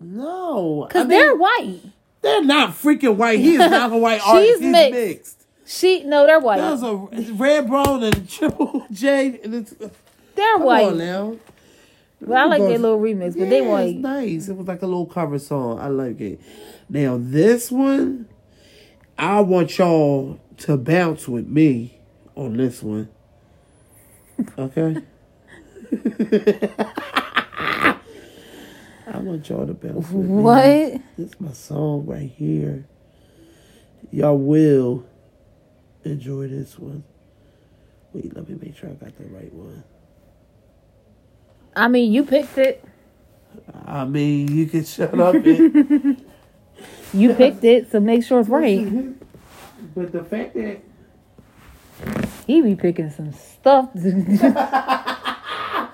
No, 0.00 0.84
Because 0.88 1.06
I 1.06 1.08
they're 1.08 1.36
white. 1.36 1.80
they're 2.22 2.44
not 2.44 2.70
freaking 2.70 3.16
white. 3.16 3.38
He 3.38 3.54
is 3.54 3.58
not 3.58 3.92
a 3.92 3.96
white 3.96 4.20
artist. 4.26 4.46
She's 4.48 4.60
He's 4.60 4.72
mixed. 4.72 4.92
mixed. 4.92 5.46
She 5.68 6.04
no, 6.04 6.26
they're 6.26 6.38
white. 6.40 6.58
That 6.58 6.72
was 6.80 6.82
a 6.82 7.32
red 7.34 7.66
brown 7.68 8.02
and 8.04 8.28
triple 8.28 8.86
J. 8.92 9.40
And 9.42 9.54
it's, 9.54 9.74
they're 10.34 10.52
come 10.58 10.62
white. 10.64 10.84
on 10.86 10.98
now. 10.98 11.36
But 12.20 12.36
I 12.38 12.44
like 12.44 12.60
their 12.62 12.78
little 12.78 12.98
remix, 13.00 13.36
but 13.38 13.48
they 13.50 13.60
Yeah, 13.62 13.68
white. 13.68 13.88
It's 13.94 13.98
nice. 13.98 14.48
It 14.48 14.56
was 14.56 14.66
like 14.66 14.82
a 14.82 14.86
little 14.86 15.06
cover 15.06 15.38
song. 15.38 15.78
I 15.80 15.88
like 15.88 16.20
it. 16.20 16.40
Now 16.88 17.18
this 17.20 17.70
one, 17.70 18.26
I 19.18 19.40
want 19.40 19.76
y'all 19.78 20.38
to 20.58 20.76
bounce 20.76 21.26
with 21.28 21.46
me 21.46 21.98
on 22.34 22.56
this 22.56 22.82
one. 22.82 23.08
Okay. 24.58 24.96
I 29.06 29.18
want 29.18 29.48
y'all 29.48 29.66
to 29.66 29.74
bounce 29.74 30.10
with 30.10 30.26
me. 30.26 30.42
What? 30.42 31.00
This 31.16 31.30
is 31.30 31.40
my 31.40 31.52
song 31.52 32.06
right 32.06 32.30
here. 32.30 32.86
Y'all 34.10 34.36
will 34.36 35.04
enjoy 36.04 36.48
this 36.48 36.78
one. 36.78 37.04
Wait, 38.12 38.34
let 38.34 38.48
me 38.48 38.56
make 38.60 38.76
sure 38.76 38.90
I 38.90 38.94
got 38.94 39.16
the 39.16 39.24
right 39.24 39.52
one. 39.52 39.84
I 41.74 41.88
mean, 41.88 42.12
you 42.12 42.24
picked 42.24 42.58
it. 42.58 42.84
I 43.86 44.04
mean, 44.04 44.48
you 44.48 44.66
can 44.66 44.84
shut 44.84 45.18
up. 45.18 45.34
And, 45.34 46.24
You 47.12 47.34
picked 47.34 47.64
it, 47.64 47.90
so 47.90 48.00
make 48.00 48.24
sure 48.24 48.40
it's 48.40 48.48
right. 48.48 48.86
but 49.94 50.12
the 50.12 50.24
fact 50.24 50.54
that 50.54 50.80
He 52.46 52.62
be 52.62 52.76
picking 52.76 53.10
some 53.10 53.32
stuff. 53.32 53.90
I 53.96 55.88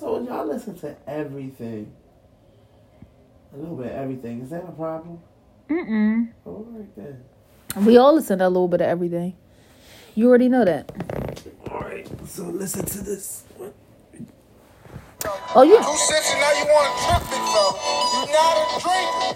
told 0.00 0.26
you 0.26 0.32
I 0.32 0.42
listen 0.44 0.78
to 0.78 0.96
everything, 1.06 1.92
a 3.52 3.56
little 3.58 3.76
bit 3.76 3.86
of 3.86 3.92
everything. 3.92 4.42
Is 4.42 4.50
that 4.50 4.64
a 4.64 4.72
problem? 4.72 5.20
Mm-mm. 5.68 6.28
All 6.46 6.66
right 6.70 6.96
then. 6.96 7.24
We 7.84 7.98
all 7.98 8.14
listen 8.14 8.38
to 8.38 8.46
a 8.46 8.48
little 8.48 8.68
bit 8.68 8.80
of 8.80 8.86
everything. 8.88 9.36
You 10.14 10.28
already 10.28 10.48
know 10.48 10.64
that. 10.64 10.90
All 11.70 11.80
right. 11.80 12.08
So 12.26 12.44
listen 12.44 12.86
to 12.86 12.98
this. 13.02 13.44
What? 13.56 13.74
Oh, 15.24 15.62
you. 15.64 15.78
Two 15.80 15.96
sips 15.96 16.28
and 16.32 16.40
now 16.40 16.52
you 16.60 16.66
want 16.68 16.92
to 16.92 16.94
trip, 17.08 17.22
big 17.32 17.40
fella. 17.40 17.72
You 18.12 18.20
not 18.36 18.54
a 18.60 18.64
drinker. 18.84 19.32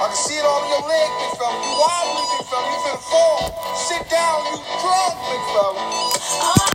I 0.00 0.06
can 0.08 0.16
see 0.16 0.40
it 0.40 0.44
all 0.44 0.64
in 0.64 0.68
your 0.72 0.84
leg, 0.88 1.08
big 1.20 1.32
fella. 1.36 1.54
You 1.60 1.72
wobbly, 1.76 2.24
big 2.32 2.44
fella. 2.48 2.64
You 2.64 2.78
finna 2.80 3.00
fall. 3.12 3.40
Sit 3.76 4.02
down, 4.08 4.38
you 4.48 4.56
drunk, 4.80 5.12
big 5.28 5.42
fella. 5.52 5.82
Oh, 6.40 6.73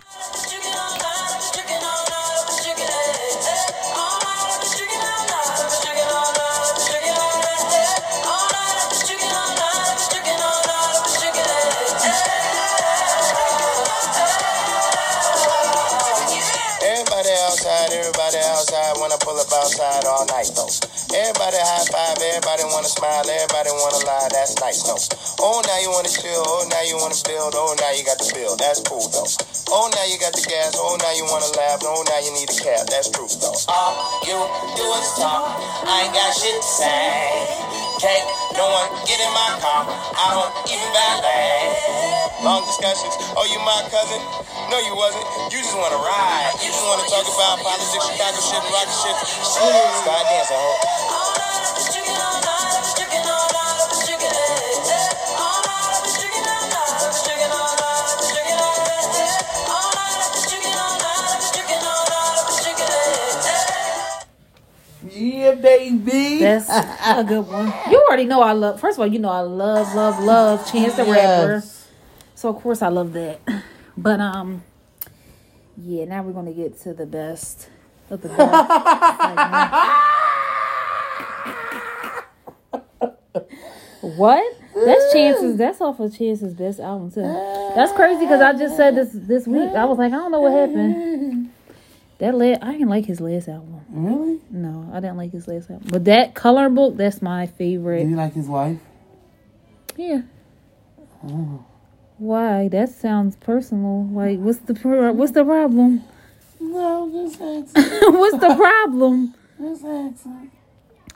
outside 19.70 20.06
all 20.10 20.26
night 20.26 20.50
though. 20.58 20.72
Everybody 21.14 21.62
high 21.62 21.86
five, 21.94 22.18
everybody 22.18 22.66
wanna 22.74 22.90
smile, 22.90 23.22
everybody 23.22 23.70
wanna 23.70 24.02
lie. 24.02 24.30
That's 24.34 24.58
nice 24.58 24.82
though. 24.82 24.98
Oh, 25.46 25.62
now 25.62 25.78
you 25.78 25.94
wanna 25.94 26.10
chill. 26.10 26.42
Oh, 26.42 26.66
now 26.70 26.82
you 26.82 26.98
wanna 26.98 27.18
build. 27.22 27.54
Oh, 27.54 27.78
now 27.78 27.94
you 27.94 28.02
got 28.02 28.18
the 28.18 28.30
bill. 28.34 28.58
That's 28.58 28.82
cool 28.82 29.06
though. 29.14 29.30
Oh, 29.70 29.86
now 29.94 30.06
you 30.10 30.18
got 30.18 30.34
the 30.34 30.42
gas. 30.42 30.74
Oh, 30.74 30.98
now 30.98 31.14
you 31.14 31.26
wanna 31.30 31.54
laugh. 31.54 31.86
Oh, 31.86 32.02
now 32.02 32.18
you 32.18 32.34
need 32.34 32.50
a 32.50 32.58
cab. 32.58 32.90
That's 32.90 33.14
true 33.14 33.30
though. 33.30 33.54
All 33.70 33.94
you 34.26 34.38
do 34.74 34.86
is 34.98 35.10
talk. 35.22 35.54
I 35.86 36.10
ain't 36.10 36.14
got 36.18 36.34
shit 36.34 36.58
to 36.58 36.66
say. 36.66 37.69
Can't 38.00 38.24
no 38.56 38.64
one 38.64 38.88
get 39.04 39.20
in 39.20 39.28
my 39.36 39.60
car. 39.60 39.84
I 39.84 40.32
don't 40.32 40.72
even 40.72 40.88
valet. 40.96 42.48
Long 42.48 42.64
discussions. 42.64 43.12
Oh, 43.36 43.44
you 43.44 43.60
my 43.60 43.84
cousin? 43.92 44.24
No, 44.72 44.80
you 44.80 44.96
wasn't. 44.96 45.28
You 45.52 45.60
just 45.60 45.76
wanna 45.76 46.00
ride. 46.00 46.56
You 46.64 46.72
just 46.72 46.80
wanna 46.80 47.04
talk 47.12 47.28
about 47.28 47.60
politics, 47.60 48.08
Chicago 48.08 48.40
shit, 48.40 48.64
rock 48.72 48.88
shit. 48.88 49.20
Start 49.44 50.24
dancing, 50.32 50.56
ho. 50.56 50.80
Yeah, 65.12 65.56
baby. 65.56 66.40
That's 66.40 66.70
a 67.18 67.24
good 67.24 67.48
one. 67.48 67.74
You 67.90 68.04
already 68.08 68.26
know 68.26 68.42
I 68.42 68.54
love. 68.54 68.80
First 68.80 68.98
of 68.98 69.02
all, 69.02 69.08
you 69.08 69.20
know 69.20 69.30
I 69.30 69.42
love, 69.42 69.94
love, 69.96 70.24
love 70.24 70.72
Chance 70.72 70.96
the 70.96 71.04
Rapper. 71.06 71.54
Yes. 71.56 71.88
So 72.36 72.50
of 72.50 72.58
course 72.62 72.82
I 72.82 72.90
love 72.90 73.14
that. 73.14 73.40
But 73.98 74.22
um, 74.22 74.64
yeah. 75.78 76.06
Now 76.06 76.24
we're 76.24 76.32
gonna 76.32 76.54
get 76.54 76.80
to 76.84 76.94
the 76.94 77.06
best 77.06 77.68
of 78.10 78.22
the 78.22 78.30
best. 78.30 78.40
what? 84.02 84.58
That's 84.74 85.12
Chance's. 85.12 85.58
That's 85.58 85.82
off 85.82 86.00
of 86.00 86.18
Chance's 86.18 86.54
best 86.54 86.80
album 86.80 87.12
too. 87.12 87.24
That's 87.76 87.92
crazy 87.92 88.22
because 88.22 88.40
I 88.40 88.54
just 88.54 88.78
said 88.78 88.96
this 88.96 89.10
this 89.12 89.48
week. 89.48 89.72
I 89.72 89.84
was 89.84 89.98
like, 89.98 90.14
I 90.14 90.16
don't 90.16 90.32
know 90.32 90.40
what 90.42 90.54
happened. 90.54 91.50
That 92.20 92.36
last, 92.36 92.62
I 92.64 92.74
didn't 92.74 92.90
like 92.90 93.06
his 93.06 93.22
last 93.22 93.48
album. 93.48 93.79
Really? 93.92 94.40
No, 94.52 94.90
I 94.94 95.00
didn't 95.00 95.18
like 95.18 95.32
his 95.32 95.48
last 95.48 95.70
album. 95.70 95.88
But 95.90 96.06
that 96.06 96.36
color 96.36 96.70
book, 96.70 96.96
that's 96.96 97.22
my 97.22 97.48
favorite. 97.48 98.04
Do 98.04 98.10
you 98.10 98.16
like 98.16 98.34
his 98.34 98.48
wife? 98.48 98.80
Yeah. 99.98 100.22
Why? 102.18 102.68
That 102.68 102.90
sounds 102.90 103.36
personal. 103.38 104.06
Like, 104.12 104.40
what's 104.40 104.60
the 104.60 104.74
pro- 104.74 105.12
what's 105.12 105.32
the 105.32 105.44
problem? 105.44 106.04
No, 106.60 107.10
just 107.12 107.42
asking. 107.42 108.14
what's 108.14 108.38
the 108.38 108.56
problem? 108.56 109.34
Just 109.60 109.84
asking. 109.86 110.52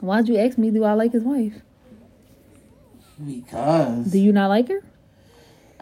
Why'd 0.00 0.28
you 0.28 0.38
ask 0.38 0.58
me? 0.58 0.70
Do 0.70 0.84
I 0.84 0.94
like 0.94 1.12
his 1.12 1.22
wife? 1.22 1.54
Because. 3.24 4.10
Do 4.10 4.18
you 4.18 4.32
not 4.32 4.48
like 4.48 4.68
her? 4.68 4.82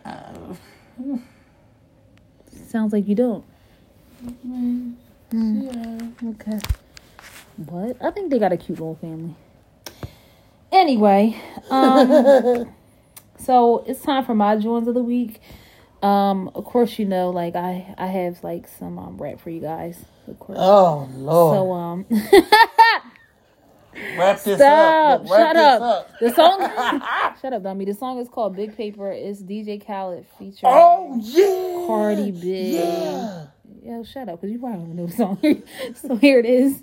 Uh, 0.05 0.55
Sounds 2.69 2.93
like 2.93 3.09
you 3.09 3.15
don't. 3.15 3.45
yeah. 5.33 5.99
Okay. 6.25 6.59
What? 7.57 7.97
I 8.03 8.11
think 8.11 8.31
they 8.31 8.39
got 8.39 8.53
a 8.53 8.57
cute 8.57 8.79
little 8.79 8.97
family. 8.97 9.35
Anyway, 10.71 11.41
um, 11.71 12.73
so 13.39 13.85
it's 13.87 14.01
time 14.01 14.25
for 14.25 14.35
my 14.35 14.57
joins 14.57 14.89
of 14.89 14.95
the 14.95 15.03
week. 15.03 15.41
Um, 16.03 16.51
of 16.55 16.65
course, 16.65 16.99
you 16.99 17.05
know, 17.05 17.31
like 17.31 17.55
I, 17.55 17.95
I 17.99 18.07
have 18.07 18.43
like 18.43 18.67
some 18.67 18.99
um 18.99 19.19
rap 19.19 19.41
for 19.41 19.51
you 19.51 19.61
guys. 19.61 19.99
Of 20.27 20.39
course. 20.39 20.59
Oh 20.61 21.09
Lord. 21.15 21.57
So 21.57 21.73
um, 21.73 22.07
Wrap 24.17 24.43
this 24.43 24.59
stop! 24.59 25.21
up. 25.21 25.31
Wrap 25.31 25.55
Shut 25.55 25.57
this 25.57 25.83
up. 25.83 26.19
The 26.21 26.35
song. 26.35 27.35
shut 27.43 27.53
up, 27.53 27.63
dummy. 27.63 27.85
The 27.85 27.95
song 27.95 28.19
is 28.19 28.29
called 28.29 28.57
Big 28.57 28.77
Paper. 28.77 29.13
It's 29.13 29.43
DJ 29.43 29.85
Khaled 29.85 30.27
featuring 30.39 30.73
Oh 30.75 31.19
yeah. 31.21 31.87
Cardi 31.87 32.31
B. 32.31 32.77
Yeah. 32.77 33.47
Yo, 33.85 34.03
shut 34.05 34.29
up, 34.29 34.41
cause 34.41 34.51
you 34.51 34.59
probably 34.59 34.87
don't 34.87 34.97
know 34.97 35.07
the 35.07 35.13
song. 35.13 35.63
so 35.95 36.17
here 36.17 36.39
it 36.39 36.47
is. 36.47 36.83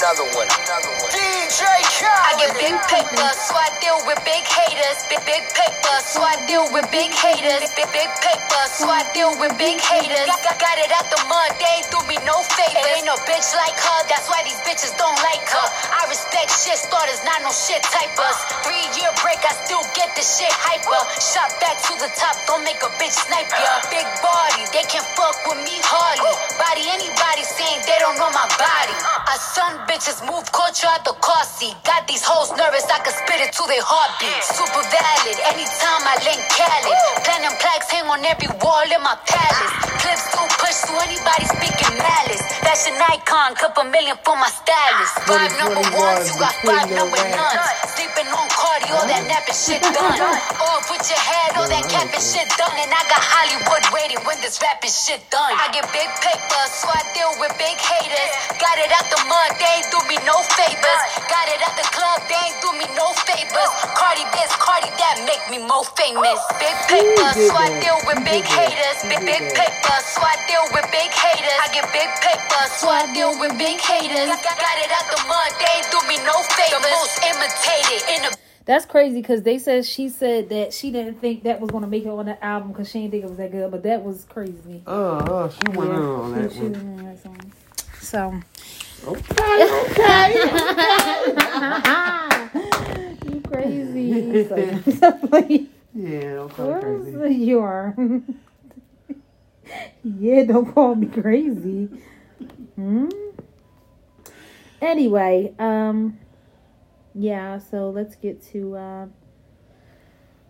Another 0.00 0.24
one. 0.34 0.48
Another 0.48 0.96
one. 1.02 1.39
I 1.50 2.38
get 2.38 2.54
big 2.62 2.78
paper, 2.86 3.26
so 3.34 3.58
I 3.58 3.74
deal 3.82 3.98
with 4.06 4.22
big 4.22 4.46
haters. 4.46 5.02
Big 5.10 5.18
big 5.26 5.42
paper, 5.50 5.96
so 6.06 6.22
I 6.22 6.38
deal 6.46 6.62
with 6.70 6.86
big 6.94 7.10
haters. 7.10 7.66
Big 7.74 7.90
big 7.90 8.06
paper, 8.22 8.62
so 8.70 8.86
I 8.86 9.02
deal 9.10 9.34
with 9.34 9.50
big 9.58 9.82
haters. 9.82 10.30
Got, 10.30 10.62
got 10.62 10.78
it 10.78 10.94
out 10.94 11.10
the 11.10 11.18
mud, 11.26 11.50
they 11.58 11.66
ain't 11.82 11.90
do 11.90 11.98
me 12.06 12.22
no 12.22 12.38
favors. 12.54 12.86
Ain't 12.94 13.02
no 13.02 13.18
bitch 13.26 13.50
like 13.58 13.74
her, 13.74 13.98
that's 14.06 14.30
why 14.30 14.46
these 14.46 14.62
bitches 14.62 14.94
don't 14.94 15.18
like 15.26 15.42
her. 15.50 15.66
I 15.90 16.06
respect 16.06 16.54
shit 16.54 16.78
starters, 16.78 17.18
not 17.26 17.42
no 17.42 17.50
shit 17.50 17.82
typers. 17.82 18.38
Three 18.62 18.86
year 18.94 19.10
break, 19.18 19.42
I 19.42 19.50
still 19.66 19.82
get 19.98 20.14
the 20.14 20.22
shit 20.22 20.54
hyper. 20.54 21.02
Shot 21.18 21.50
back 21.58 21.82
to 21.90 21.98
the 21.98 22.14
top, 22.14 22.38
don't 22.46 22.62
make 22.62 22.78
a 22.78 22.90
bitch 23.02 23.18
snipe 23.26 23.50
ya. 23.58 23.82
Big 23.90 24.06
body, 24.22 24.70
they 24.70 24.86
can't 24.86 25.06
fuck 25.18 25.34
with 25.50 25.58
me 25.66 25.82
hardly. 25.82 26.30
Body 26.62 26.86
anybody 26.94 27.42
saying 27.42 27.82
they 27.90 27.98
don't 27.98 28.14
know 28.22 28.30
my 28.30 28.46
body. 28.54 28.94
I 29.26 29.34
son 29.34 29.82
bitches 29.90 30.22
move 30.22 30.46
culture 30.54 30.86
at 30.94 31.02
the 31.02 31.18
car 31.18 31.39
seat. 31.44 31.76
Got 31.84 32.06
these 32.06 32.24
hoes 32.24 32.50
nervous, 32.56 32.84
I 32.88 32.98
can 33.04 33.14
spit 33.14 33.40
it 33.40 33.52
to 33.56 33.64
their 33.68 33.82
heartbeat. 33.84 34.42
Super 34.44 34.82
valid, 34.84 35.38
anytime 35.52 36.02
I 36.04 36.16
link 36.24 36.40
Khaled. 36.52 36.96
Platinum 37.24 37.54
plaques 37.60 37.88
hang 37.90 38.06
on 38.08 38.24
every 38.24 38.50
wall 38.60 38.86
in 38.88 39.00
my 39.00 39.16
palace. 39.24 39.72
Clips 40.00 40.24
too 40.32 40.48
push 40.60 40.78
to 40.88 40.92
anybody 41.04 41.44
speaking 41.48 41.94
malice. 42.00 42.44
Fashion 42.64 42.96
icon, 42.98 43.54
couple 43.56 43.84
million 43.88 44.16
for 44.24 44.36
my 44.36 44.48
stylist. 44.48 45.14
Five 45.28 45.52
number 45.60 45.84
ones, 45.96 46.28
you 46.28 46.36
got 46.40 46.54
five 46.64 46.88
number 46.92 47.20
nuns. 47.32 47.64
Sleeping 47.96 48.28
on 48.32 48.48
Cardi, 48.52 48.90
all 48.96 49.06
that 49.08 49.24
napping 49.28 49.56
shit 49.56 49.82
done. 49.82 50.20
Off 50.60 50.86
with 50.88 51.04
your 51.08 51.20
head, 51.20 51.56
all 51.56 51.68
that 51.68 51.84
capping 51.88 52.22
shit 52.22 52.48
done. 52.56 52.74
And 52.80 52.90
I 52.92 53.02
got 53.08 53.22
Hollywood 53.22 53.84
waiting 53.92 54.20
when 54.24 54.40
this 54.40 54.60
rapping 54.60 54.92
shit 54.92 55.20
done. 55.32 55.52
I 55.56 55.68
get 55.72 55.84
big 55.92 56.08
paper, 56.24 56.62
so 56.68 56.88
I 56.88 57.00
deal 57.12 57.32
with 57.40 57.52
big 57.60 57.76
haters. 57.76 58.30
Got 58.60 58.76
it 58.80 58.90
out 58.92 59.06
the 59.08 59.20
mud, 59.28 59.50
they 59.60 59.68
ain't 59.80 59.88
do 59.92 60.00
me 60.08 60.16
no 60.24 60.36
favors. 60.56 61.02
Got 61.30 61.46
it 61.54 61.60
at 61.62 61.74
the 61.78 61.86
club, 61.94 62.18
they 62.26 62.34
ain't 62.50 62.58
do 62.60 62.70
me 62.74 62.86
no 62.98 63.14
favors. 63.24 63.70
Cardi 63.94 64.26
this, 64.34 64.50
Cardi 64.58 64.90
that, 64.98 65.22
make 65.24 65.42
me 65.48 65.62
more 65.64 65.86
famous. 65.94 66.40
Big 66.58 66.74
paper, 66.90 67.30
so 67.38 67.54
I 67.54 67.70
deal 67.78 67.98
with 68.04 68.18
big 68.26 68.42
haters. 68.44 68.98
Big 69.06 69.22
big 69.22 69.44
paper, 69.54 69.96
so 70.10 70.20
I 70.26 70.34
deal 70.50 70.66
with 70.74 70.86
big 70.90 71.10
haters. 71.14 71.58
I 71.62 71.68
get 71.70 71.86
big 71.94 72.10
paper, 72.18 72.62
so 72.76 72.90
I 72.90 73.06
deal 73.14 73.32
with 73.38 73.54
big 73.56 73.78
haters. 73.78 74.28
Got, 74.42 74.58
got 74.58 74.76
it 74.82 74.90
out 74.90 75.06
the 75.14 75.20
mud, 75.30 75.50
they 75.62 75.70
ain't 75.78 75.88
do 75.94 76.00
me 76.10 76.16
no 76.26 76.34
favors. 76.58 76.82
The 76.82 76.90
most 76.98 77.16
imitated 77.22 78.02
in 78.10 78.18
the 78.26 78.30
That's 78.66 78.84
crazy 78.86 79.20
because 79.22 79.42
they 79.42 79.58
said 79.58 79.86
she 79.86 80.08
said 80.08 80.48
that 80.50 80.72
she 80.74 80.90
didn't 80.90 81.20
think 81.20 81.44
that 81.44 81.60
was 81.60 81.70
gonna 81.70 81.86
make 81.86 82.04
it 82.04 82.08
on 82.10 82.26
the 82.26 82.42
album 82.44 82.72
because 82.72 82.90
she 82.90 83.00
didn't 83.06 83.12
think 83.12 83.24
it 83.24 83.28
was 83.30 83.38
that 83.38 83.52
good. 83.52 83.70
But 83.70 83.82
that 83.84 84.02
was 84.02 84.26
crazy. 84.28 84.82
Uh, 84.86 84.90
uh, 85.18 85.48
she 85.50 85.62
went 85.78 85.90
in 85.90 85.96
on 85.96 86.34
that 86.42 86.50
She- 86.52 86.58
she 86.58 86.62
one. 86.64 86.72
was 86.72 86.82
on 86.82 87.04
that 87.06 87.22
song. 87.22 87.52
So 88.00 88.40
Okay, 89.04 89.82
okay. 89.90 90.34
you 93.32 93.42
crazy. 93.42 95.68
Yeah, 95.94 96.36
don't 96.36 96.54
call 96.54 96.72
me 96.72 96.80
crazy. 96.80 97.36
You 97.36 97.60
are. 97.60 97.96
yeah, 100.04 100.44
don't 100.44 100.72
call 100.74 100.94
me 100.94 101.08
crazy. 101.08 101.88
Hmm? 102.76 103.08
Anyway, 104.80 105.54
um 105.58 106.18
yeah, 107.14 107.58
so 107.58 107.90
let's 107.90 108.16
get 108.16 108.42
to 108.52 108.76
uh 108.76 109.06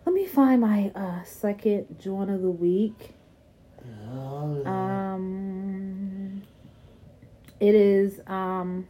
let 0.05 0.15
me 0.15 0.25
find 0.27 0.61
my 0.61 0.91
uh 0.95 1.23
second 1.23 1.87
joint 1.99 2.31
of 2.31 2.41
the 2.41 2.51
week. 2.51 3.15
Oh, 4.11 4.65
Um 4.65 5.40
it 7.61 7.75
is 7.75 8.19
um 8.27 8.87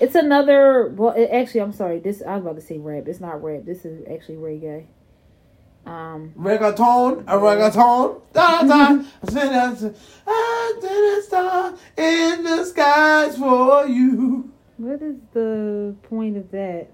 it's 0.00 0.14
another 0.16 0.88
well 0.88 1.12
it, 1.12 1.28
actually 1.30 1.60
I'm 1.60 1.72
sorry, 1.72 2.00
this 2.00 2.22
I 2.26 2.34
was 2.36 2.44
about 2.44 2.56
to 2.56 2.60
say 2.62 2.78
rap. 2.78 3.06
It's 3.06 3.20
not 3.20 3.42
rap. 3.42 3.62
This 3.64 3.84
is 3.84 4.04
actually 4.12 4.36
reggae. 4.36 4.86
Um 5.86 6.32
Reggaeton, 6.38 7.24
a 7.26 7.36
reggaeton, 7.36 8.20
da 8.32 8.62
da. 8.70 9.04
I 10.26 10.78
did 10.80 11.18
a 11.18 11.22
star 11.22 11.74
in 11.96 12.42
the 12.44 12.64
skies 12.64 13.36
for 13.36 13.86
you. 13.86 14.50
what 14.78 15.02
is 15.02 15.16
the 15.34 15.94
point 16.08 16.36
of 16.38 16.50
that? 16.52 16.88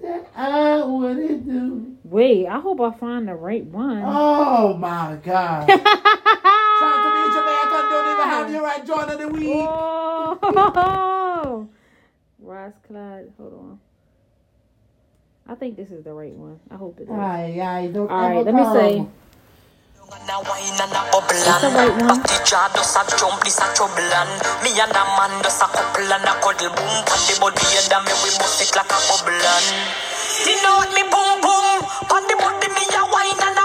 nothing 0.00 0.02
in 0.02 0.02
this 0.22 0.26
that 0.34 0.36
I 0.36 0.84
wouldn't 0.84 1.46
do. 1.48 1.96
Wait, 2.04 2.46
I 2.46 2.58
hope 2.60 2.80
I 2.80 2.90
find 2.98 3.28
the 3.28 3.34
right 3.34 3.64
one. 3.64 4.02
Oh 4.04 4.76
my 4.76 5.18
God! 5.22 5.66
Trying 5.68 5.78
to 5.78 7.10
be 7.14 7.34
Jamaican, 7.34 7.90
don't 7.90 8.14
even 8.14 8.28
have 8.28 8.50
your 8.50 8.62
right 8.62 8.86
joint 8.86 9.10
of 9.10 9.18
the 9.18 9.28
week. 9.28 9.54
Oh, 9.56 11.68
Ross 12.40 12.72
Clyde. 12.86 13.32
Hold 13.38 13.54
on. 13.54 13.80
I 15.46 15.54
think 15.54 15.76
this 15.76 15.90
is 15.90 16.04
the 16.04 16.12
right 16.12 16.34
one. 16.34 16.60
I 16.70 16.76
hope 16.76 17.00
it 17.00 17.04
is. 17.04 17.10
Aye, 17.10 17.60
aye, 17.62 17.90
don't 17.92 18.10
All 18.10 18.20
right, 18.20 18.44
let 18.44 18.54
me 18.54 18.64
say. 18.64 19.06
That's 20.10 21.62
the 21.62 21.70
right 21.70 21.94
one. 22.02 22.18
Party 22.18 22.34
jar 22.42 22.66
does 22.74 22.98
a 22.98 23.02
jump, 23.14 23.38
this 23.46 23.62
a 23.62 23.66
trouble 23.78 24.10
Me 24.66 24.74
and 24.74 24.90
a 24.90 25.02
man 25.14 25.30
does 25.46 25.62
a 25.62 25.70
couple 25.70 26.02
and 26.02 26.26
a 26.26 26.34
cuddle 26.42 26.74
boom 26.74 26.98
Pan 27.06 27.20
the 27.30 27.38
body 27.38 27.62
and 27.78 27.94
a 27.94 27.98
we 28.26 28.30
bust 28.34 28.58
it 28.58 28.74
like 28.74 28.90
a 28.90 28.98
bubble 29.06 29.38
You 29.38 30.58
know 30.66 30.82
what 30.82 30.90
me 30.98 31.06
boom 31.06 31.38
boom 31.46 31.86
Pan 32.10 32.26
the 32.26 32.34
body 32.42 32.68
me 32.74 32.84
a 32.90 33.02
wine 33.06 33.38
and 33.38 33.59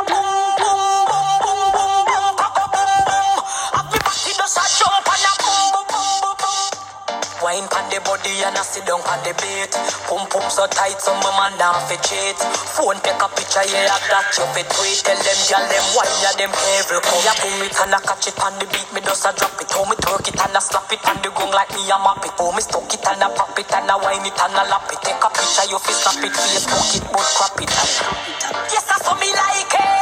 the 7.95 8.03
body 8.03 8.35
and 8.43 8.59
a 8.59 8.63
sit 8.63 8.83
down 8.83 8.99
on 9.07 9.19
the 9.23 9.31
beat. 9.39 9.71
Pum 10.11 10.27
pum 10.27 10.43
so 10.51 10.67
tight, 10.67 10.99
so 10.99 11.15
my 11.23 11.31
man 11.39 11.55
down 11.55 11.79
fi 11.87 11.95
cheat. 12.03 12.35
Phone 12.75 12.99
take 12.99 13.15
a 13.15 13.27
picture, 13.31 13.63
yeah, 13.71 13.87
I 13.87 13.97
got 14.11 14.27
you 14.35 14.43
fi 14.51 14.67
tweet. 14.67 14.99
Tell 15.07 15.15
them, 15.15 15.39
girl, 15.47 15.63
them 15.63 15.85
wine, 15.95 16.15
yeah, 16.19 16.35
them 16.35 16.51
careful. 16.51 16.99
Come 16.99 17.23
ya 17.23 17.33
boom 17.39 17.63
it 17.63 17.75
and 17.79 17.95
a 17.95 17.99
catch 18.03 18.27
it 18.27 18.35
on 18.43 18.51
the 18.59 18.67
beat. 18.67 18.89
Me 18.91 18.99
just 18.99 19.23
a 19.23 19.31
drop 19.31 19.55
it, 19.63 19.71
how 19.71 19.87
me 19.87 19.95
twerk 20.03 20.27
it 20.27 20.35
and 20.35 20.51
a 20.51 20.59
slap 20.59 20.91
it 20.91 20.99
on 21.07 21.15
the 21.23 21.31
gong 21.31 21.55
like 21.55 21.71
me 21.71 21.87
a 21.87 21.97
map 22.03 22.19
it. 22.27 22.35
Oh, 22.35 22.51
me 22.51 22.59
stuck 22.59 22.91
it 22.91 23.05
and 23.07 23.23
a 23.23 23.27
pop 23.31 23.55
it 23.55 23.71
and 23.71 23.87
a 23.87 23.95
wine 23.95 24.27
it 24.27 24.35
and 24.35 24.59
a 24.59 24.63
lap 24.67 24.91
it. 24.91 24.99
Take 24.99 25.23
a 25.23 25.29
picture, 25.31 25.67
you 25.71 25.79
fi 25.79 25.93
snap 25.95 26.19
it, 26.19 26.35
Facebook 26.35 26.99
it, 26.99 27.03
but 27.15 27.27
crap 27.39 27.55
it. 27.63 27.71
Yes, 28.75 28.83
that's 28.91 29.07
what 29.07 29.15
me 29.23 29.31
like 29.31 29.71
it. 29.71 29.94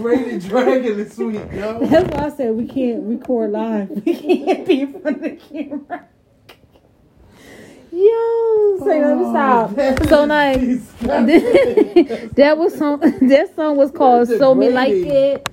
X-rated 0.00 0.48
dragon 0.48 0.96
this 0.96 1.18
week, 1.18 1.34
yo. 1.52 1.78
That's 1.86 2.14
why 2.14 2.26
I 2.26 2.30
said 2.30 2.54
we 2.54 2.66
can't 2.66 3.02
record 3.02 3.50
live. 3.50 3.90
We 3.90 4.14
can't 4.14 4.66
be 4.66 4.80
in 4.80 5.00
front 5.00 5.16
of 5.16 5.22
the 5.22 5.36
camera. 5.36 6.06
Yo, 7.92 8.78
say 8.78 9.04
let 9.04 9.18
me 9.18 9.24
oh, 9.26 9.32
stop. 9.32 10.08
So 10.08 10.24
nice. 10.24 10.90
that 11.00 12.54
was 12.56 12.74
some. 12.74 13.00
That 13.00 13.52
song 13.54 13.76
was 13.76 13.90
called 13.90 14.28
That's 14.28 14.38
"So 14.38 14.54
Me 14.54 14.70
Like. 14.70 14.92
It." 14.92 15.48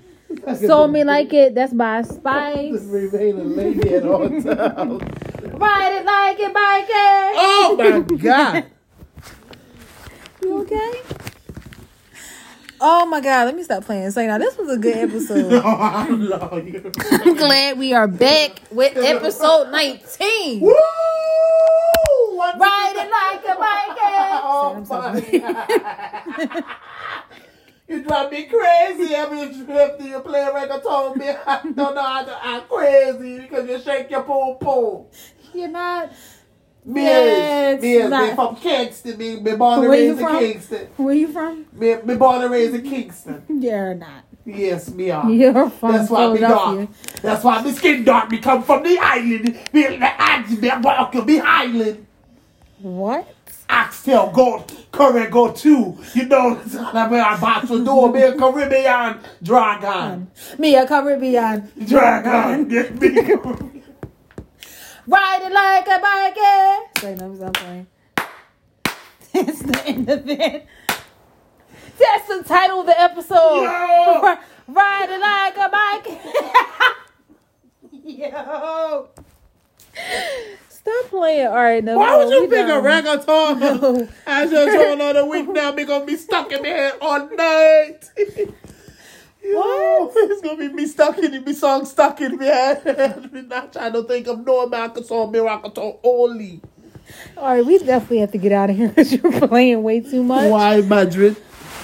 So 0.62 0.88
Me 0.88 1.04
Like 1.04 1.34
It. 1.34 1.54
That's 1.54 1.74
by 1.74 2.04
Spice. 2.04 2.72
Just 2.72 2.92
remain 2.92 3.40
a 3.40 3.44
lady 3.44 3.96
at 3.96 4.06
all 4.06 4.30
times. 4.30 4.44
Ride 4.44 5.94
it 5.94 6.06
like 6.06 6.40
it, 6.40 6.54
bike 6.54 6.86
it. 6.88 7.34
Oh 7.36 7.76
my 7.78 8.18
god. 8.18 8.66
You 10.42 10.62
okay? 10.62 11.17
Oh 12.80 13.06
my 13.08 13.22
god, 13.22 13.46
let 13.46 13.56
me 13.56 13.64
stop 13.64 13.86
playing. 13.86 14.12
Say 14.12 14.28
now, 14.28 14.38
this 14.38 14.56
was 14.58 14.70
a 14.70 14.78
good 14.78 14.98
episode. 14.98 15.52
Oh, 15.68 15.78
I 15.82 16.08
love 16.10 16.68
you. 16.68 16.92
I'm 17.12 17.36
glad 17.36 17.80
we 17.80 17.94
are 17.94 18.08
back 18.08 18.62
with 18.72 18.96
episode 18.98 19.72
19. 19.72 20.62
Woo! 20.62 20.72
What 22.34 22.60
Ride 22.60 22.94
it 22.96 23.10
like 23.12 23.44
a 23.46 23.60
bike. 23.60 23.98
Oh 24.50 24.86
my 24.90 26.64
You 27.88 28.04
drive 28.04 28.32
me 28.32 28.44
crazy 28.46 29.16
every 29.16 29.48
trip 29.66 30.00
you 30.02 30.20
play 30.20 30.48
reggaeton. 30.54 31.16
Me, 31.18 31.30
I 31.30 31.62
don't 31.64 31.96
know 31.96 32.04
how 32.04 32.24
to 32.24 32.46
act 32.46 32.70
crazy 32.70 33.40
because 33.40 33.68
you 33.68 33.80
shake 33.80 34.12
your 34.12 34.24
pom 34.24 34.58
pom. 34.60 35.06
You're 35.54 35.70
not. 35.70 36.12
Me, 36.88 37.04
Yes, 37.04 37.82
me, 37.82 38.08
me 38.08 38.34
from 38.34 38.56
Kingston. 38.56 39.18
Me, 39.18 39.40
me 39.42 39.56
born 39.58 39.80
and 39.80 39.90
Where 39.90 40.00
you 40.00 40.12
raised 40.12 40.20
in 40.20 40.26
from? 40.26 40.40
Kingston. 40.40 40.88
Where 40.96 41.16
you 41.16 41.28
from? 41.28 41.66
Me, 41.74 41.96
me 42.02 42.16
born 42.16 42.42
and 42.42 42.52
raised 42.52 42.76
in 42.76 42.82
Kingston. 42.90 43.44
You're 43.50 43.94
not. 43.94 44.24
Yes, 44.46 44.90
me 44.94 45.12
are. 45.12 45.30
You're 45.30 45.70
from 45.70 45.92
That's 45.92 46.10
why 46.10 46.32
me 46.32 46.40
dark. 46.40 46.90
That's 47.22 47.44
why 47.44 47.62
me 47.62 47.74
skin 47.74 48.06
dark. 48.06 48.32
Me 48.32 48.38
come 48.38 48.64
from 48.64 48.84
the 48.84 48.98
island. 49.00 49.60
Me 49.74 49.82
the 49.84 49.98
axe, 50.02 50.52
me 50.52 50.60
the 50.60 51.42
island. 51.46 52.08
What? 52.80 53.36
Oxtail 53.70 54.32
goat, 54.32 54.72
curry 54.94 55.30
go 55.30 55.52
too. 55.52 55.98
You 56.14 56.26
know, 56.26 56.62
I'm 56.94 57.14
about 57.14 57.68
to 57.68 57.84
do 57.84 58.14
me 58.14 58.22
a 58.22 58.34
Caribbean 58.38 59.20
dragon. 59.44 60.32
Me 60.58 60.76
a 60.78 60.88
Caribbean. 60.88 61.70
Dragon. 61.86 62.68
Get 62.70 62.98
me. 65.08 65.16
Caribbean. 65.16 65.22
Ride 65.22 65.42
it 65.44 65.54
like 65.54 65.88
a 65.88 66.00
bike. 66.02 66.38
Say 67.00 67.16
no, 67.16 67.46
I'm 67.46 67.54
playing. 67.54 67.88
That's 69.34 69.60
the 69.62 69.84
end 69.86 70.10
of 70.10 70.30
it. 70.30 70.66
That's 72.00 72.28
the 72.28 72.44
title 72.44 72.82
of 72.82 72.86
the 72.88 73.00
episode. 73.00 73.64
Ride 74.68 75.10
it 75.10 75.22
like 75.22 75.58
a 75.58 75.70
bike. 75.70 76.08
Yo. 78.04 79.08
Stop 80.70 81.06
playing. 81.10 81.48
All 81.48 81.54
right, 81.56 81.84
no. 81.84 81.98
Why 81.98 82.18
would 82.18 82.30
you 82.30 82.48
pick 82.48 82.66
a 82.66 82.68
done. 82.68 82.84
reggaeton 82.84 83.60
No. 83.60 84.08
as 84.26 84.52
your 84.52 84.72
show 84.72 84.94
another 84.94 85.26
week 85.26 85.48
now? 85.50 85.72
Me 85.72 85.84
gonna 85.86 86.06
be 86.06 86.16
stuck 86.16 86.52
in 86.52 86.62
my 86.62 86.68
head 86.68 86.94
all 87.02 87.28
night. 87.36 88.10
What? 89.54 90.12
It's 90.16 90.42
gonna 90.42 90.58
be 90.58 90.70
me 90.70 90.86
stuck 90.88 91.18
in 91.20 91.44
me 91.44 91.54
song 91.54 91.86
stuck 91.86 92.20
in 92.22 92.38
my 92.38 92.46
head. 92.46 93.32
me 93.32 93.42
not 93.48 93.74
trying 93.74 93.94
to 93.94 94.04
think 94.04 94.28
of 94.28 94.46
no 94.46 94.62
American 94.64 95.04
song, 95.04 95.32
Miracle 95.32 96.00
only. 96.04 96.62
All 97.38 97.56
right, 97.56 97.66
we 97.66 97.78
definitely 97.80 98.20
have 98.20 98.32
to 98.34 98.38
get 98.38 98.52
out 98.52 98.70
of 98.70 98.76
here 98.76 98.88
because 98.90 99.14
you're 99.14 99.48
playing 99.48 99.84
way 99.84 100.02
too 100.02 100.24
much. 100.24 100.52
Why 100.52 100.82
Madrid? 100.82 101.38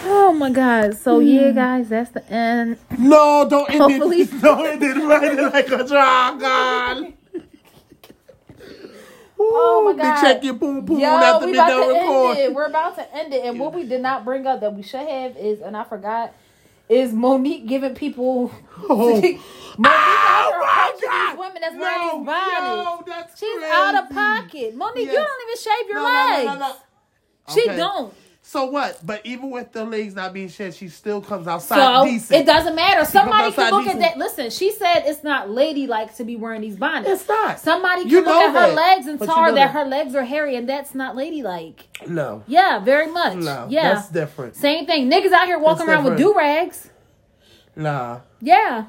Oh 0.06 0.34
my 0.34 0.50
god. 0.50 0.98
So 0.98 1.20
hmm. 1.20 1.28
yeah, 1.28 1.52
guys, 1.52 1.90
that's 1.90 2.12
the 2.12 2.26
end. 2.30 2.78
No, 2.98 3.48
don't 3.50 3.70
end 3.70 3.80
Hopefully- 3.80 4.22
it. 4.22 4.32
Don't 4.42 4.66
end 4.68 4.84
it 4.84 4.98
right 4.98 5.54
like 5.54 5.68
a 5.70 5.84
dragon. 5.88 7.14
Oh 9.40 9.84
my 9.86 10.02
God. 10.02 10.16
Me 10.16 10.22
check 10.22 10.44
your 10.44 10.54
boom 10.54 10.86
boom 10.86 11.00
Yo, 11.00 11.08
after 11.08 11.46
we 11.46 11.52
me 11.54 11.58
about 11.58 11.70
to 11.70 11.94
record. 11.94 12.38
end 12.38 12.40
it. 12.40 12.54
We're 12.54 12.66
about 12.66 12.96
to 12.96 13.16
end 13.16 13.34
it. 13.34 13.44
And 13.46 13.60
what 13.60 13.74
we 13.74 13.84
did 13.86 14.02
not 14.02 14.24
bring 14.26 14.46
up 14.48 14.62
that 14.62 14.74
we 14.74 14.82
should 14.84 15.08
have 15.08 15.36
is, 15.38 15.60
and 15.62 15.76
I 15.76 15.84
forgot, 15.84 16.34
is 16.94 17.12
Mo'Nique 17.14 17.68
giving 17.68 17.96
people. 17.96 18.52
Oh. 18.90 19.22
Mo'Nique 19.22 19.40
Oh 19.80 20.52
out 20.54 20.62
my 20.62 21.00
God. 21.02 21.32
these 21.32 21.40
women 21.40 21.62
that's 21.62 21.74
Yo, 21.76 21.80
wearing 21.82 22.18
these 22.20 22.26
bonnets. 22.26 23.04
that's 23.08 23.40
She's 23.40 23.58
crazy. 23.60 23.72
out 23.74 23.96
of 24.04 24.10
pocket. 24.10 24.76
Mo'Nique, 24.78 24.98
you 25.06 25.12
don't 25.12 25.42
even 25.48 25.58
shave 25.58 25.90
your 25.90 25.96
No, 25.96 26.04
no, 26.04 26.30
legs. 26.36 26.46
no, 26.46 26.54
no, 26.54 26.68
no. 26.68 27.54
She 27.54 27.66
don't. 27.66 28.14
So 28.46 28.66
what? 28.66 29.00
But 29.06 29.26
even 29.26 29.52
with 29.52 29.72
the 29.72 29.86
legs 29.86 30.16
not 30.16 30.34
being 30.34 30.50
shed, 30.50 30.76
she 30.76 30.90
still 30.90 31.22
comes 31.22 31.48
outside 31.48 31.78
So 31.78 32.04
decent. 32.06 32.42
it 32.42 32.46
doesn't 32.46 32.76
matter. 32.76 33.06
Somebody 33.06 33.54
can 33.54 33.72
look 33.72 33.86
decent. 33.86 34.04
at 34.04 34.10
that. 34.10 34.18
Listen, 34.18 34.50
she 34.50 34.70
said 34.72 35.04
it's 35.06 35.24
not 35.24 35.50
ladylike 35.50 36.14
to 36.18 36.26
be 36.26 36.36
wearing 36.36 36.60
these 36.62 36.76
bonnets. 36.76 37.10
It's 37.22 37.28
not. 37.30 37.60
Somebody 37.62 38.02
can 38.02 38.12
You 38.12 38.18
look 38.26 38.44
at 38.44 38.54
her 38.70 38.76
legs 38.76 39.08
and 39.08 39.18
But 39.18 39.28
tell 39.28 39.36
her 39.44 39.52
that 39.52 39.56
that. 39.56 39.72
her 39.72 39.86
legs 39.86 40.14
are 40.14 40.26
hairy, 40.26 40.58
and 40.58 40.68
that's 40.68 40.94
not 40.94 41.16
ladylike. 41.16 41.86
No. 42.06 42.44
Yeah, 42.46 42.80
very 42.80 43.08
much. 43.08 43.36
No. 43.38 43.68
yeah, 43.70 43.94
That's 43.94 44.10
different. 44.10 44.58
same 44.58 44.86
thing. 44.86 45.10
Niggas 45.10 45.32
out 45.32 45.46
here 45.48 45.58
walking 45.58 45.88
That's 45.88 46.00
around 46.00 46.04
with 46.04 46.18
do 46.18 46.34
rags. 46.36 46.90
Nah, 47.78 48.20
Yeah, 48.42 48.86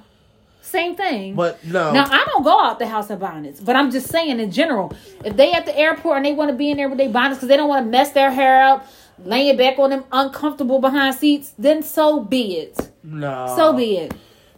same 0.63 0.97
thing. 0.97 1.37
but 1.37 1.65
no. 1.65 1.93
Now 1.93 2.05
I 2.11 2.25
don't 2.27 2.43
go 2.43 2.61
out 2.61 2.79
the 2.81 2.87
house 2.89 3.09
in 3.09 3.19
bonnets, 3.19 3.61
but 3.61 3.77
I'm 3.77 3.91
just 3.93 4.09
saying 4.09 4.41
in 4.41 4.51
general, 4.51 4.93
if 5.25 5.37
they 5.37 5.53
at 5.53 5.65
the 5.65 5.79
airport 5.79 6.17
and 6.19 6.27
they 6.27 6.33
want 6.33 6.51
to 6.51 6.57
be 6.57 6.71
in 6.71 6.77
there 6.77 6.89
with 6.89 6.99
their 6.99 7.09
bonnets 7.09 7.39
because 7.39 7.49
they 7.49 7.57
don't 7.57 7.69
want 7.69 7.87
to 7.87 7.91
mess 7.91 8.11
their 8.11 8.31
hair 8.31 8.63
up, 8.65 8.87
laying 9.19 9.57
back 9.57 9.79
on 9.79 9.91
them 9.91 10.05
uncomfortable 10.13 10.81
behind 10.81 11.15
seats, 11.17 11.53
then 11.59 11.83
so 11.83 12.21
be 12.21 12.57
it. 12.59 12.91
no. 13.03 13.53
So 13.57 13.73
be 13.73 13.97
it. 13.99 14.15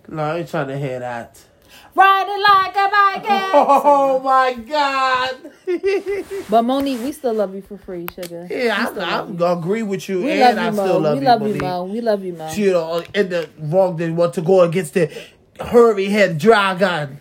No, 0.08 0.22
I 0.22 0.38
ain't 0.38 0.48
trying 0.48 0.68
to 0.68 0.78
hear 0.78 1.00
that. 1.00 1.42
Riding 1.94 2.42
like 2.42 2.76
a 2.76 2.88
bike. 2.90 3.26
Oh 3.54 4.20
my 4.22 4.52
God. 4.54 5.36
But 6.48 6.62
Mo'Nique, 6.62 7.02
we 7.02 7.12
still 7.12 7.34
love 7.34 7.54
you 7.54 7.62
for 7.62 7.76
free, 7.78 8.06
sugar. 8.14 8.46
yeah, 8.50 8.90
We 8.92 9.00
I, 9.02 9.06
love 9.20 9.42
I 9.42 9.52
you. 9.52 9.58
agree 9.58 9.82
with 9.82 10.08
you, 10.08 10.22
We 10.22 10.32
and 10.32 10.56
love 10.56 10.58
I 10.58 10.66
you, 10.68 10.72
still 10.72 10.86
Mo. 10.86 10.98
love 10.98 11.14
we 11.14 11.20
you, 11.20 11.26
love 11.26 11.42
you, 11.42 11.48
Mo'Nique. 11.54 11.60
Mo. 11.62 11.84
We 11.84 12.00
love 12.02 12.24
you, 12.24 12.32
Mo. 12.34 12.52
You 12.52 12.78
uh, 12.78 12.98
know, 12.98 13.04
in 13.14 13.28
the 13.30 13.48
wrong 13.58 13.96
they 13.96 14.10
want 14.10 14.34
to 14.34 14.42
go 14.42 14.60
against 14.60 14.94
the 14.94 15.10
hurry 15.60 16.06
head 16.06 16.38
dragon 16.38 17.20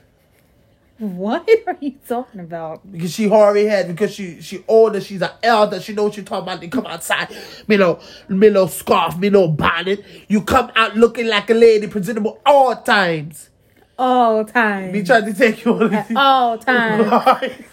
What 0.97 1.49
are 1.67 1.77
you 1.81 1.95
talking 2.07 2.39
about? 2.39 2.89
because 2.89 3.11
she 3.13 3.27
hurry 3.27 3.65
head 3.65 3.87
because 3.87 4.13
she 4.13 4.41
she 4.41 4.63
older, 4.67 5.01
she's 5.01 5.21
an 5.21 5.31
elder, 5.43 5.79
she 5.81 5.93
know 5.93 6.03
what 6.03 6.15
you're 6.15 6.25
talking 6.25 6.43
about. 6.43 6.61
They 6.61 6.69
come 6.69 6.85
outside, 6.85 7.35
me 7.67 7.75
no, 7.75 7.99
me 8.29 8.49
no 8.49 8.67
scarf, 8.67 9.17
me 9.17 9.29
no 9.29 9.47
bonnet. 9.49 10.05
You 10.29 10.41
come 10.41 10.71
out 10.75 10.95
looking 10.95 11.27
like 11.27 11.49
a 11.49 11.53
lady, 11.53 11.87
presentable 11.87 12.39
all 12.45 12.75
times. 12.77 13.49
All 13.97 14.43
times. 14.45 14.93
Me 14.93 15.03
trying 15.03 15.25
to 15.25 15.33
take 15.33 15.63
you 15.63 15.73
on. 15.73 16.05
All 16.17 16.57
times. 16.57 17.65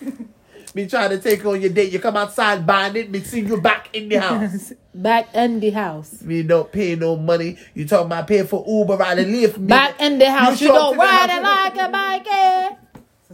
me 0.73 0.87
trying 0.87 1.11
to 1.11 1.19
take 1.19 1.43
you 1.43 1.51
on 1.51 1.61
your 1.61 1.71
date. 1.71 1.93
You 1.93 1.99
come 1.99 2.17
outside 2.17 2.65
bonnet, 2.65 3.11
me 3.11 3.21
see 3.23 3.41
you 3.41 3.61
back 3.61 3.89
in 3.93 4.09
the 4.09 4.21
house. 4.21 4.73
Back 4.95 5.35
in 5.35 5.59
the 5.59 5.71
house. 5.71 6.21
Me 6.21 6.43
don't 6.43 6.71
pay 6.71 6.95
no 6.97 7.17
money. 7.17 7.57
You 7.75 7.89
talking 7.89 8.07
about 8.07 8.29
paying 8.29 8.47
for 8.47 8.63
Uber 8.69 8.99
ride 8.99 9.19
and 9.21 9.35
Lyft. 9.35 9.57
Me, 9.59 9.67
Back 9.67 9.99
in 10.01 10.19
the 10.19 10.31
house. 10.31 10.61
You, 10.61 10.71
up 10.71 10.77
don't 10.77 10.99
ride 10.99 11.31
it 11.31 11.43
like 11.43 11.77
a 11.77 11.89
bike. 11.91 12.79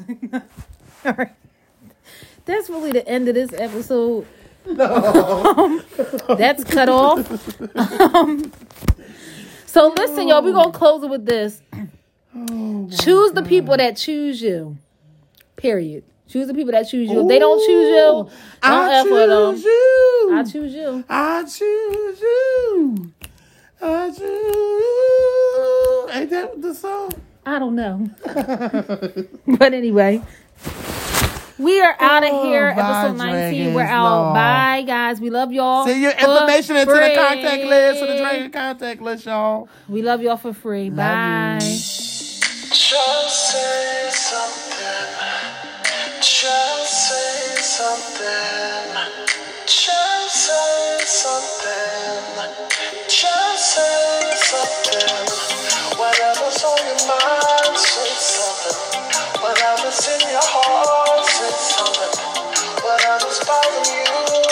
All 1.05 1.13
right. 1.13 1.33
That's 2.45 2.71
really 2.71 2.93
the 2.93 3.07
end 3.07 3.29
of 3.29 3.35
this 3.35 3.53
episode. 3.53 4.27
No. 4.67 5.83
that's 6.37 6.65
cut 6.65 6.89
off. 6.89 7.61
Um, 7.77 8.53
so 9.67 9.89
listen, 9.97 10.29
y'all, 10.29 10.43
we're 10.43 10.53
gonna 10.53 10.73
close 10.73 11.03
it 11.03 11.11
with 11.11 11.27
this. 11.27 11.61
choose 13.01 13.33
the 13.33 13.43
people 13.47 13.77
that 13.77 13.97
choose 13.97 14.41
you. 14.43 14.77
Period. 15.57 16.05
Choose 16.29 16.47
the 16.47 16.55
people 16.55 16.73
that 16.73 16.89
choose 16.89 17.11
you. 17.11 17.23
If 17.23 17.29
they 17.29 17.39
don't 17.39 17.59
choose 17.59 17.89
you, 17.89 17.97
don't 17.97 18.31
I 18.63 19.01
F 19.01 19.07
with 19.11 19.29
them. 19.29 19.55
choose 19.55 19.65
you. 19.65 20.31
I 20.33 20.45
choose 20.45 20.75
you. 20.75 21.05
I 21.09 21.43
choose 21.45 22.21
you. 22.21 23.13
I 23.81 24.09
choose 24.11 24.21
you. 24.21 26.09
Ain't 26.13 26.31
that 26.31 26.61
the 26.61 26.75
song? 26.75 27.13
I 27.49 27.59
don't 27.59 27.75
know. 27.75 28.11
but 29.59 29.73
anyway, 29.73 30.21
we 31.59 31.81
are 31.81 31.97
out 31.99 32.23
of 32.23 32.29
Oh, 32.31 32.45
here. 32.45 32.75
bye, 32.75 32.83
Episode 33.07 33.17
19. 33.17 33.73
We're 33.75 33.83
out. 33.85 34.23
Lord. 34.23 34.35
Bye, 34.35 34.85
guys. 34.87 35.19
We 35.19 35.31
love 35.31 35.51
y'all. 35.51 35.87
Send 35.87 36.03
your 36.03 36.11
information 36.13 36.77
into 36.77 36.93
the 36.93 37.15
contact 37.17 37.65
list. 37.65 38.01
To 38.01 38.07
the 38.07 38.19
Dragon 38.19 38.51
contact 38.51 39.01
list, 39.01 39.25
y'all. 39.25 39.67
We 39.89 40.03
love 40.03 40.21
y'all 40.21 40.37
for 40.37 40.53
free. 40.53 40.91
Bye. 40.91 41.57
Just 41.61 43.51
say 43.51 44.09
something. 44.11 45.09
Just 46.21 47.09
say 47.09 47.63
something. 47.63 49.15
Just 49.65 50.35
say 50.35 50.99
something. 51.07 51.58